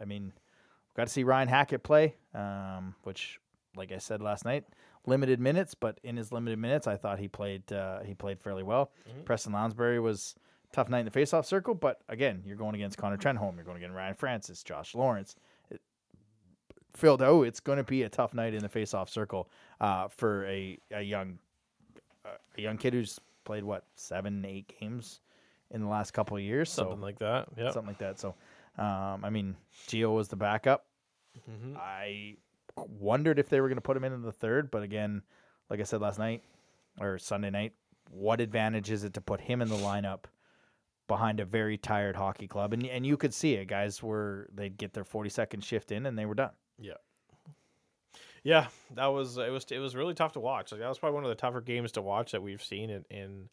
I 0.00 0.04
mean, 0.04 0.24
we've 0.24 0.94
got 0.94 1.06
to 1.06 1.12
see 1.12 1.24
Ryan 1.24 1.48
Hackett 1.48 1.82
play, 1.82 2.14
um, 2.34 2.94
which, 3.04 3.40
like 3.76 3.92
I 3.92 3.98
said 3.98 4.20
last 4.22 4.44
night, 4.44 4.64
limited 5.06 5.40
minutes, 5.40 5.74
but 5.74 5.98
in 6.02 6.16
his 6.16 6.32
limited 6.32 6.58
minutes, 6.58 6.86
I 6.86 6.96
thought 6.96 7.18
he 7.18 7.28
played 7.28 7.70
uh, 7.72 8.00
he 8.02 8.14
played 8.14 8.40
fairly 8.40 8.62
well. 8.62 8.90
Mhm. 9.08 9.24
Preston 9.24 9.52
Lounsbury 9.52 10.00
was 10.00 10.34
tough 10.72 10.88
night 10.88 11.00
in 11.00 11.04
the 11.06 11.10
faceoff 11.10 11.44
circle, 11.46 11.74
but 11.74 12.00
again, 12.08 12.42
you're 12.44 12.56
going 12.56 12.74
against 12.74 12.98
Connor 12.98 13.16
Trenholm, 13.16 13.54
you're 13.56 13.64
going 13.64 13.76
against 13.78 13.94
Ryan 13.94 14.14
Francis, 14.14 14.62
Josh 14.62 14.94
Lawrence. 14.94 15.36
It, 15.70 15.80
filled 16.94 17.22
out, 17.22 17.42
it's 17.42 17.60
going 17.60 17.78
to 17.78 17.84
be 17.84 18.02
a 18.02 18.08
tough 18.08 18.34
night 18.34 18.54
in 18.54 18.62
the 18.62 18.68
faceoff 18.68 19.08
circle 19.08 19.48
uh, 19.80 20.08
for 20.08 20.46
a, 20.46 20.78
a 20.90 21.02
young 21.02 21.38
a 22.58 22.60
young 22.60 22.76
kid 22.76 22.92
who's 22.94 23.20
played 23.44 23.62
what 23.64 23.84
seven 23.94 24.44
eight 24.44 24.72
games 24.80 25.20
in 25.70 25.80
the 25.80 25.88
last 25.88 26.12
couple 26.12 26.36
of 26.36 26.42
years, 26.42 26.70
Something 26.70 26.98
so 26.98 27.02
like 27.02 27.18
that. 27.18 27.48
Yeah. 27.56 27.70
something 27.70 27.88
like 27.88 27.98
that. 27.98 28.18
So, 28.18 28.34
um, 28.78 29.24
I 29.24 29.30
mean, 29.30 29.56
Gio 29.88 30.14
was 30.14 30.28
the 30.28 30.36
backup. 30.36 30.86
hmm 31.44 31.76
I 31.76 32.36
wondered 32.76 33.38
if 33.38 33.48
they 33.48 33.60
were 33.60 33.68
going 33.68 33.76
to 33.76 33.82
put 33.82 33.96
him 33.96 34.04
in 34.04 34.12
in 34.12 34.22
the 34.22 34.32
third, 34.32 34.70
but 34.70 34.82
again, 34.82 35.22
like 35.70 35.80
I 35.80 35.84
said 35.84 36.00
last 36.00 36.18
night 36.18 36.42
or 37.00 37.18
Sunday 37.18 37.50
night, 37.50 37.72
what 38.10 38.40
advantage 38.40 38.90
is 38.90 39.04
it 39.04 39.14
to 39.14 39.20
put 39.20 39.40
him 39.40 39.60
in 39.62 39.68
the 39.68 39.76
lineup 39.76 40.24
behind 41.08 41.40
a 41.40 41.44
very 41.44 41.76
tired 41.76 42.16
hockey 42.16 42.46
club? 42.46 42.72
And 42.72 42.84
and 42.86 43.06
you 43.06 43.16
could 43.16 43.34
see 43.34 43.54
it. 43.54 43.66
Guys 43.66 44.02
were 44.02 44.48
they'd 44.54 44.76
get 44.76 44.92
their 44.92 45.04
forty 45.04 45.30
second 45.30 45.64
shift 45.64 45.90
in 45.92 46.06
and 46.06 46.18
they 46.18 46.26
were 46.26 46.34
done. 46.34 46.52
Yeah, 46.78 46.94
Yeah, 48.42 48.68
that 48.94 49.06
was 49.06 49.38
it 49.38 49.50
was 49.50 49.64
it 49.70 49.78
was 49.78 49.96
really 49.96 50.14
tough 50.14 50.32
to 50.32 50.40
watch. 50.40 50.70
Like 50.70 50.80
that 50.80 50.88
was 50.88 50.98
probably 50.98 51.14
one 51.14 51.24
of 51.24 51.30
the 51.30 51.34
tougher 51.34 51.60
games 51.60 51.92
to 51.92 52.02
watch 52.02 52.32
that 52.32 52.42
we've 52.42 52.62
seen 52.62 52.90
in 52.90 53.04
in, 53.10 53.48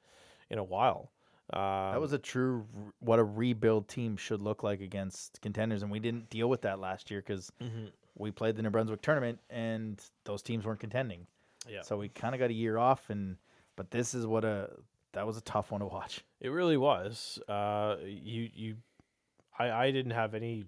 in 0.49 0.59
a 0.59 0.63
while. 0.63 1.11
Um, 1.51 1.93
That 1.93 2.01
was 2.01 2.13
a 2.13 2.19
true 2.19 2.65
what 2.99 3.19
a 3.19 3.23
rebuild 3.23 3.87
team 3.87 4.17
should 4.17 4.41
look 4.41 4.61
like 4.61 4.81
against 4.81 5.41
contenders, 5.41 5.81
and 5.81 5.91
we 5.91 5.99
didn't 5.99 6.29
deal 6.29 6.49
with 6.49 6.61
that 6.61 6.79
last 6.79 7.09
year 7.09 7.21
because 7.21 7.51
mhm. 7.61 7.89
We 8.17 8.31
played 8.31 8.55
the 8.55 8.61
New 8.61 8.69
Brunswick 8.69 9.01
tournament 9.01 9.39
and 9.49 10.01
those 10.25 10.41
teams 10.41 10.65
weren't 10.65 10.79
contending. 10.79 11.25
yeah. 11.69 11.81
So 11.81 11.97
we 11.97 12.09
kind 12.09 12.35
of 12.35 12.39
got 12.39 12.49
a 12.49 12.53
year 12.53 12.77
off, 12.77 13.09
and 13.09 13.37
but 13.75 13.91
this 13.91 14.13
is 14.13 14.25
what 14.25 14.43
a 14.45 14.69
that 15.13 15.25
was 15.25 15.37
a 15.37 15.41
tough 15.41 15.71
one 15.71 15.81
to 15.81 15.87
watch. 15.87 16.23
It 16.41 16.49
really 16.49 16.77
was. 16.77 17.39
Uh, 17.47 17.97
you 18.03 18.49
you, 18.53 18.75
I 19.57 19.71
I 19.71 19.91
didn't 19.91 20.11
have 20.11 20.33
any 20.33 20.65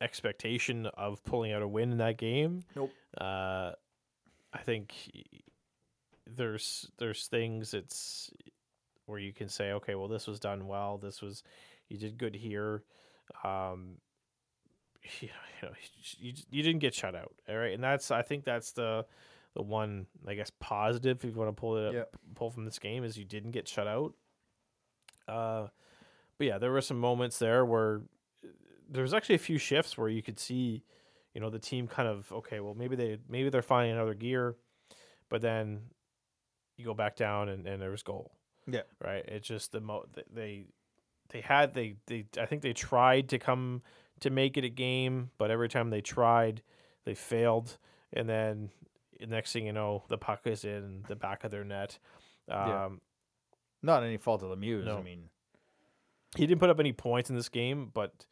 expectation 0.00 0.86
of 0.86 1.22
pulling 1.24 1.52
out 1.52 1.62
a 1.62 1.68
win 1.68 1.92
in 1.92 1.98
that 1.98 2.16
game. 2.18 2.62
Nope. 2.74 2.92
Uh, 3.18 3.72
I 4.52 4.58
think 4.64 4.94
there's 6.26 6.90
there's 6.98 7.26
things 7.28 7.74
it's 7.74 8.30
where 9.06 9.18
you 9.18 9.32
can 9.32 9.48
say, 9.48 9.72
okay, 9.72 9.94
well, 9.94 10.08
this 10.08 10.26
was 10.26 10.40
done 10.40 10.66
well. 10.66 10.98
This 10.98 11.22
was 11.22 11.42
you 11.88 11.96
did 11.96 12.18
good 12.18 12.34
here. 12.34 12.82
Um, 13.44 13.98
you 15.20 15.28
know, 15.62 15.70
you, 16.18 16.32
you 16.50 16.62
didn't 16.62 16.80
get 16.80 16.94
shut 16.94 17.14
out, 17.14 17.32
all 17.48 17.56
right, 17.56 17.72
and 17.74 17.82
that's 17.82 18.10
I 18.10 18.22
think 18.22 18.44
that's 18.44 18.72
the 18.72 19.06
the 19.54 19.62
one 19.62 20.06
I 20.26 20.34
guess 20.34 20.50
positive 20.60 21.18
if 21.18 21.24
you 21.24 21.32
want 21.32 21.48
to 21.48 21.58
pull 21.58 21.76
it 21.78 21.86
up, 21.88 21.94
Yep. 21.94 22.16
pull 22.34 22.50
from 22.50 22.64
this 22.66 22.78
game 22.78 23.04
is 23.04 23.16
you 23.16 23.24
didn't 23.24 23.52
get 23.52 23.66
shut 23.66 23.86
out. 23.86 24.12
Uh, 25.26 25.68
but 26.38 26.46
yeah, 26.46 26.58
there 26.58 26.70
were 26.70 26.82
some 26.82 26.98
moments 27.00 27.38
there 27.38 27.64
where 27.64 28.02
there 28.88 29.02
was 29.02 29.14
actually 29.14 29.34
a 29.36 29.38
few 29.38 29.58
shifts 29.58 29.96
where 29.96 30.08
you 30.08 30.22
could 30.22 30.38
see, 30.38 30.84
you 31.34 31.40
know, 31.40 31.50
the 31.50 31.58
team 31.58 31.88
kind 31.88 32.08
of 32.08 32.30
okay, 32.30 32.60
well 32.60 32.74
maybe 32.74 32.96
they 32.96 33.18
maybe 33.28 33.48
they're 33.48 33.62
finding 33.62 33.92
another 33.92 34.14
gear, 34.14 34.56
but 35.28 35.40
then 35.40 35.80
you 36.76 36.84
go 36.84 36.94
back 36.94 37.16
down 37.16 37.48
and, 37.48 37.66
and 37.66 37.80
there 37.80 37.90
was 37.90 38.02
goal. 38.02 38.32
Yeah. 38.70 38.82
Right. 39.02 39.24
It's 39.26 39.48
just 39.48 39.72
the 39.72 39.80
mo 39.80 40.04
they 40.32 40.66
they 41.30 41.40
had 41.40 41.72
they 41.72 41.96
they 42.06 42.26
I 42.38 42.46
think 42.46 42.62
they 42.62 42.72
tried 42.74 43.30
to 43.30 43.38
come 43.38 43.82
to 44.20 44.30
make 44.30 44.56
it 44.56 44.64
a 44.64 44.68
game, 44.68 45.30
but 45.38 45.50
every 45.50 45.68
time 45.68 45.90
they 45.90 46.00
tried, 46.00 46.62
they 47.04 47.14
failed, 47.14 47.78
and 48.12 48.28
then 48.28 48.70
next 49.26 49.52
thing 49.52 49.66
you 49.66 49.72
know, 49.72 50.04
the 50.08 50.18
puck 50.18 50.40
is 50.44 50.64
in 50.64 51.04
the 51.08 51.16
back 51.16 51.44
of 51.44 51.50
their 51.50 51.64
net. 51.64 51.98
Um, 52.48 52.68
Yeah. 52.68 52.88
Not 53.82 54.02
any 54.02 54.16
fault 54.16 54.42
of 54.42 54.50
Lemieux. 54.50 54.84
No. 54.84 54.98
I 54.98 55.02
mean, 55.02 55.28
he 56.36 56.46
didn't 56.46 56.60
put 56.60 56.70
up 56.70 56.80
any 56.80 56.92
points 56.92 57.30
in 57.30 57.36
this 57.36 57.48
game, 57.48 57.90
but 57.92 58.26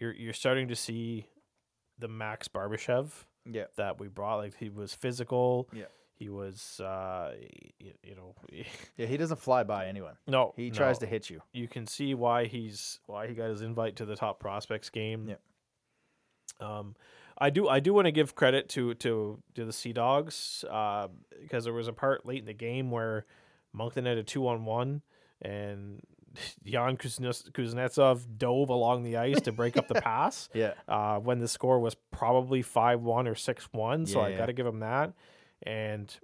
you're 0.00 0.12
you're 0.12 0.32
starting 0.32 0.68
to 0.68 0.76
see 0.76 1.26
the 1.98 2.08
Max 2.08 2.48
Barbashev 2.48 3.10
yeah, 3.44 3.64
that 3.76 4.00
we 4.00 4.08
brought. 4.08 4.36
Like 4.36 4.56
he 4.58 4.68
was 4.68 4.94
physical. 4.94 5.68
Yeah. 5.72 5.84
He 6.18 6.30
was, 6.30 6.80
uh, 6.80 7.34
you, 7.78 7.92
you 8.02 8.14
know, 8.14 8.34
yeah. 8.96 9.06
He 9.06 9.16
doesn't 9.16 9.38
fly 9.40 9.64
by 9.64 9.86
anyone. 9.86 10.14
no. 10.26 10.54
He 10.56 10.70
tries 10.70 11.00
no. 11.00 11.04
to 11.04 11.10
hit 11.10 11.28
you. 11.28 11.42
You 11.52 11.68
can 11.68 11.86
see 11.86 12.14
why 12.14 12.46
he's 12.46 13.00
why 13.06 13.26
he 13.26 13.34
got 13.34 13.50
his 13.50 13.60
invite 13.60 13.96
to 13.96 14.06
the 14.06 14.16
top 14.16 14.40
prospects 14.40 14.88
game. 14.90 15.28
Yep. 15.28 15.40
Um, 16.60 16.96
I 17.38 17.50
do 17.50 17.68
I 17.68 17.80
do 17.80 17.92
want 17.92 18.06
to 18.06 18.12
give 18.12 18.34
credit 18.34 18.68
to 18.70 18.94
to 18.94 19.42
to 19.54 19.64
the 19.64 19.72
Sea 19.72 19.92
Dogs 19.92 20.64
uh, 20.70 21.08
because 21.42 21.64
there 21.64 21.74
was 21.74 21.88
a 21.88 21.92
part 21.92 22.24
late 22.24 22.40
in 22.40 22.46
the 22.46 22.54
game 22.54 22.90
where 22.90 23.26
Moncton 23.74 24.06
had 24.06 24.16
a 24.16 24.22
two 24.22 24.48
on 24.48 24.64
one 24.64 25.02
and 25.42 26.00
Yan 26.64 26.96
Kuznetsov 26.96 28.38
dove 28.38 28.70
along 28.70 29.02
the 29.02 29.18
ice 29.18 29.40
to 29.42 29.52
break 29.52 29.76
up 29.76 29.88
the 29.88 29.94
pass 30.00 30.48
Yeah, 30.54 30.72
uh, 30.88 31.18
when 31.18 31.40
the 31.40 31.48
score 31.48 31.78
was 31.78 31.94
probably 32.10 32.62
five 32.62 33.02
one 33.02 33.28
or 33.28 33.34
six 33.34 33.68
one. 33.72 34.06
So 34.06 34.20
Yeah, 34.20 34.26
I 34.26 34.28
yeah. 34.30 34.38
got 34.38 34.46
to 34.46 34.52
give 34.54 34.66
him 34.66 34.80
that. 34.80 35.12
And 35.62 36.14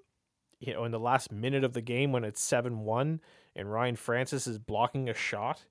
you 0.61 0.72
know, 0.72 0.85
in 0.85 0.93
the 0.93 1.01
last 1.01 1.33
minute 1.33 1.64
of 1.64 1.72
the 1.72 1.83
game 1.83 2.12
when 2.12 2.24
it's 2.24 2.41
seven 2.41 2.80
one 2.80 3.20
and 3.57 3.70
Ryan 3.70 3.97
Francis 3.97 4.47
is 4.47 4.59
blocking 4.59 5.09
a 5.09 5.14
shot, 5.14 5.64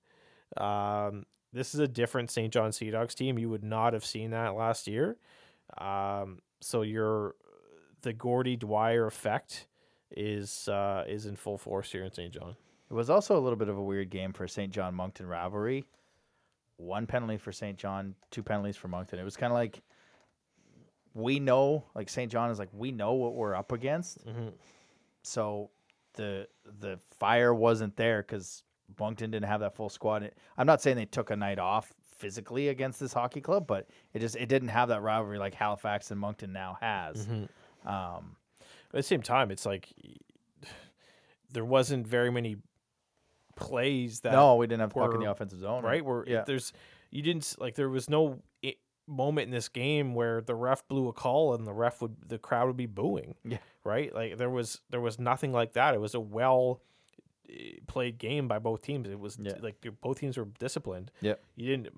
um, 0.58 1.26
this 1.54 1.74
is 1.74 1.80
a 1.80 1.88
different 1.88 2.32
St. 2.32 2.52
John 2.52 2.72
Sea 2.72 2.92
Dogs 2.92 3.16
team. 3.16 3.40
You 3.40 3.50
would 3.50 3.64
not 3.64 3.94
have 3.94 4.06
seen 4.06 4.32
that 4.32 4.56
last 4.56 4.88
year. 4.88 5.18
Um, 5.78 6.40
so 6.60 6.82
your 6.82 7.36
the 8.02 8.14
Gordie 8.14 8.58
Dwyer 8.58 9.06
effect 9.06 9.68
is 10.12 10.68
uh, 10.68 11.06
is 11.08 11.26
in 11.26 11.36
full 11.36 11.58
force 11.58 11.92
here 11.92 12.04
in 12.04 12.12
St. 12.12 12.34
John. 12.34 12.56
it 12.90 12.94
was 12.94 13.10
also 13.10 13.38
a 13.38 13.42
little 13.42 13.58
bit 13.58 13.70
of 13.70 13.78
a 13.78 13.84
weird 13.84 14.10
game 14.10 14.34
for 14.34 14.48
St. 14.48 14.72
John 14.72 14.94
Moncton 14.94 15.28
rivalry. 15.28 15.86
One 16.78 17.06
penalty 17.06 17.38
for 17.38 17.52
St. 17.52 17.78
John, 17.78 18.16
two 18.32 18.44
penalties 18.44 18.76
for 18.76 18.88
Moncton. 18.88 19.20
It 19.20 19.24
was 19.24 19.38
kind 19.38 19.54
of 19.54 19.56
like 19.56 19.82
we 21.14 21.40
know, 21.40 21.86
like 21.96 22.10
St. 22.10 22.32
John 22.32 22.50
is 22.52 22.60
like 22.60 22.70
we 22.74 22.92
know 22.92 23.14
what 23.14 23.36
we're 23.36 23.56
up 23.56 23.72
against. 23.72 24.26
Mm-hmm. 24.26 24.50
so 25.24 25.70
the 26.16 26.48
the 26.80 27.00
fire 27.20 27.54
wasn't 27.54 27.96
there 27.96 28.22
because 28.22 28.64
Moncton 29.00 29.32
didn't 29.32 29.48
have 29.48 29.62
that 29.62 29.76
full 29.76 29.90
squad. 29.90 30.24
It- 30.24 30.38
I'm 30.58 30.68
not 30.68 30.82
saying 30.82 30.98
they 30.98 31.06
took 31.06 31.30
a 31.30 31.36
night 31.36 31.60
off 31.60 31.94
physically 32.18 32.68
against 32.68 33.00
this 33.00 33.14
hockey 33.14 33.42
club, 33.42 33.66
but 33.68 33.88
it 34.14 34.20
just 34.20 34.36
it 34.36 34.48
didn't 34.50 34.68
have 34.70 34.90
that 34.90 35.02
rivalry 35.02 35.40
like 35.40 35.54
Halifax 35.56 36.12
and 36.12 36.20
Moncton 36.20 36.52
now 36.54 36.78
has. 36.82 37.26
Mm-hmm. 37.28 37.88
Um, 37.88 38.36
At 38.62 38.98
the 38.98 39.04
same 39.04 39.22
time, 39.22 39.52
it's 39.52 39.66
like 39.66 39.88
there 41.52 41.66
wasn't 41.66 42.06
very 42.08 42.32
many 42.32 42.58
plays 43.56 44.22
that 44.22 44.32
no, 44.34 44.56
we 44.56 44.68
didn't 44.68 44.82
have 44.82 44.90
the 44.94 45.00
puck 45.00 45.14
in 45.14 45.20
the 45.20 45.30
offensive 45.30 45.60
zone, 45.60 45.84
right 45.84 46.04
where 46.04 46.24
Yeah. 46.28 46.44
there's 46.46 46.74
you 47.10 47.22
didn't 47.22 47.56
like 47.60 47.76
there 47.76 47.90
was 47.90 48.10
no 48.10 48.42
moment 49.08 49.46
in 49.46 49.52
this 49.52 49.68
game 49.70 50.14
where 50.14 50.42
the 50.42 50.56
ref 50.56 50.88
blew 50.88 51.08
a 51.08 51.14
call 51.14 51.54
and 51.54 51.68
the 51.68 51.74
ref 51.74 52.02
would 52.02 52.16
the 52.28 52.38
crowd 52.38 52.68
would 52.68 52.78
be 52.78 52.86
booing 52.86 53.36
Yeah. 53.44 53.58
right 53.84 54.14
like 54.14 54.38
there 54.38 54.50
was 54.50 54.80
there 54.90 55.02
was 55.02 55.20
nothing 55.20 55.52
like 55.52 55.74
that 55.74 55.94
it 55.94 56.00
was 56.00 56.14
a 56.14 56.20
well 56.20 56.82
eh, 57.50 57.74
played 57.88 58.18
game 58.18 58.48
by 58.48 58.60
both 58.60 58.82
teams 58.84 59.10
it 59.10 59.20
was 59.20 59.38
Yeah. 59.42 59.54
like 59.62 59.86
both 60.02 60.20
teams 60.20 60.38
were 60.38 60.48
disciplined 60.60 61.12
Yeah. 61.20 61.34
you 61.56 61.76
didn't 61.76 61.94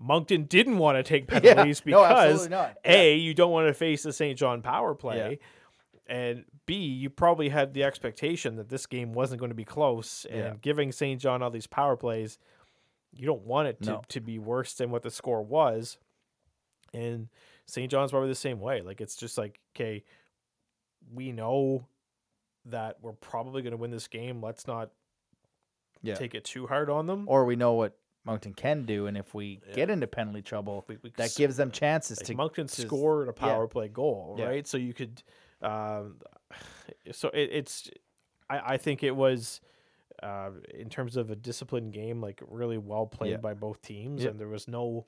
moncton 0.00 0.44
didn't 0.44 0.78
want 0.78 0.96
to 0.96 1.02
take 1.02 1.26
penalties 1.28 1.82
No, 1.86 2.02
because 2.02 2.10
absolutely 2.32 2.48
not. 2.56 2.76
Yeah. 2.84 2.92
a 2.92 3.16
you 3.16 3.34
don't 3.34 3.52
want 3.52 3.68
to 3.68 3.74
face 3.74 4.02
the 4.02 4.12
st 4.12 4.36
john 4.38 4.62
power 4.62 4.94
play 4.94 5.38
and 6.08 6.44
B, 6.66 6.74
you 6.74 7.10
probably 7.10 7.48
had 7.48 7.74
the 7.74 7.82
expectation 7.84 8.56
that 8.56 8.68
this 8.68 8.86
game 8.86 9.12
wasn't 9.12 9.40
going 9.40 9.50
to 9.50 9.56
be 9.56 9.64
close, 9.64 10.24
and 10.24 10.38
Yeah. 10.38 10.54
giving 10.60 10.90
St. 10.92 11.20
John 11.20 11.42
all 11.42 11.50
these 11.50 11.66
power 11.66 11.96
plays, 11.96 12.38
you 13.12 13.26
don't 13.26 13.42
want 13.42 13.66
it 13.68 13.82
to, 13.82 13.90
No. 13.90 14.02
to 14.08 14.20
be 14.20 14.38
worse 14.38 14.74
than 14.74 14.90
what 14.92 15.02
the 15.02 15.10
score 15.10 15.42
was. 15.42 15.98
And 16.94 17.28
St. 17.66 17.90
John's 17.90 18.10
probably 18.12 18.28
the 18.28 18.34
same 18.34 18.60
way. 18.60 18.80
Like 18.80 19.00
it's 19.00 19.16
just 19.16 19.36
like, 19.38 19.60
okay, 19.74 20.04
we 21.12 21.32
know 21.32 21.86
that 22.66 22.96
we're 23.00 23.12
probably 23.12 23.62
going 23.62 23.70
to 23.72 23.76
win 23.76 23.90
this 23.90 24.08
game. 24.08 24.42
Let's 24.42 24.66
not 24.66 24.90
Yeah. 26.02 26.14
take 26.14 26.34
it 26.34 26.44
too 26.44 26.66
hard 26.66 26.90
on 26.90 27.06
them. 27.06 27.24
or 27.28 27.44
we 27.44 27.56
know 27.56 27.74
what 27.74 27.96
Moncton 28.24 28.54
can 28.54 28.84
do, 28.84 29.06
and 29.06 29.16
if 29.16 29.34
we 29.34 29.60
Yeah. 29.68 29.74
get 29.74 29.90
into 29.90 30.06
penalty 30.08 30.42
trouble, 30.42 30.84
We- 30.88 30.96
we 30.96 31.10
that 31.10 31.34
gives 31.36 31.56
them 31.56 31.70
chances 31.70 32.18
like 32.18 32.26
to. 32.26 32.34
Moncton 32.34 32.66
to- 32.66 32.82
scored 32.82 33.28
a 33.28 33.32
power 33.32 33.68
play 33.68 33.86
goal, 33.88 34.34
Yeah. 34.38 34.46
right? 34.46 34.66
So 34.66 34.78
you 34.78 34.92
could, 34.92 35.22
um, 35.62 36.20
so 37.12 37.28
it, 37.28 37.50
it's, 37.52 37.88
I, 38.50 38.74
I 38.74 38.76
think 38.78 39.04
it 39.04 39.12
was, 39.14 39.60
uh, 40.24 40.50
in 40.74 40.88
terms 40.90 41.16
of 41.16 41.30
a 41.30 41.36
disciplined 41.36 41.92
game, 41.92 42.20
like 42.20 42.42
really 42.48 42.78
well 42.78 43.06
played 43.06 43.30
Yeah. 43.30 43.36
by 43.36 43.54
both 43.54 43.80
teams, 43.80 44.24
Yeah. 44.24 44.30
and 44.30 44.40
there 44.40 44.48
was 44.48 44.66
no, 44.66 45.06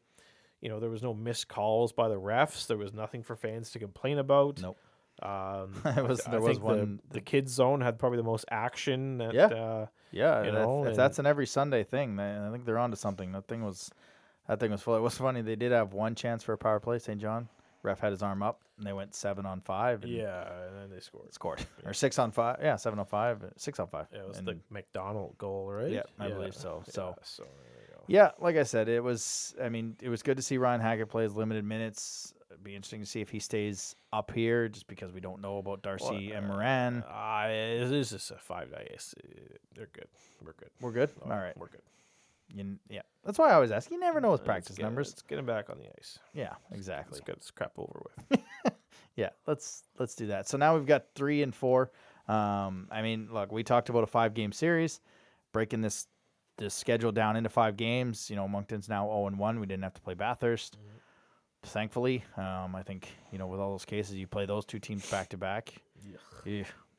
you 0.60 0.68
know, 0.68 0.80
there 0.80 0.90
was 0.90 1.02
no 1.02 1.14
missed 1.14 1.48
calls 1.48 1.92
by 1.92 2.08
the 2.08 2.20
refs. 2.20 2.66
There 2.66 2.76
was 2.78 2.92
nothing 2.92 3.22
for 3.22 3.36
fans 3.36 3.70
to 3.72 3.78
complain 3.78 4.18
about. 4.18 4.60
Nope. 4.60 4.76
Um, 5.22 5.74
was- 6.06 6.26
I 6.26 6.30
there 6.30 6.40
was 6.40 6.56
think 6.58 6.64
one- 6.64 7.00
The, 7.10 7.14
the 7.14 7.20
kids 7.20 7.52
zone 7.52 7.80
had 7.80 7.98
probably 7.98 8.18
the 8.18 8.22
most 8.24 8.44
action. 8.50 9.20
At, 9.20 9.34
Yeah. 9.34 9.46
Uh, 9.46 9.86
Yeah, 10.10 10.42
you 10.42 10.48
if- 10.48 10.54
know, 10.54 10.82
if 10.84 10.88
and- 10.90 10.96
that's 10.96 11.18
an 11.18 11.26
every 11.26 11.46
Sunday 11.46 11.84
thing, 11.84 12.16
then 12.16 12.42
I 12.42 12.50
think 12.50 12.64
they're 12.64 12.78
onto 12.78 12.96
something. 12.96 13.32
That 13.32 13.46
thing 13.48 13.62
was, 13.64 13.90
that 14.48 14.58
thing 14.60 14.70
was 14.70 14.80
full. 14.82 14.96
It 14.96 15.00
was 15.00 15.16
funny. 15.18 15.42
They 15.42 15.56
did 15.56 15.72
have 15.72 15.92
one 15.92 16.14
chance 16.14 16.42
for 16.42 16.52
a 16.54 16.58
power 16.58 16.80
play. 16.80 16.98
St. 16.98 17.20
John 17.20 17.48
ref 17.82 18.00
had 18.00 18.10
his 18.12 18.22
arm 18.22 18.42
up, 18.42 18.60
and 18.76 18.86
they 18.86 18.92
went 18.92 19.14
seven 19.14 19.46
on 19.46 19.60
five. 19.60 20.02
And 20.02 20.12
yeah, 20.12 20.44
and 20.66 20.76
then 20.76 20.90
they 20.90 20.98
scored. 21.00 21.32
scored 21.32 21.64
or 21.84 21.92
six 21.94 22.18
on 22.18 22.30
five. 22.32 22.58
Yeah, 22.60 22.76
seven 22.76 22.98
on 22.98 23.06
five, 23.06 23.44
six 23.56 23.78
on 23.78 23.86
five. 23.86 24.06
Yeah, 24.12 24.20
it 24.20 24.28
was 24.28 24.38
And- 24.38 24.48
the 24.48 24.58
McDonald 24.70 25.36
goal, 25.38 25.70
right? 25.70 25.90
Yeah, 25.90 26.02
I 26.18 26.28
believe 26.28 26.54
so. 26.54 26.82
So- 26.88 27.14
yeah, 27.16 27.22
so 27.22 27.42
there 27.44 27.52
you 27.52 27.76
go. 27.76 27.77
Yeah, 28.08 28.30
like 28.40 28.56
I 28.56 28.62
said, 28.64 28.88
it 28.88 29.02
was. 29.02 29.54
I 29.62 29.68
mean, 29.68 29.96
it 30.02 30.08
was 30.08 30.22
good 30.22 30.36
to 30.38 30.42
see 30.42 30.58
Ryan 30.58 30.80
Hackett 30.80 31.08
play 31.08 31.22
his 31.24 31.36
limited 31.36 31.64
minutes. 31.64 32.32
It'd 32.50 32.64
be 32.64 32.74
interesting 32.74 33.00
to 33.00 33.06
see 33.06 33.20
if 33.20 33.28
he 33.28 33.38
stays 33.38 33.94
up 34.12 34.32
here, 34.34 34.68
just 34.68 34.86
because 34.88 35.12
we 35.12 35.20
don't 35.20 35.40
know 35.42 35.58
about 35.58 35.82
Darcy 35.82 36.32
and 36.32 36.46
Moran. 36.48 37.04
Uh, 37.04 37.46
it 37.48 37.92
is 37.92 38.10
just 38.10 38.30
a 38.30 38.36
five 38.36 38.72
days. 38.72 39.14
They're 39.76 39.88
good. 39.92 40.08
We're 40.44 40.54
good. 40.54 40.70
We're 40.80 40.92
good. 40.92 41.10
All 41.24 41.30
right. 41.30 41.56
we're 41.56 41.68
good. 41.68 41.82
You, 42.50 42.78
yeah, 42.88 43.02
that's 43.24 43.38
why 43.38 43.50
I 43.50 43.54
always 43.54 43.70
ask. 43.70 43.90
You 43.90 44.00
never 44.00 44.22
know 44.22 44.30
with 44.30 44.40
Let's 44.40 44.46
practice 44.46 44.76
get- 44.76 44.84
numbers. 44.84 45.10
Let's 45.10 45.22
get 45.22 45.38
him 45.38 45.44
back 45.46 45.68
on 45.68 45.78
the 45.78 45.84
ice. 45.98 46.18
Yeah, 46.32 46.54
exactly. 46.72 47.16
Let's 47.16 47.26
get 47.26 47.38
this 47.40 47.50
crap 47.50 47.72
over 47.78 48.02
with. 48.30 48.40
Yeah, 49.16 49.30
let's 49.48 49.82
let's 49.98 50.14
do 50.14 50.28
that. 50.28 50.46
So 50.48 50.56
now 50.58 50.76
we've 50.76 50.86
got 50.86 51.06
three 51.16 51.42
and 51.42 51.52
four. 51.52 51.90
Um, 52.28 52.86
I 52.88 53.02
mean, 53.02 53.28
look, 53.32 53.50
we 53.50 53.64
talked 53.64 53.88
about 53.88 54.04
a 54.04 54.06
five 54.06 54.32
game 54.32 54.52
series, 54.52 55.00
breaking 55.52 55.80
this 55.80 56.06
this 56.58 56.74
schedule 56.74 57.12
down 57.12 57.36
into 57.36 57.48
five 57.48 57.76
games. 57.76 58.28
You 58.28 58.36
know, 58.36 58.46
Moncton's 58.46 58.88
now 58.88 59.06
zero 59.06 59.26
and 59.26 59.38
one. 59.38 59.58
We 59.60 59.66
didn't 59.66 59.84
have 59.84 59.94
to 59.94 60.00
play 60.00 60.14
Bathurst, 60.14 60.76
thankfully. 61.62 62.24
Um, 62.36 62.74
I 62.76 62.82
think 62.82 63.08
you 63.32 63.38
know 63.38 63.46
with 63.46 63.60
all 63.60 63.70
those 63.72 63.84
cases, 63.84 64.16
you 64.16 64.26
play 64.26 64.46
those 64.46 64.64
two 64.66 64.78
teams 64.78 65.08
back 65.10 65.28
to 65.30 65.36
back. 65.36 65.72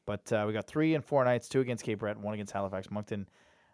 But 0.05 0.32
uh, 0.34 0.43
we 0.47 0.53
got 0.53 0.66
three 0.68 0.95
and 0.95 1.03
four 1.05 1.24
nights: 1.24 1.47
two 1.49 1.60
against 1.62 1.84
Cape 1.84 1.99
Breton, 1.99 2.24
one 2.24 2.34
against 2.34 2.51
Halifax. 2.53 2.89
Moncton 2.89 3.28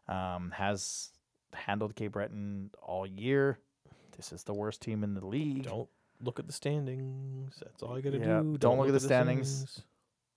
um, 0.10 0.52
has 0.56 1.10
handled 1.54 1.96
Cape 1.96 2.12
Breton 2.14 2.72
all 2.82 3.06
year. 3.08 3.60
This 4.18 4.32
is 4.34 4.44
the 4.44 4.54
worst 4.54 4.82
team 4.82 5.04
in 5.04 5.14
the 5.14 5.26
league. 5.26 5.64
Don't 5.64 5.90
look 6.22 6.40
at 6.40 6.48
the 6.48 6.54
standings. 6.54 7.58
That's 7.62 7.84
all 7.84 7.96
you 7.98 8.04
got 8.04 8.12
to 8.14 8.20
Yeah, 8.20 8.42
do. 8.42 8.58
don't 8.58 8.78
look 8.78 8.88
at 8.88 8.94
the 8.94 9.00
standings. 9.00 9.82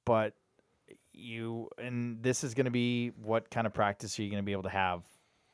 but 0.05 0.35
you 1.13 1.69
and 1.79 2.23
this 2.23 2.45
is 2.45 2.55
going 2.55 2.67
to 2.67 2.71
be 2.71 3.09
what 3.21 3.51
kind 3.51 3.67
of 3.67 3.75
practice 3.75 4.19
are 4.19 4.23
you 4.23 4.31
going 4.31 4.43
to 4.43 4.47
be 4.47 4.53
able 4.53 4.63
to 4.63 4.69
have 4.69 5.03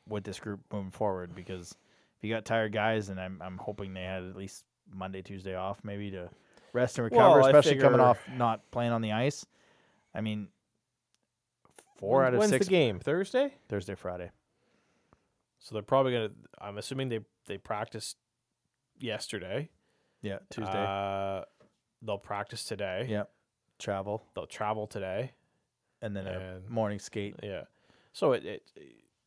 with 0.07 0.23
this 0.23 0.39
group 0.39 0.59
moving 0.71 0.91
forward 0.91 1.33
because 1.35 1.71
if 2.17 2.23
you 2.23 2.33
got 2.33 2.45
tired 2.45 2.71
guys 2.71 3.09
and 3.09 3.19
I'm 3.19 3.41
I'm 3.41 3.57
hoping 3.57 3.93
they 3.93 4.03
had 4.03 4.23
at 4.23 4.35
least 4.35 4.63
Monday 4.93 5.21
Tuesday 5.21 5.55
off 5.55 5.79
maybe 5.83 6.11
to 6.11 6.29
rest 6.73 6.97
and 6.99 7.05
recover 7.05 7.39
Well, 7.39 7.45
especially 7.47 7.79
coming 7.79 7.99
off 7.99 8.19
not 8.37 8.69
playing 8.71 8.91
on 8.91 9.01
the 9.01 9.11
ice. 9.13 9.45
I 10.13 10.21
mean 10.21 10.47
4 11.97 12.17
When- 12.19 12.27
out 12.27 12.33
of 12.33 12.39
when's 12.39 12.51
6 12.51 12.65
the 12.65 12.69
game? 12.69 12.99
Thursday. 12.99 13.53
Thursday 13.69 13.95
Friday. 13.95 14.31
So 15.59 15.73
they're 15.73 15.81
probably 15.81 16.11
gonna. 16.11 16.29
I'm 16.59 16.77
assuming 16.77 17.09
they 17.09 17.21
they 17.47 17.57
practiced 17.57 18.17
yesterday. 18.99 19.69
Yeah, 20.21 20.39
Tuesday. 20.51 20.71
Uh, 20.85 21.43
they'll 22.03 22.17
practice 22.19 22.63
today. 22.65 23.07
yeah. 23.09 23.23
Travel 23.79 24.23
They'll 24.35 24.45
travel 24.47 24.87
today. 24.87 25.31
and 26.01 26.15
then 26.15 26.27
a 26.27 26.61
morning 26.69 26.99
skate. 26.99 27.35
Yeah. 27.43 27.63
So 28.13 28.33
it, 28.33 28.45
it 28.45 28.63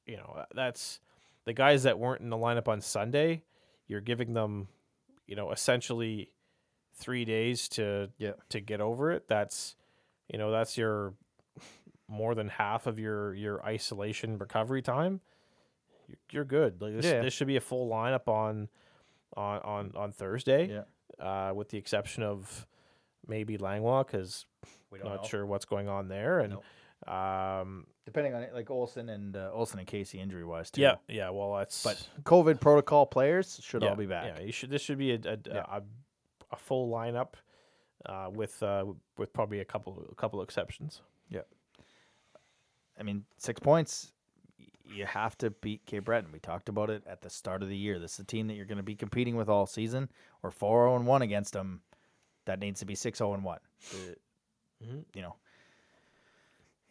you 0.08 0.16
know 0.16 0.44
that's 0.54 0.98
the 1.44 1.52
guys 1.52 1.84
that 1.84 1.98
weren't 1.98 2.20
in 2.22 2.30
the 2.30 2.36
lineup 2.36 2.66
on 2.66 2.80
Sunday. 2.80 3.42
You're 3.86 4.00
giving 4.00 4.34
them, 4.34 4.68
you 5.26 5.36
know, 5.36 5.52
essentially 5.52 6.30
three 6.94 7.24
days 7.24 7.68
to 7.70 8.10
Yeah. 8.18 8.32
to 8.48 8.60
get 8.60 8.80
over 8.80 9.12
it. 9.12 9.28
That's 9.28 9.76
you 10.28 10.38
know 10.38 10.50
that's 10.50 10.76
your 10.76 11.14
more 12.08 12.34
than 12.34 12.48
half 12.48 12.86
of 12.86 12.98
your 12.98 13.34
your 13.34 13.64
isolation 13.64 14.38
recovery 14.38 14.82
time. 14.82 15.20
You're, 16.08 16.18
you're 16.30 16.44
good. 16.44 16.80
Like 16.80 16.94
this, 16.96 17.04
Yeah. 17.06 17.20
this 17.22 17.32
should 17.34 17.46
be 17.46 17.56
a 17.56 17.60
full 17.60 17.88
lineup 17.88 18.28
on 18.28 18.68
on 19.36 19.60
on 19.60 19.92
on 19.94 20.12
Thursday. 20.12 20.68
Yeah. 20.68 20.82
Uh, 21.24 21.52
with 21.54 21.68
the 21.70 21.78
exception 21.78 22.22
of 22.22 22.66
maybe 23.26 23.58
Langlois 23.58 24.04
because 24.04 24.46
We 24.90 25.00
not 25.00 25.26
sure 25.26 25.44
what's 25.44 25.64
going 25.66 25.88
on 25.88 26.08
there 26.08 26.38
and. 26.40 26.56
Um, 27.06 27.86
Depending 28.04 28.34
on 28.34 28.42
it, 28.42 28.52
like 28.54 28.70
Olson 28.70 29.08
and 29.08 29.36
uh, 29.36 29.50
Olson 29.52 29.78
and 29.78 29.86
Casey 29.86 30.18
injury 30.18 30.44
wise 30.44 30.70
too. 30.70 30.80
Yeah, 30.80 30.96
yeah. 31.08 31.30
Well, 31.30 31.54
that's 31.56 31.82
But 31.84 32.08
COVID 32.24 32.60
protocol 32.60 33.06
players 33.06 33.60
should 33.62 33.82
yeah, 33.82 33.90
all 33.90 33.96
be 33.96 34.06
back. 34.06 34.24
Yeah, 34.38 34.44
you 34.44 34.52
should. 34.52 34.70
This 34.70 34.82
should 34.82 34.98
be 34.98 35.12
a 35.12 35.16
a, 35.16 35.38
Yeah. 35.46 35.64
a, 35.70 35.82
a 36.50 36.56
full 36.56 36.90
lineup, 36.90 37.34
uh, 38.06 38.30
with 38.32 38.62
uh, 38.62 38.84
with 39.16 39.32
probably 39.32 39.60
a 39.60 39.64
couple 39.64 40.06
a 40.10 40.14
couple 40.14 40.40
exceptions. 40.42 41.02
Yeah. 41.28 41.42
I 42.98 43.02
mean, 43.04 43.24
six 43.36 43.60
points. 43.60 44.12
You 44.90 45.04
have 45.04 45.36
to 45.38 45.50
beat 45.50 45.84
Cape 45.84 46.06
Breton. 46.06 46.32
We 46.32 46.38
talked 46.40 46.70
about 46.70 46.88
it 46.88 47.02
at 47.06 47.20
the 47.20 47.28
start 47.28 47.62
of 47.62 47.68
the 47.68 47.76
year. 47.76 47.98
This 47.98 48.14
is 48.14 48.20
a 48.20 48.24
team 48.24 48.46
that 48.48 48.54
you're 48.54 48.64
going 48.64 48.78
to 48.78 48.82
be 48.82 48.96
competing 48.96 49.36
with 49.36 49.48
all 49.50 49.66
season. 49.66 50.08
Or 50.42 50.50
four 50.50 50.84
zero 50.86 50.96
and 50.96 51.06
one 51.06 51.20
against 51.20 51.52
them. 51.52 51.82
That 52.46 52.58
needs 52.58 52.80
to 52.80 52.86
be 52.86 52.94
six 52.94 53.18
zero 53.18 53.34
and 53.34 53.44
one. 53.44 53.58
Mhm. 54.82 55.04
You 55.14 55.22
know, 55.22 55.36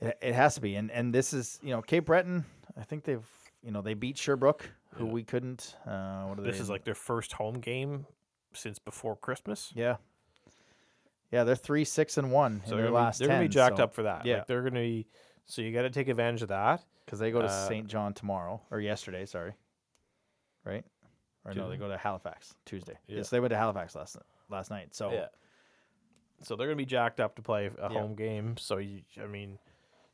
it, 0.01 0.17
it 0.21 0.33
has 0.35 0.55
to 0.55 0.61
be. 0.61 0.75
And 0.75 0.91
and 0.91 1.13
this 1.13 1.33
is 1.33 1.59
you 1.63 1.71
know 1.71 1.81
Cape 1.81 2.05
Breton. 2.05 2.45
I 2.77 2.83
think 2.83 3.03
they've 3.03 3.25
you 3.63 3.71
know 3.71 3.81
they 3.81 3.93
beat 3.93 4.17
Sherbrooke, 4.17 4.69
who 4.93 5.05
Yeah. 5.05 5.11
we 5.11 5.23
couldn't. 5.23 5.75
Uh, 5.85 6.25
what 6.25 6.39
are 6.39 6.43
This 6.43 6.57
they 6.57 6.61
is 6.63 6.69
like 6.69 6.83
their 6.83 6.95
first 6.95 7.33
home 7.33 7.59
game 7.59 8.05
since 8.53 8.79
before 8.79 9.15
Christmas. 9.15 9.71
yeah. 9.75 9.97
Yeah, 11.31 11.43
they're 11.43 11.55
three, 11.57 11.83
six, 11.83 12.17
and 12.17 12.31
one 12.31 12.61
So 12.61 12.63
in 12.63 12.69
they're 12.69 12.77
their 12.83 12.85
gonna, 12.91 13.03
last 13.03 13.19
be, 13.19 13.25
they're 13.25 13.35
gonna 13.35 13.45
be 13.49 13.53
jacked 13.53 13.77
so- 13.77 13.83
up 13.83 13.93
for 13.93 14.03
that. 14.03 14.25
yeah. 14.25 14.37
like, 14.37 14.47
they're 14.47 14.61
gonna 14.63 14.79
be. 14.79 15.07
So 15.45 15.61
you 15.61 15.73
got 15.73 15.81
to 15.83 15.89
take 15.89 16.07
advantage 16.09 16.41
of 16.41 16.49
that. 16.49 16.83
because 17.05 17.19
they 17.19 17.31
go 17.31 17.41
to 17.41 17.47
Uh, 17.47 17.67
St. 17.67 17.87
John 17.87 18.13
tomorrow 18.13 18.61
or 18.71 18.79
yesterday. 18.81 19.25
Sorry, 19.25 19.53
right? 20.65 20.85
Or 21.45 21.53
no, 21.53 21.65
they 21.69 21.75
they? 21.75 21.79
go 21.79 21.87
to 21.89 21.97
Halifax 21.97 22.53
Tuesday. 22.65 22.97
Yeah. 23.07 23.17
Yes, 23.17 23.29
they 23.29 23.39
went 23.39 23.51
to 23.51 23.57
Halifax 23.57 23.95
last 23.95 24.17
last 24.49 24.69
night. 24.71 24.93
So 24.95 25.11
Yeah. 25.11 25.27
So 26.43 26.55
they're 26.55 26.67
gonna 26.67 26.75
be 26.75 26.85
jacked 26.85 27.19
up 27.19 27.35
to 27.37 27.41
play 27.41 27.67
a 27.67 27.71
Yeah. 27.81 27.87
home 27.89 28.15
game. 28.15 28.57
So 28.57 28.77
you, 28.77 29.01
I 29.21 29.25
mean, 29.27 29.57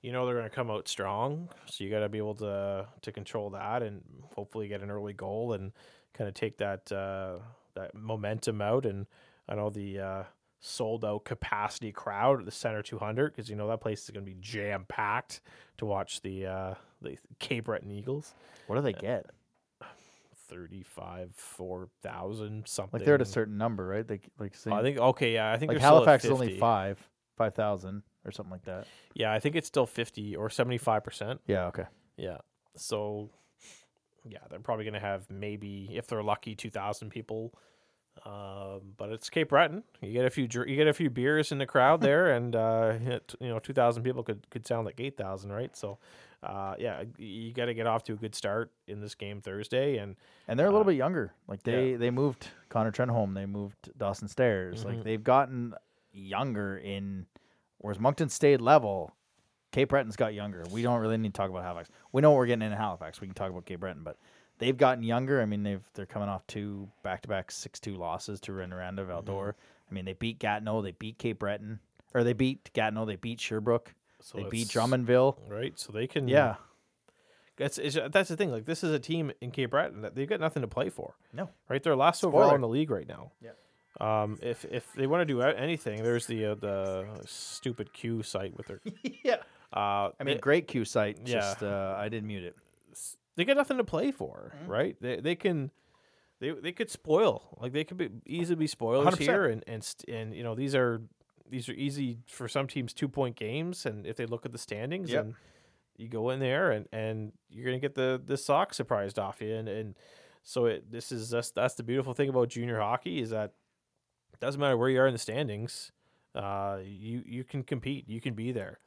you 0.03 0.11
know 0.11 0.25
they're 0.25 0.35
gonna 0.35 0.49
come 0.49 0.69
out 0.69 0.87
strong. 0.87 1.49
So 1.65 1.83
you 1.83 1.89
got 1.89 2.01
to 2.01 2.09
be 2.09 2.19
able 2.19 2.35
to 2.35 2.85
to 3.01 3.11
control 3.11 3.49
that 3.51 3.81
and 3.81 4.03
hopefully 4.35 4.67
get 4.67 4.81
an 4.81 4.91
early 4.91 5.13
goal 5.13 5.53
and 5.53 5.71
kind 6.13 6.27
of 6.27 6.35
take 6.35 6.57
that 6.57 6.91
uh, 6.91 7.39
that 7.73 7.95
momentum 7.95 8.61
out. 8.61 8.85
And 8.85 9.07
I 9.47 9.55
know 9.55 9.69
the 9.69 9.99
uh, 9.99 10.23
sold 10.59 11.05
out 11.05 11.23
capacity 11.23 11.93
crowd 11.93 12.39
at 12.39 12.45
the 12.45 12.51
Center 12.51 12.83
200 12.83 13.33
because 13.33 13.49
you 13.49 13.55
know 13.55 13.67
that 13.69 13.79
place 13.79 14.03
is 14.03 14.09
gonna 14.11 14.25
be 14.25 14.35
jam 14.39 14.85
packed 14.89 15.41
to 15.77 15.85
watch 15.85 16.21
the 16.21 16.47
uh, 16.47 16.73
the 17.01 17.17
Cape 17.39 17.65
Breton 17.65 17.89
Eagles. 17.89 18.35
what 18.67 18.75
do 18.75 18.81
they 18.81 18.93
get? 18.93 19.25
35 20.49 21.31
4000 21.33 22.67
something 22.67 22.99
Like 22.99 23.05
they're 23.05 23.15
at 23.15 23.21
a 23.21 23.25
certain 23.25 23.57
number, 23.57 23.87
right? 23.87 24.05
They 24.05 24.19
like 24.37 24.53
I 24.67 24.81
think 24.81 24.97
okay 24.97 25.33
yeah 25.33 25.51
I 25.51 25.57
think 25.57 25.69
like 25.69 25.79
they're 25.79 25.87
still 25.87 25.97
at 26.01 26.05
Halifax 26.05 26.25
is 26.25 26.31
only 26.31 26.59
five, 26.59 26.99
five 27.37 27.55
thousand 27.55 28.03
or 28.25 28.31
something 28.31 28.51
like 28.51 28.65
that. 28.65 28.87
Yeah, 29.13 29.31
I 29.31 29.39
think 29.39 29.55
it's 29.55 29.67
still 29.67 29.85
50 29.85 30.35
or 30.35 30.49
75%. 30.49 31.39
Yeah. 31.47 31.65
Okay. 31.67 31.85
Yeah. 32.17 32.37
So, 32.75 33.29
yeah, 34.27 34.39
they're 34.49 34.59
probably 34.59 34.85
going 34.85 34.93
to 34.93 34.99
have 34.99 35.29
maybe, 35.29 35.89
if 35.93 36.07
they're 36.07 36.23
lucky, 36.23 36.55
2,000 36.55 37.09
people. 37.09 37.53
Um, 38.25 38.93
but 38.95 39.09
it's 39.11 39.29
Cape 39.29 39.49
Breton. 39.49 39.83
You 40.01 40.13
get 40.13 40.25
a 40.25 40.29
few, 40.29 40.47
you 40.67 40.75
get 40.75 40.87
a 40.87 40.93
few 40.93 41.09
beers 41.09 41.51
in 41.51 41.57
the 41.57 41.65
crowd 41.65 41.99
there, 42.07 42.31
and 42.31 42.55
uh, 42.55 42.93
you 43.39 43.49
know, 43.49 43.57
2,000 43.59 44.03
people 44.03 44.21
could 44.23 44.47
could 44.51 44.67
sound 44.67 44.85
like 44.85 44.99
8,000, 44.99 45.51
right? 45.51 45.75
So, 45.75 45.97
uh, 46.43 46.75
yeah, 46.77 47.03
you 47.17 47.51
got 47.53 47.65
to 47.65 47.73
get 47.73 47.87
off 47.87 48.03
to 48.03 48.13
a 48.13 48.15
good 48.15 48.35
start 48.35 48.71
in 48.87 49.01
this 49.01 49.15
game 49.15 49.41
Thursday, 49.41 49.97
and 49.97 50.15
And 50.47 50.59
they're 50.59 50.67
a 50.67 50.69
little 50.69 50.81
Uh, 50.85 50.91
bit 50.91 50.95
younger. 50.97 51.33
Like 51.47 51.63
they 51.63 51.95
they 51.95 52.11
moved 52.11 52.49
Connor 52.69 52.91
Trenholm. 52.91 53.33
They 53.33 53.47
moved 53.47 53.89
Dawson 53.97 54.27
Stairs. 54.27 54.83
Mhm. 54.83 54.87
Like 54.89 55.03
they've 55.03 55.23
gotten 55.23 55.73
younger 56.11 56.77
in, 56.77 57.25
whereas 57.83 57.99
Moncton 57.99 58.29
stayed 58.29 58.61
level. 58.61 59.13
Cape 59.71 59.89
Breton's 59.89 60.15
got 60.15 60.33
younger. 60.33 60.63
We 60.71 60.81
don't 60.83 60.99
really 60.99 61.17
need 61.17 61.33
to 61.33 61.37
talk 61.37 61.49
about 61.49 61.63
Halifax. 61.63 61.89
We 62.11 62.21
know 62.21 62.29
what 62.31 62.37
we're 62.37 62.45
getting 62.45 62.65
in 62.65 62.71
Halifax. 62.71 63.19
We 63.21 63.27
can 63.27 63.33
talk 63.33 63.49
about 63.49 63.65
Cape 63.65 63.79
Breton, 63.79 64.03
but 64.03 64.17
they've 64.59 64.77
gotten 64.77 65.03
younger. 65.03 65.41
I 65.41 65.45
mean, 65.45 65.63
they've 65.63 65.83
they're 65.93 66.05
coming 66.05 66.29
off 66.29 66.45
two 66.47 66.87
back 67.03 67.21
to 67.23 67.27
back 67.27 67.49
six 67.51 67.79
two 67.79 67.95
losses 67.95 68.39
to 68.41 68.51
Rouyn-Noranda 68.51 69.05
Val-d'Or. 69.05 69.49
Mm-hmm. 69.49 69.59
I 69.89 69.93
mean, 69.93 70.05
they 70.05 70.13
beat 70.13 70.39
Gatineau, 70.39 70.81
they 70.81 70.91
beat 70.91 71.17
Cape 71.17 71.39
Breton, 71.39 71.79
or 72.13 72.23
they 72.23 72.33
beat 72.33 72.71
Gatineau, 72.73 73.05
they 73.05 73.15
beat 73.15 73.39
Sherbrooke, 73.41 73.93
so 74.21 74.37
they 74.37 74.43
beat 74.45 74.67
Drummondville. 74.67 75.37
right? 75.49 75.77
So 75.77 75.91
they 75.91 76.05
can, 76.07 76.27
Yeah, 76.27 76.55
That's 77.57 77.79
that's 78.11 78.29
the 78.29 78.37
thing. 78.37 78.51
Like 78.51 78.65
this 78.65 78.83
is 78.83 78.91
a 78.91 78.99
team 78.99 79.31
in 79.41 79.49
Cape 79.51 79.71
Breton 79.71 80.01
that 80.01 80.13
they've 80.15 80.29
got 80.29 80.39
nothing 80.39 80.61
to 80.61 80.67
play 80.67 80.89
for. 80.89 81.15
No. 81.33 81.49
right? 81.67 81.81
They're 81.81 81.95
last 81.95 82.23
overall 82.23 82.43
Spoiler. 82.43 82.55
in 82.55 82.61
the 82.61 82.67
league 82.67 82.91
right 82.91 83.07
now. 83.07 83.31
Yeah. 83.41 83.51
Um, 84.01 84.39
if 84.41 84.65
if 84.65 84.91
they 84.93 85.05
want 85.07 85.21
to 85.21 85.25
do 85.25 85.41
anything, 85.41 86.01
there's 86.03 86.25
the 86.25 86.45
uh, 86.47 86.55
the 86.55 87.07
stupid 87.25 87.93
Q 87.93 88.23
site 88.23 88.55
with 88.57 88.67
their. 88.67 88.81
yeah. 89.23 89.35
Uh, 89.71 90.09
I 90.19 90.23
mean, 90.23 90.35
they, 90.35 90.41
great 90.41 90.67
Q 90.67 90.85
site. 90.85 91.19
Yeah. 91.25 91.33
Just 91.35 91.63
uh, 91.63 91.95
I 91.97 92.09
didn't 92.09 92.27
mute 92.27 92.43
it. 92.43 92.55
they 93.35 93.45
got 93.45 93.57
nothing 93.57 93.77
to 93.77 93.83
play 93.83 94.11
for, 94.11 94.53
Mm-hmm. 94.61 94.71
right? 94.71 94.95
They 95.01 95.19
they 95.19 95.35
can. 95.35 95.71
They, 96.39 96.51
they 96.51 96.71
could 96.73 96.89
spoil 96.89 97.57
like 97.61 97.71
they 97.71 97.85
could 97.85 97.95
be 97.97 98.09
easily 98.25 98.55
be 98.57 98.67
spoilers 98.67 99.15
100%. 99.15 99.19
here 99.19 99.45
and 99.45 99.63
and 99.65 99.81
st- 99.81 100.13
and 100.13 100.33
you 100.35 100.43
know 100.43 100.55
these 100.55 100.75
are 100.75 101.01
these 101.49 101.69
are 101.69 101.73
easy 101.73 102.17
for 102.27 102.49
some 102.49 102.67
teams 102.67 102.91
two 102.93 103.07
point 103.07 103.37
games 103.37 103.85
and 103.85 104.05
if 104.05 104.17
they 104.17 104.25
look 104.25 104.45
at 104.45 104.51
the 104.51 104.57
standings 104.57 105.09
Yep. 105.11 105.23
and 105.23 105.35
you 105.95 106.09
go 106.09 106.31
in 106.31 106.39
there 106.41 106.71
and 106.71 106.85
and 106.91 107.31
you're 107.49 107.63
gonna 107.63 107.79
get 107.79 107.95
the 107.95 108.21
the 108.25 108.35
sock 108.35 108.73
surprised 108.73 109.17
off 109.17 109.39
you 109.41 109.55
and 109.55 109.69
and 109.69 109.95
so 110.41 110.65
it 110.65 110.91
this 110.91 111.13
is 111.13 111.29
just 111.31 111.55
that's 111.55 111.75
the 111.75 111.83
beautiful 111.83 112.13
thing 112.13 112.27
about 112.27 112.49
junior 112.49 112.79
hockey 112.81 113.21
is 113.21 113.29
that 113.29 113.45
it 113.45 113.53
doesn't 114.43 114.61
matter 114.61 114.77
where 114.77 114.89
you 114.89 114.99
are 114.99 115.07
in 115.07 115.13
the 115.13 115.19
standings 115.19 115.91
uh 116.35 116.77
you 116.83 117.21
you 117.25 117.43
can 117.43 117.63
compete 117.63 118.07
you 118.07 118.19
can 118.21 118.33
be 118.33 118.51
there 118.51 118.79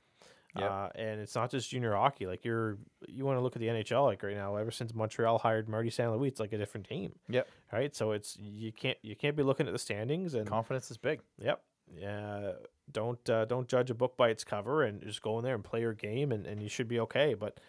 Yep. 0.58 0.70
uh, 0.70 0.88
and 0.94 1.20
it's 1.20 1.34
not 1.34 1.50
just 1.50 1.68
junior 1.68 1.92
hockey 1.94 2.26
like 2.26 2.42
you're 2.44 2.78
you 3.06 3.26
want 3.26 3.36
to 3.36 3.42
look 3.42 3.56
at 3.56 3.60
the 3.60 3.66
NHL 3.68 4.06
like 4.06 4.22
right 4.22 4.34
now 4.34 4.56
ever 4.56 4.70
since 4.70 4.94
Montreal 4.94 5.38
hired 5.38 5.68
Marty 5.68 5.90
St. 5.90 6.10
Louis 6.10 6.28
it's 6.28 6.40
like 6.40 6.52
a 6.54 6.58
different 6.58 6.88
team 6.88 7.12
Yep. 7.28 7.46
right 7.72 7.94
so 7.94 8.12
it's 8.12 8.36
you 8.40 8.72
can't 8.72 8.96
you 9.02 9.14
can't 9.14 9.36
be 9.36 9.42
looking 9.42 9.66
at 9.66 9.72
the 9.74 9.78
standings 9.78 10.32
and 10.34 10.46
Confidence 10.46 10.90
is 10.90 10.96
big. 10.96 11.20
Yep. 11.40 11.60
Yeah. 11.94 12.52
Don't 12.90 13.28
uh, 13.28 13.44
don't 13.44 13.68
judge 13.68 13.90
a 13.90 13.94
book 13.94 14.16
by 14.16 14.30
its 14.30 14.44
cover 14.44 14.82
and 14.82 15.02
just 15.02 15.20
go 15.20 15.36
in 15.38 15.44
there 15.44 15.54
and 15.54 15.62
play 15.62 15.80
your 15.82 15.92
game 15.92 16.32
and, 16.32 16.46
and 16.46 16.62
you 16.62 16.68
should 16.70 16.88
be 16.88 17.00
okay. 17.00 17.34
But 17.34 17.60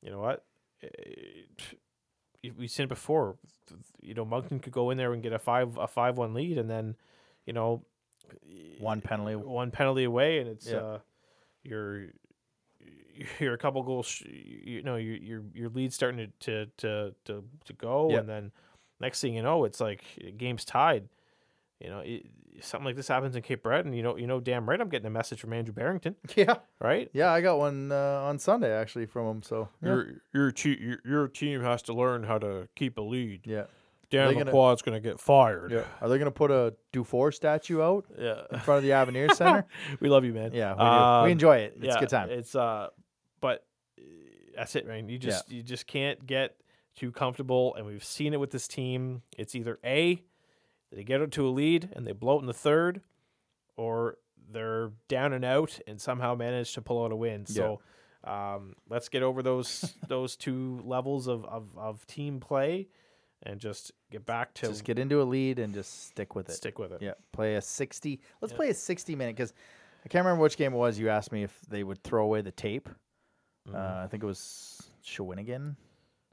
you 0.00 0.10
know 0.12 0.20
what? 0.20 0.44
Eh, 0.84 0.88
We've 2.56 2.70
seen 2.70 2.84
it 2.84 2.88
before. 2.88 3.36
You 4.00 4.14
know, 4.14 4.24
Moncton 4.24 4.60
could 4.60 4.72
go 4.72 4.90
in 4.90 4.98
there 4.98 5.12
and 5.12 5.20
get 5.22 5.32
a 5.32 5.38
five 5.38 5.76
a 5.78 5.88
five 5.88 6.16
one 6.16 6.32
lead 6.32 6.58
and 6.58 6.70
then, 6.70 6.94
you 7.46 7.52
know, 7.52 7.82
One 8.78 9.00
penalty. 9.00 9.36
one 9.36 9.70
penalty 9.70 10.04
away 10.04 10.38
and 10.40 10.48
it's 10.48 10.66
Yeah. 10.68 10.76
uh, 10.78 10.98
you're 11.62 12.06
you're 13.40 13.54
a 13.54 13.58
couple 13.58 13.82
goals, 13.82 14.22
you, 14.26 14.82
know, 14.82 14.96
your 14.96 15.16
your 15.16 15.42
your 15.54 15.68
lead's 15.70 15.94
starting 15.94 16.32
to 16.40 16.66
to 16.66 16.70
to 16.78 17.14
to, 17.24 17.44
to 17.64 17.72
go, 17.72 18.10
Yep. 18.10 18.20
and 18.20 18.28
then 18.28 18.52
next 19.00 19.20
thing 19.20 19.34
you 19.34 19.42
know, 19.42 19.64
it's 19.64 19.80
like 19.80 20.02
game's 20.36 20.64
tied. 20.64 21.08
You 21.80 21.90
know, 21.90 22.00
it, 22.00 22.26
something 22.62 22.86
like 22.86 22.96
this 22.96 23.08
happens 23.08 23.36
in 23.36 23.42
Cape 23.42 23.62
Breton. 23.62 23.92
You 23.92 24.02
know, 24.02 24.16
you 24.16 24.26
know, 24.26 24.40
damn 24.40 24.66
right, 24.68 24.80
I'm 24.80 24.88
getting 24.88 25.06
a 25.06 25.10
message 25.10 25.40
from 25.40 25.52
Andrew 25.52 25.74
Barrington, 25.74 26.16
Yeah, 26.36 26.56
right? 26.80 27.10
yeah. 27.12 27.30
I 27.30 27.42
got 27.42 27.58
one 27.58 27.92
uh, 27.92 28.22
on 28.24 28.38
Sunday 28.38 28.72
actually 28.72 29.04
from 29.06 29.26
him. 29.26 29.42
So 29.42 29.68
yeah, 29.82 29.88
Your 29.88 30.06
your, 30.32 30.52
te- 30.52 30.78
your 30.80 30.98
your 31.04 31.28
team 31.28 31.60
has 31.62 31.82
to 31.82 31.92
learn 31.94 32.22
how 32.24 32.38
to 32.38 32.68
keep 32.74 32.96
a 32.98 33.02
lead. 33.02 33.42
yeah. 33.46 33.64
Dan 34.10 34.28
They 34.28 34.34
gonna- 34.34 34.52
McQuad's 34.52 34.82
gonna 34.82 35.00
get 35.00 35.18
fired. 35.20 35.72
yeah. 35.72 35.84
Are 36.00 36.08
they 36.08 36.18
gonna 36.18 36.30
put 36.30 36.50
a 36.50 36.74
Dufour 36.92 37.32
statue 37.32 37.80
out 37.82 38.06
yeah. 38.18 38.42
in 38.52 38.60
front 38.60 38.78
of 38.78 38.84
the 38.84 38.92
Avenir 38.92 39.28
Center? 39.34 39.66
we 40.00 40.08
love 40.08 40.24
you, 40.24 40.32
man. 40.32 40.52
Yeah, 40.52 40.72
we, 40.72 40.78
do. 40.78 40.84
Um, 40.84 41.24
we 41.24 41.30
enjoy 41.32 41.56
it. 41.58 41.76
It's 41.80 41.96
a 41.96 42.00
good 42.00 42.08
time. 42.08 42.30
It's 42.30 42.54
uh, 42.54 42.88
but 43.40 43.64
uh, 43.98 44.02
that's 44.56 44.76
it, 44.76 44.86
man. 44.86 45.08
You 45.08 45.18
just 45.18 45.50
you 45.50 45.62
just 45.62 45.86
can't 45.86 46.24
get 46.26 46.56
too 46.94 47.10
comfortable, 47.12 47.74
and 47.74 47.84
we've 47.86 48.04
seen 48.04 48.32
it 48.32 48.40
with 48.40 48.50
this 48.50 48.68
team. 48.68 49.22
It's 49.36 49.54
either 49.54 49.78
a 49.84 50.22
they 50.92 51.02
get 51.04 51.20
it 51.20 51.32
to 51.32 51.46
a 51.46 51.50
lead 51.50 51.90
and 51.94 52.06
they 52.06 52.12
blow 52.12 52.36
it 52.38 52.40
in 52.40 52.46
the 52.46 52.54
third, 52.54 53.00
or 53.76 54.18
they're 54.50 54.92
down 55.08 55.32
and 55.32 55.44
out 55.44 55.80
and 55.88 56.00
somehow 56.00 56.34
manage 56.36 56.72
to 56.74 56.80
pull 56.82 57.04
out 57.04 57.12
a 57.12 57.16
win. 57.16 57.46
So. 57.46 57.80
Um, 58.24 58.74
let's 58.88 59.08
get 59.08 59.22
over 59.22 59.40
those 59.40 59.94
those 60.08 60.34
two 60.34 60.80
levels 60.84 61.28
of, 61.28 61.44
of, 61.44 61.68
of 61.76 62.04
team 62.08 62.40
play, 62.40 62.88
and 63.42 63.60
just 63.60 63.92
get 64.10 64.24
back 64.26 64.54
to 64.54 64.66
just 64.66 64.84
get 64.84 64.98
into 64.98 65.20
a 65.20 65.24
lead 65.24 65.58
and 65.58 65.72
just 65.74 66.06
stick 66.08 66.34
with 66.34 66.48
it. 66.48 66.52
stick 66.52 66.78
with 66.78 66.92
it. 66.92 67.02
Yeah, 67.02 67.12
play 67.32 67.56
a 67.56 67.60
sixty. 67.62 68.20
Let's 68.40 68.52
Yeah. 68.52 68.56
play 68.56 68.70
a 68.70 68.74
sixty 68.74 69.14
minute 69.14 69.36
because 69.36 69.52
I 70.04 70.08
can't 70.08 70.24
remember 70.24 70.42
which 70.42 70.56
game 70.56 70.72
it 70.72 70.76
was. 70.76 70.98
You 70.98 71.08
asked 71.10 71.32
me 71.32 71.42
if 71.42 71.58
they 71.68 71.82
would 71.84 72.02
throw 72.02 72.24
away 72.24 72.40
the 72.42 72.52
tape. 72.52 72.88
Mhm. 73.68 73.74
Uh, 73.74 74.04
I 74.04 74.06
think 74.08 74.22
it 74.22 74.26
was 74.26 74.80
Shawinigan. 75.04 75.76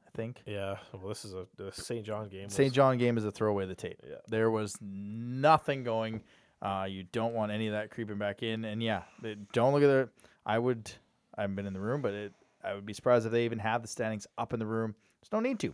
I 0.08 0.10
think 0.16 0.43
yeah. 0.45 0.78
Well, 0.93 1.10
this 1.10 1.26
is 1.26 1.34
a 1.34 1.47
the 1.58 1.72
St. 1.72 2.06
John 2.06 2.30
game. 2.30 2.45
was- 2.45 2.54
St. 2.54 2.74
John 2.74 2.97
game 2.97 3.18
is 3.18 3.26
a 3.26 3.32
throw 3.32 3.49
away 3.49 3.66
the 3.66 3.76
tape. 3.76 3.99
Yeah. 4.08 4.18
There 4.28 4.51
was 4.51 4.78
nothing 4.82 5.84
going. 5.84 6.22
Uh, 6.62 6.86
you 6.89 7.04
don't 7.04 7.34
want 7.34 7.51
any 7.51 7.68
of 7.68 7.74
that 7.74 7.89
creeping 7.91 8.18
back 8.18 8.41
in. 8.43 8.64
And 8.64 8.82
yeah, 8.82 9.04
don't 9.51 9.74
look 9.74 9.84
at 9.84 9.88
the. 9.88 10.10
I 10.45 10.58
would. 10.60 10.91
I 11.36 11.41
haven't 11.41 11.56
been 11.56 11.66
in 11.66 11.74
the 11.74 11.80
room, 11.82 12.01
but 12.01 12.14
it. 12.14 12.34
I 12.64 12.74
would 12.76 12.86
be 12.86 12.93
surprised 12.93 13.26
if 13.26 13.32
they 13.34 13.43
even 13.43 13.60
have 13.60 13.82
the 13.82 13.88
standings 13.89 14.26
up 14.38 14.54
in 14.54 14.60
the 14.60 14.66
room. 14.66 14.95
There's 15.22 15.32
no 15.34 15.39
need 15.41 15.60
to. 15.62 15.74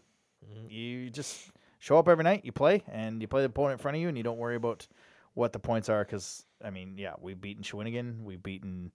You 0.70 1.10
just 1.10 1.52
show 1.80 1.97
up 1.97 2.08
every 2.08 2.24
night, 2.24 2.45
you 2.45 2.52
play, 2.52 2.84
and 2.91 3.22
you 3.22 3.28
play 3.28 3.41
the 3.41 3.47
opponent 3.47 3.80
in 3.80 3.82
front 3.82 3.97
of 3.97 4.02
you, 4.02 4.08
and 4.08 4.18
you 4.18 4.24
don't 4.24 4.38
worry 4.38 4.56
about 4.56 4.88
what 5.34 5.54
the 5.54 5.60
points 5.60 5.89
are. 5.89 6.04
Because 6.04 6.45
I 6.64 6.70
mean, 6.70 6.95
yeah, 6.97 7.14
we've 7.20 7.39
beaten 7.39 7.64
Shawinigan, 7.64 8.24
we've 8.24 8.41
beaten, 8.41 8.91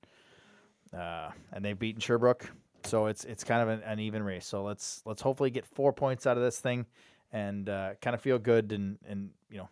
uh, 0.96 1.30
and 1.52 1.64
they've 1.64 1.78
beaten 1.78 2.00
Sherbrooke. 2.00 2.50
So 2.84 3.06
it's 3.06 3.24
it's 3.24 3.44
kind 3.44 3.62
of 3.62 3.68
an, 3.68 3.82
an 3.82 3.98
even 3.98 4.22
race. 4.22 4.46
So 4.46 4.62
let's 4.62 5.02
let's 5.06 5.22
hopefully 5.22 5.50
get 5.50 5.66
four 5.66 5.92
points 5.92 6.26
out 6.26 6.36
of 6.36 6.42
this 6.42 6.60
thing, 6.60 6.86
and 7.32 7.68
uh, 7.68 7.94
kind 8.00 8.14
of 8.14 8.20
feel 8.20 8.38
good 8.38 8.72
and 8.72 8.98
and 9.08 9.30
you 9.50 9.58
know, 9.58 9.68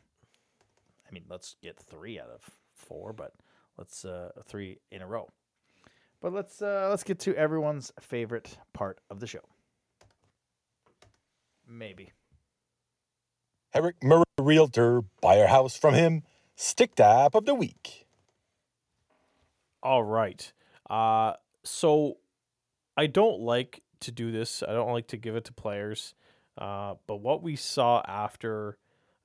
I 1.09 1.13
mean, 1.13 1.25
let's 1.29 1.57
get 1.63 1.79
three 1.79 2.19
out 2.19 2.31
of 2.31 2.49
four, 2.75 3.13
but 3.13 3.33
let's 3.77 4.05
uh, 4.05 4.31
three 4.45 4.79
in 4.91 5.03
a 5.03 5.07
row. 5.07 5.29
But 6.21 6.33
let's 6.33 6.63
uh, 6.63 6.87
let's 6.89 7.03
get 7.03 7.19
to 7.21 7.35
everyone's 7.35 7.93
favorite 8.01 8.57
part 8.73 9.01
of 9.11 9.21
the 9.21 9.27
show. 9.27 9.43
Maybe. 11.69 12.13
Eric 13.75 14.03
Murray 14.03 14.25
Realtor, 14.39 15.03
buy 15.21 15.41
our 15.41 15.47
house 15.47 15.77
from 15.77 15.95
him. 15.95 16.23
Stick 16.57 16.95
tap 16.95 17.35
of 17.35 17.47
the 17.47 17.55
week. 17.55 18.07
All 19.83 20.03
right. 20.03 20.53
Uh, 20.89 21.33
so 21.65 22.19
I 22.97 23.07
don't 23.07 23.41
like 23.41 23.83
to 24.01 24.13
do 24.13 24.31
this. 24.31 24.63
I 24.63 24.73
don't 24.73 24.93
like 24.93 25.09
to 25.09 25.17
give 25.17 25.37
it 25.37 25.45
to 25.45 25.53
players. 25.53 26.15
Uh, 26.59 26.95
but 27.07 27.17
what 27.17 27.43
we 27.43 27.57
saw 27.57 28.03
after 28.07 28.77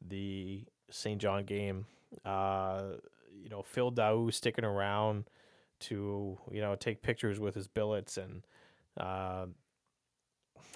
the 0.01 0.63
St. 0.89 1.19
John 1.21 1.43
game, 1.43 1.85
uh, 2.23 2.83
you 3.33 3.49
know, 3.49 3.61
Phil 3.61 3.91
Daou 3.91 4.33
sticking 4.33 4.63
around 4.65 5.25
to, 5.79 6.37
you 6.51 6.61
know, 6.61 6.75
take 6.75 7.01
pictures 7.01 7.39
with 7.39 7.53
his 7.53 7.67
billets 7.67 8.17
and, 8.17 8.43
uh, 8.97 9.47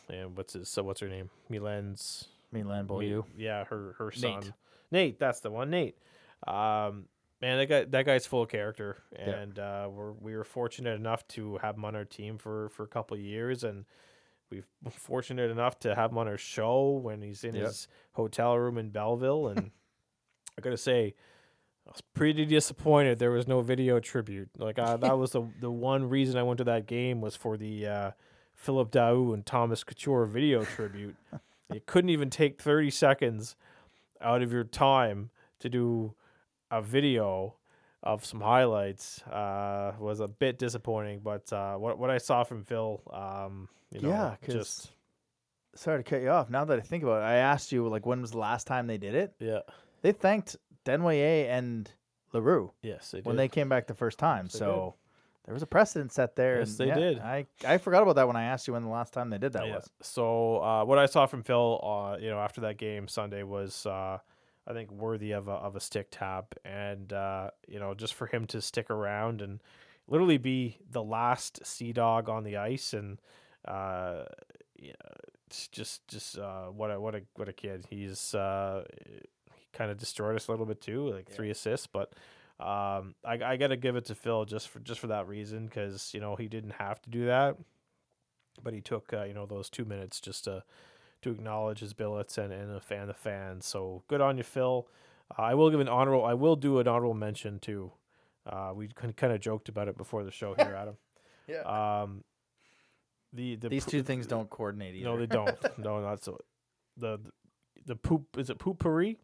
and 0.09 0.35
what's 0.37 0.53
his, 0.53 0.69
so 0.69 0.83
what's 0.83 0.99
her 1.01 1.07
name? 1.09 1.29
Milen's 1.49 2.27
Milan 2.51 2.85
Beaulieu. 2.85 3.23
Yeah, 3.37 3.63
her 3.65 3.95
her 3.97 4.11
son. 4.11 4.53
Nate, 4.91 5.19
that's 5.19 5.39
the 5.39 5.51
one. 5.51 5.69
Nate. 5.69 5.95
Um, 6.47 7.05
man, 7.41 7.57
that 7.57 7.67
guy 7.69 7.83
that 7.85 8.05
guy's 8.05 8.25
full 8.25 8.43
of 8.43 8.49
character, 8.49 8.97
Yeah. 9.17 9.29
and 9.29 9.59
uh, 9.59 9.89
we're 9.91 10.11
we 10.13 10.35
were 10.35 10.43
fortunate 10.43 10.95
enough 10.99 11.27
to 11.29 11.57
have 11.57 11.75
him 11.75 11.85
on 11.85 11.95
our 11.95 12.05
team 12.05 12.37
for 12.37 12.69
for 12.69 12.83
a 12.83 12.87
couple 12.87 13.15
of 13.15 13.23
years, 13.23 13.63
and 13.63 13.85
we've 14.49 14.67
been 14.83 14.91
fortunate 14.91 15.49
enough 15.51 15.79
to 15.79 15.95
have 15.95 16.11
him 16.11 16.17
on 16.17 16.27
our 16.27 16.37
show 16.37 16.91
when 16.91 17.21
he's 17.21 17.43
in 17.43 17.53
his 17.55 17.87
hotel 18.13 18.57
room 18.57 18.77
in 18.77 18.89
Belleville, 18.89 19.47
and 19.49 19.71
I 20.57 20.61
gotta 20.61 20.77
say. 20.77 21.13
I 21.87 21.89
was 21.93 22.01
pretty 22.13 22.45
disappointed 22.45 23.17
there 23.17 23.31
was 23.31 23.47
no 23.47 23.61
video 23.61 23.99
tribute. 23.99 24.49
Like 24.55 24.77
uh, 24.77 24.97
that 24.97 25.17
was 25.17 25.31
the 25.31 25.41
the 25.61 25.71
one 25.71 26.07
reason 26.07 26.37
I 26.37 26.43
went 26.43 26.59
to 26.59 26.63
that 26.65 26.85
game 26.85 27.21
was 27.21 27.35
for 27.35 27.57
the 27.57 27.87
uh, 27.87 28.11
Philip 28.61 28.91
Daou 28.91 29.33
and 29.33 29.43
Thomas 29.45 29.83
Couture 29.83 30.25
video 30.27 30.63
tribute. 30.75 31.15
you 31.73 31.81
couldn't 31.85 32.11
even 32.11 32.29
take 32.29 32.61
30 32.61 32.91
seconds 32.91 33.55
out 34.21 34.43
of 34.43 34.53
your 34.53 34.63
time 34.63 35.31
to 35.59 35.67
do 35.69 36.13
a 36.69 36.81
video 36.81 37.55
of 38.03 38.23
some 38.23 38.39
highlights 38.41 39.21
uh, 39.23 39.93
was 39.99 40.19
a 40.19 40.27
bit 40.27 40.59
disappointing. 40.59 41.21
But 41.23 41.51
uh, 41.51 41.75
what 41.75 41.97
what 41.97 42.11
I 42.11 42.19
saw 42.19 42.43
from 42.43 42.63
Phil, 42.63 43.01
um, 43.11 43.67
you 43.91 43.99
know, 44.01 44.09
Yeah, 44.09 44.35
just 44.47 44.91
Sorry 45.73 46.03
to 46.03 46.09
cut 46.09 46.21
you 46.21 46.29
off. 46.29 46.49
Now 46.49 46.65
that 46.65 46.77
I 46.77 46.81
think 46.81 47.03
about 47.03 47.21
it, 47.21 47.25
I 47.25 47.35
asked 47.35 47.71
you 47.71 47.87
like 47.87 48.05
when 48.05 48.21
was 48.21 48.31
the 48.31 48.37
last 48.39 48.67
time 48.67 48.85
they 48.87 48.97
did 48.97 49.15
it? 49.15 49.33
yeah, 49.39 49.59
They 50.01 50.11
thanked 50.11 50.57
Denwaye 50.85 51.47
and 51.47 51.89
Larue 52.33 52.71
yes, 52.83 53.11
they 53.11 53.21
when 53.21 53.37
they 53.37 53.47
came 53.47 53.69
back 53.69 53.87
the 53.87 53.95
first 53.95 54.19
time. 54.19 54.45
Yes, 54.45 54.59
so 54.59 54.95
there 55.45 55.53
was 55.53 55.63
a 55.63 55.67
precedent 55.67 56.11
set 56.11 56.35
there. 56.35 56.59
Yes, 56.59 56.69
and 56.69 56.77
they 56.77 56.85
yeah, 56.87 56.95
did. 56.95 57.19
I 57.19 57.45
I 57.65 57.77
forgot 57.77 58.03
about 58.03 58.15
that 58.15 58.27
when 58.27 58.35
I 58.35 58.43
asked 58.43 58.67
you 58.67 58.73
when 58.73 58.83
the 58.83 58.89
last 58.89 59.11
time 59.13 59.29
they 59.29 59.37
did 59.37 59.53
that 59.53 59.65
Yeah. 59.65 59.75
was. 59.75 59.89
So 60.01 60.61
uh, 60.61 60.85
what 60.85 60.99
I 60.99 61.07
saw 61.07 61.25
from 61.25 61.43
Phil, 61.43 61.79
uh, 61.83 62.17
you 62.19 62.29
know, 62.29 62.39
after 62.39 62.61
that 62.61 62.77
game 62.77 63.07
Sunday 63.07 63.43
was, 63.43 63.85
uh, 63.85 64.19
I 64.67 64.73
think, 64.73 64.91
worthy 64.91 65.31
of 65.31 65.47
a 65.47 65.53
of 65.53 65.75
a 65.75 65.79
stick 65.79 66.07
tap, 66.11 66.53
and 66.63 67.11
uh, 67.11 67.49
you 67.67 67.79
know, 67.79 67.93
just 67.95 68.13
for 68.13 68.27
him 68.27 68.45
to 68.47 68.61
stick 68.61 68.91
around 68.91 69.41
and 69.41 69.61
literally 70.07 70.37
be 70.37 70.77
the 70.89 71.03
last 71.03 71.65
sea 71.65 71.91
dog 71.91 72.29
on 72.29 72.43
the 72.43 72.57
ice, 72.57 72.93
and 72.93 73.19
uh, 73.65 74.25
yeah, 74.77 74.93
it's 75.47 75.67
just 75.69 76.07
just 76.07 76.37
uh, 76.37 76.65
what 76.65 76.91
a 76.91 77.01
what 77.01 77.15
a 77.15 77.23
what 77.35 77.49
a 77.49 77.53
kid. 77.53 77.87
He's 77.89 78.35
uh, 78.35 78.83
he 79.55 79.65
kind 79.73 79.89
of 79.89 79.97
destroyed 79.97 80.35
us 80.35 80.47
a 80.47 80.51
little 80.51 80.67
bit 80.67 80.81
too, 80.81 81.09
like 81.09 81.29
three 81.29 81.49
assists, 81.49 81.87
but. 81.87 82.13
Um, 82.61 83.15
I, 83.25 83.39
I 83.43 83.57
got 83.57 83.69
to 83.69 83.77
give 83.77 83.95
it 83.95 84.05
to 84.05 84.15
Phil 84.15 84.45
just 84.45 84.69
for 84.69 84.79
just 84.79 84.99
for 84.99 85.07
that 85.07 85.27
reason 85.27 85.65
because 85.65 86.13
you 86.13 86.19
know 86.19 86.35
he 86.35 86.47
didn't 86.47 86.73
have 86.73 87.01
to 87.01 87.09
do 87.09 87.25
that, 87.25 87.57
but 88.63 88.73
he 88.73 88.81
took 88.81 89.11
uh, 89.13 89.23
you 89.23 89.33
know 89.33 89.45
those 89.45 89.69
two 89.69 89.83
minutes 89.85 90.21
just 90.21 90.43
to 90.43 90.63
to 91.23 91.31
acknowledge 91.31 91.79
his 91.79 91.93
billets 91.93 92.37
and 92.37 92.53
and 92.53 92.71
a 92.71 92.79
fan 92.79 93.07
the 93.07 93.13
fans. 93.13 93.65
So 93.65 94.03
good 94.07 94.21
on 94.21 94.37
you, 94.37 94.43
Phil. 94.43 94.87
Uh, 95.37 95.41
I 95.41 95.53
will 95.55 95.71
give 95.71 95.79
an 95.79 95.87
honorable. 95.89 96.23
I 96.23 96.35
will 96.35 96.55
do 96.55 96.79
an 96.79 96.87
honorable 96.87 97.15
mention 97.15 97.59
too. 97.59 97.91
Uh, 98.45 98.73
we 98.75 98.89
kind 99.15 99.33
of 99.33 99.39
joked 99.39 99.69
about 99.69 99.87
it 99.87 99.97
before 99.97 100.23
the 100.23 100.31
show 100.31 100.53
here, 100.53 100.75
Adam. 100.77 100.97
Yeah. 101.47 102.01
Um, 102.01 102.23
the 103.33 103.55
the 103.55 103.69
These 103.69 103.85
poo- 103.85 103.91
two 103.91 104.03
things 104.03 104.27
don't 104.27 104.49
coordinate 104.49 104.95
either. 104.95 105.05
No, 105.05 105.17
they 105.17 105.25
don't. 105.25 105.57
no, 105.77 106.01
not 106.01 106.23
so. 106.23 106.37
The 106.97 107.19
the 107.85 107.95
poop 107.95 108.37
is 108.37 108.49
it 108.49 108.59
poopery? 108.59 109.17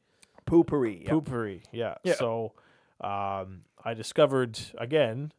Poopery. 0.47 1.03
Yeah. 1.03 1.11
Poopery. 1.11 1.61
Yeah. 1.71 1.95
Yeah. 2.03 2.15
So 2.15 2.53
um, 3.01 3.61
I 3.83 3.93
discovered 3.95 4.59
again, 4.77 5.31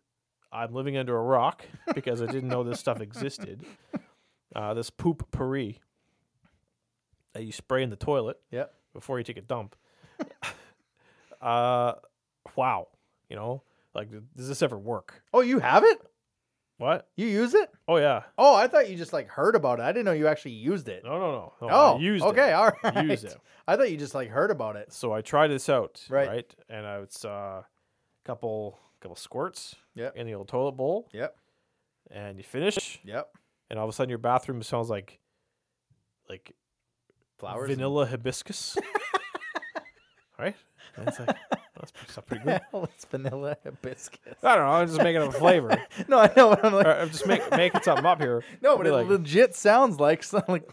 I'm 0.52 0.72
living 0.72 0.96
under 0.96 1.16
a 1.16 1.22
rock 1.22 1.64
because 1.94 2.22
I 2.22 2.26
didn't 2.26 2.48
know 2.48 2.64
this 2.64 2.80
stuff 2.80 3.00
existed. 3.00 3.64
Uh, 4.56 4.72
this 4.72 4.88
poop 4.88 5.30
puree 5.30 5.78
that 7.34 7.44
you 7.44 7.52
spray 7.52 7.82
in 7.82 7.90
the 7.90 7.96
toilet 7.96 8.38
Yep. 8.50 8.72
before 8.94 9.18
you 9.18 9.22
take 9.24 9.36
a 9.36 9.42
dump. 9.42 9.76
uh, 11.42 11.92
wow. 12.56 12.88
You 13.28 13.36
know, 13.36 13.62
like, 13.94 14.09
does 14.34 14.48
this 14.48 14.62
ever 14.62 14.78
work? 14.78 15.22
Oh, 15.34 15.42
you 15.42 15.59
have 15.59 15.84
it? 15.84 16.00
What? 16.79 17.09
You 17.16 17.26
use 17.26 17.55
it? 17.55 17.70
Oh 17.89 17.97
yeah. 17.97 18.22
Oh, 18.39 18.55
I 18.55 18.68
thought 18.68 18.89
you 18.89 18.97
just 18.97 19.12
like 19.12 19.29
heard 19.29 19.55
about 19.57 19.81
it. 19.81 19.83
I 19.83 19.91
didn't 19.93 20.05
know 20.05 20.12
you 20.12 20.29
actually 20.29 20.53
used 20.53 20.89
it. 20.89 21.03
No, 21.05 21.18
no, 21.18 21.33
no. 21.33 21.53
no 21.62 21.68
oh, 21.70 21.97
I 21.97 21.99
used 22.01 22.24
okay, 22.24 22.51
it. 22.51 22.53
all 22.53 22.70
right. 22.85 23.05
Used 23.05 23.24
it. 23.24 23.37
I 23.68 23.76
thought 23.76 23.91
you 23.91 23.97
just 23.97 24.14
like 24.14 24.31
heard 24.31 24.51
about 24.53 24.76
it. 24.76 24.93
So 24.93 25.12
I 25.12 25.20
tried 25.20 25.49
this 25.49 25.68
out, 25.68 26.01
Right. 26.09 26.29
right? 26.29 26.55
And 26.68 26.87
I 26.87 26.99
was 27.01 27.24
a 27.24 27.64
couple 28.24 28.79
couple 29.01 29.16
squirts 29.16 29.74
Yep. 29.95 30.16
in 30.16 30.26
the 30.26 30.35
old 30.35 30.47
toilet 30.49 30.72
bowl, 30.72 31.09
Yep. 31.12 31.37
and 32.12 32.39
you 32.39 32.45
finish, 32.45 33.01
Yep. 33.05 33.29
and 33.70 33.79
all 33.79 33.85
of 33.85 33.91
a 33.91 33.93
sudden 33.93 34.09
your 34.11 34.18
bathroom 34.18 34.62
smells 34.62 34.89
like 34.89 35.18
like 36.29 36.55
Flowers. 37.39 37.68
and- 37.70 37.76
vanilla 37.79 38.07
hibiscus, 38.07 38.76
right? 40.39 40.55
And 40.97 41.09
it's 41.09 41.18
like, 41.18 41.37
That's 41.81 41.93
pretty, 41.93 42.12
that's 42.14 42.26
pretty 42.26 42.45
good. 42.45 42.89
it's 42.95 43.05
vanilla 43.05 43.57
hibiscus. 43.64 44.35
I 44.43 44.57
don't 44.57 44.64
know. 44.66 44.72
I'm 44.72 44.87
just 44.87 44.99
making 44.99 45.22
up 45.22 45.29
a 45.31 45.33
flavor. 45.39 45.81
No, 46.09 46.18
I 46.18 46.33
know. 46.37 46.51
But 46.51 46.64
I'm 46.64 46.72
like, 46.74 46.87
or 46.87 46.93
I'm 46.93 47.11
just 47.11 47.26
make, 47.26 47.51
making 47.51 47.83
something 47.83 48.07
up 48.07 48.20
here. 48.20 48.43
no, 48.62 48.76
but 48.76 48.85
Be 48.85 48.89
it 48.91 48.93
like, 48.93 49.09
legit 49.09 49.55
sounds 49.55 49.99
like 50.01 50.22
some, 50.22 50.43
like 50.49 50.68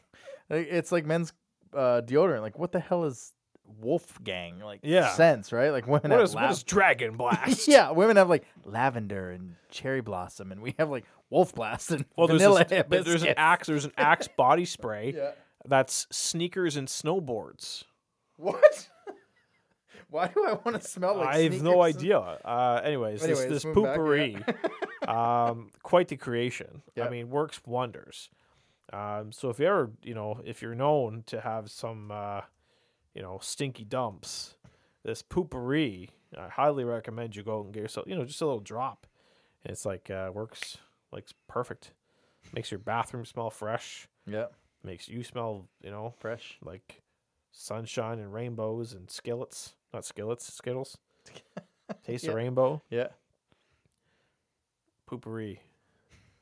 like, 0.49 0.67
it's 0.69 0.91
like 0.91 1.05
men's 1.05 1.33
uh, 1.73 2.01
deodorant. 2.05 2.41
Like, 2.41 2.57
what 2.59 2.71
the 2.71 2.79
hell 2.79 3.05
is 3.05 3.33
Wolfgang? 3.79 4.59
Like, 4.59 4.81
Yeah. 4.83 5.09
sense, 5.13 5.51
right? 5.51 5.71
Like 5.71 5.87
women 5.87 6.11
what 6.11 6.19
have 6.19 6.21
is, 6.29 6.35
what 6.35 6.43
lav- 6.43 6.51
is 6.51 6.63
Dragon 6.63 7.17
Blast? 7.17 7.67
yeah, 7.67 7.91
women 7.91 8.17
have 8.17 8.29
like 8.29 8.45
lavender 8.63 9.31
and 9.31 9.55
cherry 9.69 10.01
blossom, 10.01 10.51
and 10.51 10.61
we 10.61 10.75
have 10.79 10.89
like 10.89 11.05
wolf 11.29 11.53
blast 11.55 11.91
and 11.91 12.05
Well, 12.15 12.27
there's, 12.27 12.41
vanilla 12.41 12.65
this, 12.65 12.83
but 12.87 13.05
there's 13.05 13.23
an 13.23 13.33
axe. 13.37 13.67
There's 13.67 13.85
an 13.85 13.93
axe 13.97 14.27
body 14.27 14.65
spray. 14.65 15.13
Yeah. 15.15 15.31
That's 15.67 16.05
sneakers 16.11 16.75
and 16.75 16.87
snowboards. 16.87 17.83
What? 18.37 18.89
Why 20.09 20.27
do 20.27 20.45
I 20.45 20.53
want 20.53 20.81
to 20.81 20.87
smell 20.87 21.17
like? 21.17 21.27
I 21.35 21.39
have 21.43 21.61
no 21.61 21.81
idea. 21.81 22.17
Uh, 22.19 22.81
anyways, 22.83 23.23
Anyways, 23.23 23.47
this 23.47 23.63
this 23.63 23.65
moving 23.65 23.83
back, 23.83 23.97
poopery, 23.97 25.07
um, 25.49 25.71
quite 25.83 26.07
the 26.07 26.17
creation. 26.17 26.81
Yeah. 26.95 27.05
I 27.05 27.09
mean, 27.09 27.29
works 27.29 27.59
wonders. 27.65 28.29
Um, 28.93 29.31
so 29.31 29.49
if 29.49 29.59
you 29.59 29.65
ever, 29.65 29.91
you 30.03 30.13
know, 30.13 30.39
if 30.45 30.61
you're 30.61 30.75
known 30.75 31.23
to 31.27 31.41
have 31.41 31.71
some, 31.71 32.11
uh, 32.11 32.41
you 33.13 33.21
know, 33.21 33.39
stinky 33.41 33.83
dumps, 33.83 34.55
this 35.03 35.23
poopery, 35.23 36.09
I 36.37 36.49
highly 36.49 36.83
recommend 36.83 37.35
you 37.35 37.43
go 37.43 37.59
out 37.59 37.65
and 37.65 37.73
get 37.73 37.81
yourself, 37.81 38.07
you 38.07 38.15
know, 38.15 38.25
just 38.25 38.41
a 38.41 38.45
little 38.45 38.59
drop. 38.61 39.07
And 39.63 39.71
it's 39.71 39.85
like 39.85 40.09
uh, 40.11 40.29
works 40.33 40.77
like 41.11 41.27
perfect. 41.47 41.91
Makes 42.53 42.69
your 42.71 42.79
bathroom 42.79 43.25
smell 43.25 43.49
fresh. 43.49 44.07
Yeah, 44.27 44.45
Makes 44.83 45.07
you 45.09 45.23
smell, 45.23 45.67
you 45.83 45.89
know, 45.89 46.13
fresh. 46.19 46.57
like 46.63 47.01
sunshine 47.51 48.19
and 48.19 48.31
rainbows 48.33 48.93
and 48.93 49.09
skillets. 49.09 49.73
Not 49.95 50.03
skillets, 50.05 50.53
skittles. 50.53 50.97
Taste 52.03 52.25
Yeah. 52.25 52.31
the 52.31 52.35
rainbow. 52.35 52.81
Yeah. 52.89 53.07
Poopery. 55.09 55.59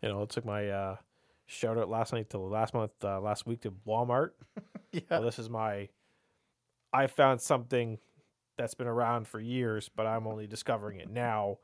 You 0.01 0.09
know, 0.09 0.23
it 0.23 0.29
took 0.29 0.43
my 0.43 0.69
uh, 0.69 0.95
shout 1.45 1.77
out 1.77 1.87
last 1.87 2.13
night 2.13 2.31
to 2.31 2.39
last 2.39 2.73
month, 2.73 2.91
uh, 3.03 3.21
last 3.21 3.45
week 3.45 3.61
to 3.61 3.71
Walmart. 3.87 4.31
Yeah. 4.91 5.01
Well, 5.09 5.23
this 5.23 5.39
is 5.39 5.49
my. 5.49 5.89
I 6.93 7.07
found 7.07 7.41
something 7.41 7.97
that's 8.59 8.75
been 8.75 8.85
around 8.85 9.27
for 9.27 9.39
years, 9.39 9.89
but 9.89 10.05
I'm 10.05 10.27
only 10.27 10.45
discovering 10.45 10.99
it 10.99 11.09
now. 11.09 11.57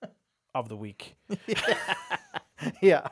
Of 0.54 0.68
the 0.68 0.76
week. 0.76 1.16
yeah. 2.82 3.08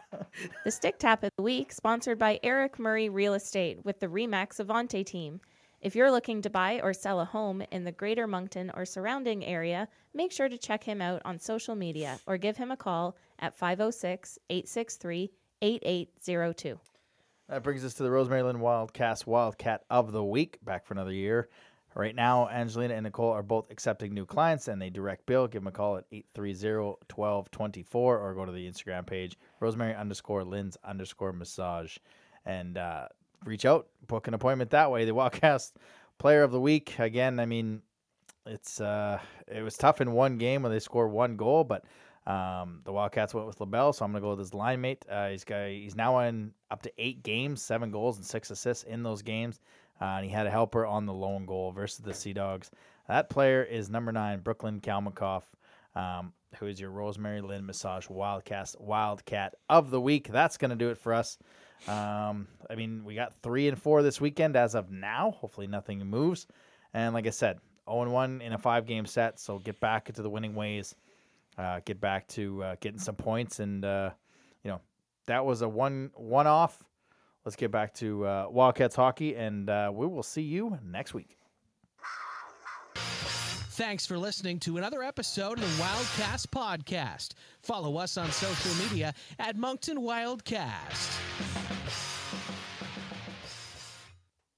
The 0.65 0.71
Stick 0.71 0.99
Tap 0.99 1.25
of 1.25 1.31
the 1.37 1.43
Week, 1.43 1.73
sponsored 1.73 2.19
by 2.19 2.39
Eric 2.45 2.79
Murray 2.79 3.09
Real 3.09 3.35
Estate 3.35 3.85
with 3.85 3.99
the 3.99 4.07
Remax 4.09 4.65
Avante 4.65 5.05
team. 5.05 5.41
If 5.81 5.97
you're 5.97 6.11
looking 6.11 6.43
to 6.43 6.51
buy 6.51 6.81
or 6.83 6.93
sell 6.93 7.21
a 7.21 7.25
home 7.25 7.63
in 7.71 7.85
the 7.85 7.93
greater 7.93 8.27
Moncton 8.27 8.71
or 8.75 8.85
surrounding 8.85 9.43
area, 9.43 9.89
make 10.13 10.31
sure 10.31 10.47
to 10.47 10.59
check 10.59 10.85
him 10.85 11.01
out 11.01 11.23
on 11.25 11.39
social 11.39 11.75
media 11.75 12.21
or 12.27 12.37
give 12.37 12.59
him 12.59 12.71
a 12.71 12.77
call 12.77 13.17
at 13.39 13.55
506 13.55 14.39
863 14.51 15.33
8802. 15.63 16.79
That 17.49 17.63
brings 17.63 17.83
us 17.83 17.95
to 17.95 18.03
the 18.03 18.11
Rosemary 18.11 18.43
Lynn 18.43 18.59
Wildcast 18.59 19.27
Wildcat 19.27 19.85
of 19.89 20.13
the 20.13 20.23
Week. 20.23 20.59
Back 20.63 20.85
for 20.85 20.93
another 20.93 21.15
year. 21.15 21.49
Right 21.95 22.15
now, 22.15 22.49
Angelina 22.51 22.95
and 22.95 23.05
Nicole 23.05 23.33
are 23.33 23.43
both 23.43 23.71
accepting 23.71 24.13
new 24.13 24.27
clients 24.27 24.69
and 24.69 24.83
they 24.83 24.91
direct 24.91 25.25
bill. 25.25 25.49
Give 25.49 25.63
them 25.63 25.69
a 25.69 25.73
call 25.73 25.97
at 25.97 26.05
830-1224 26.11 27.95
or 27.95 28.35
go 28.35 28.45
to 28.45 28.53
the 28.53 28.71
Instagram 28.71 29.07
page, 29.07 29.39
Rosemary 29.61 29.95
underscore 29.95 30.45
Lynn's 30.45 30.77
underscore 30.85 31.33
massage. 31.33 31.97
And 32.45 32.77
uh, 32.77 33.09
reach 33.45 33.65
out, 33.65 33.89
book 34.07 34.29
an 34.29 34.35
appointment 34.35 34.71
that 34.71 34.91
way. 34.91 35.05
The 35.05 35.13
Wildcast 35.15 35.73
Player 36.19 36.43
of 36.43 36.53
the 36.53 36.61
Week. 36.61 36.99
Again, 36.99 37.41
I 37.41 37.47
mean, 37.47 37.83
it's 38.47 38.81
uh, 38.81 39.19
it 39.47 39.63
was 39.63 39.77
tough 39.77 40.01
in 40.01 40.13
one 40.13 40.39
game 40.39 40.63
where 40.63 40.73
they 40.73 40.81
scored 40.81 41.11
one 41.11 41.37
goal, 41.37 41.65
but 41.65 41.85
um, 42.27 42.81
the 42.85 42.93
Wildcats 42.93 43.35
went 43.35 43.47
with 43.47 43.61
LaBelle, 43.61 43.93
so 43.93 44.05
I'm 44.05 44.13
gonna 44.13 44.21
go 44.21 44.31
with 44.31 44.39
his 44.39 44.55
line 44.55 44.81
mate. 44.81 45.05
Uh, 45.09 45.29
he's 45.29 45.45
got 45.45 45.69
he's 45.69 45.97
now 45.97 46.19
in 46.21 46.53
up 46.71 46.83
to 46.83 46.93
eight 46.99 47.23
games, 47.23 47.63
seven 47.63 47.91
goals 47.91 48.17
and 48.17 48.27
six 48.27 48.51
assists 48.51 48.85
in 48.85 49.03
those 49.03 49.23
games, 49.23 49.61
uh, 50.01 50.05
and 50.05 50.25
he 50.25 50.31
had 50.31 50.47
a 50.47 50.51
helper 50.51 50.87
on 50.87 51.07
the 51.07 51.13
lone 51.13 51.47
goal 51.47 51.73
versus 51.73 51.99
the 51.99 52.15
Sea 52.15 52.33
Dogs. 52.33 52.71
That 53.09 53.31
player 53.31 53.65
is 53.65 53.91
number 53.91 54.13
nine, 54.13 54.41
Brooklyn 54.41 54.81
Kalmikov, 54.81 55.43
um, 55.97 56.33
who 56.59 56.67
is 56.67 56.81
your 56.81 56.91
Rosemary 56.91 57.41
Lynn 57.41 57.67
Massage 57.67 58.07
Wildcast 58.07 58.81
Wildcat 58.81 59.55
of 59.69 59.91
the 59.91 60.01
week. 60.01 60.29
That's 60.29 60.57
gonna 60.57 60.77
do 60.77 60.91
it 60.91 60.99
for 60.99 61.15
us. 61.15 61.39
Um, 61.89 62.47
I 62.69 62.75
mean, 62.77 63.05
we 63.05 63.15
got 63.15 63.35
three 63.43 63.69
and 63.69 63.81
four 63.81 64.03
this 64.03 64.21
weekend 64.21 64.57
as 64.57 64.75
of 64.75 64.91
now. 64.91 65.33
Hopefully, 65.39 65.67
nothing 65.67 66.05
moves. 66.07 66.47
And 66.95 67.15
like 67.15 67.27
I 67.27 67.31
said, 67.31 67.59
0 67.89 68.03
and 68.03 68.13
1 68.13 68.41
in 68.43 68.53
a 68.53 68.59
five 68.59 68.87
game 68.87 69.07
set. 69.07 69.39
So 69.39 69.59
get 69.59 69.81
back 69.81 70.09
into 70.09 70.23
the 70.23 70.31
winning 70.31 70.55
ways. 70.55 70.95
Uh, 71.59 71.81
get 71.85 72.01
back 72.01 72.27
to 72.29 72.63
uh, 72.63 72.77
getting 72.81 72.99
some 72.99 73.17
points. 73.17 73.61
And, 73.61 73.85
uh, 73.85 74.11
you 74.65 74.71
know, 74.71 74.81
that 75.27 75.45
was 75.45 75.63
a 75.63 75.69
one 75.69 76.11
one 76.15 76.47
off. 76.47 76.83
Let's 77.45 77.57
get 77.57 77.71
back 77.71 77.95
to 77.95 78.27
uh, 78.27 78.47
Wildcats 78.51 78.95
hockey. 78.95 79.37
And 79.37 79.69
uh, 79.71 79.91
we 79.93 80.07
will 80.07 80.23
see 80.23 80.43
you 80.43 80.79
next 80.85 81.15
week. 81.15 81.37
Thanks 83.81 84.05
for 84.05 84.19
listening 84.19 84.59
to 84.61 84.77
another 84.77 85.03
episode 85.03 85.59
of 85.59 85.79
the 85.79 85.83
Wildcast 85.83 86.49
Podcast. 86.49 87.31
Follow 87.63 87.97
us 87.97 88.19
on 88.19 88.31
social 88.31 88.75
media 88.75 89.15
at 89.39 89.57
Moncton 89.57 89.99
Wildcast. 89.99 91.70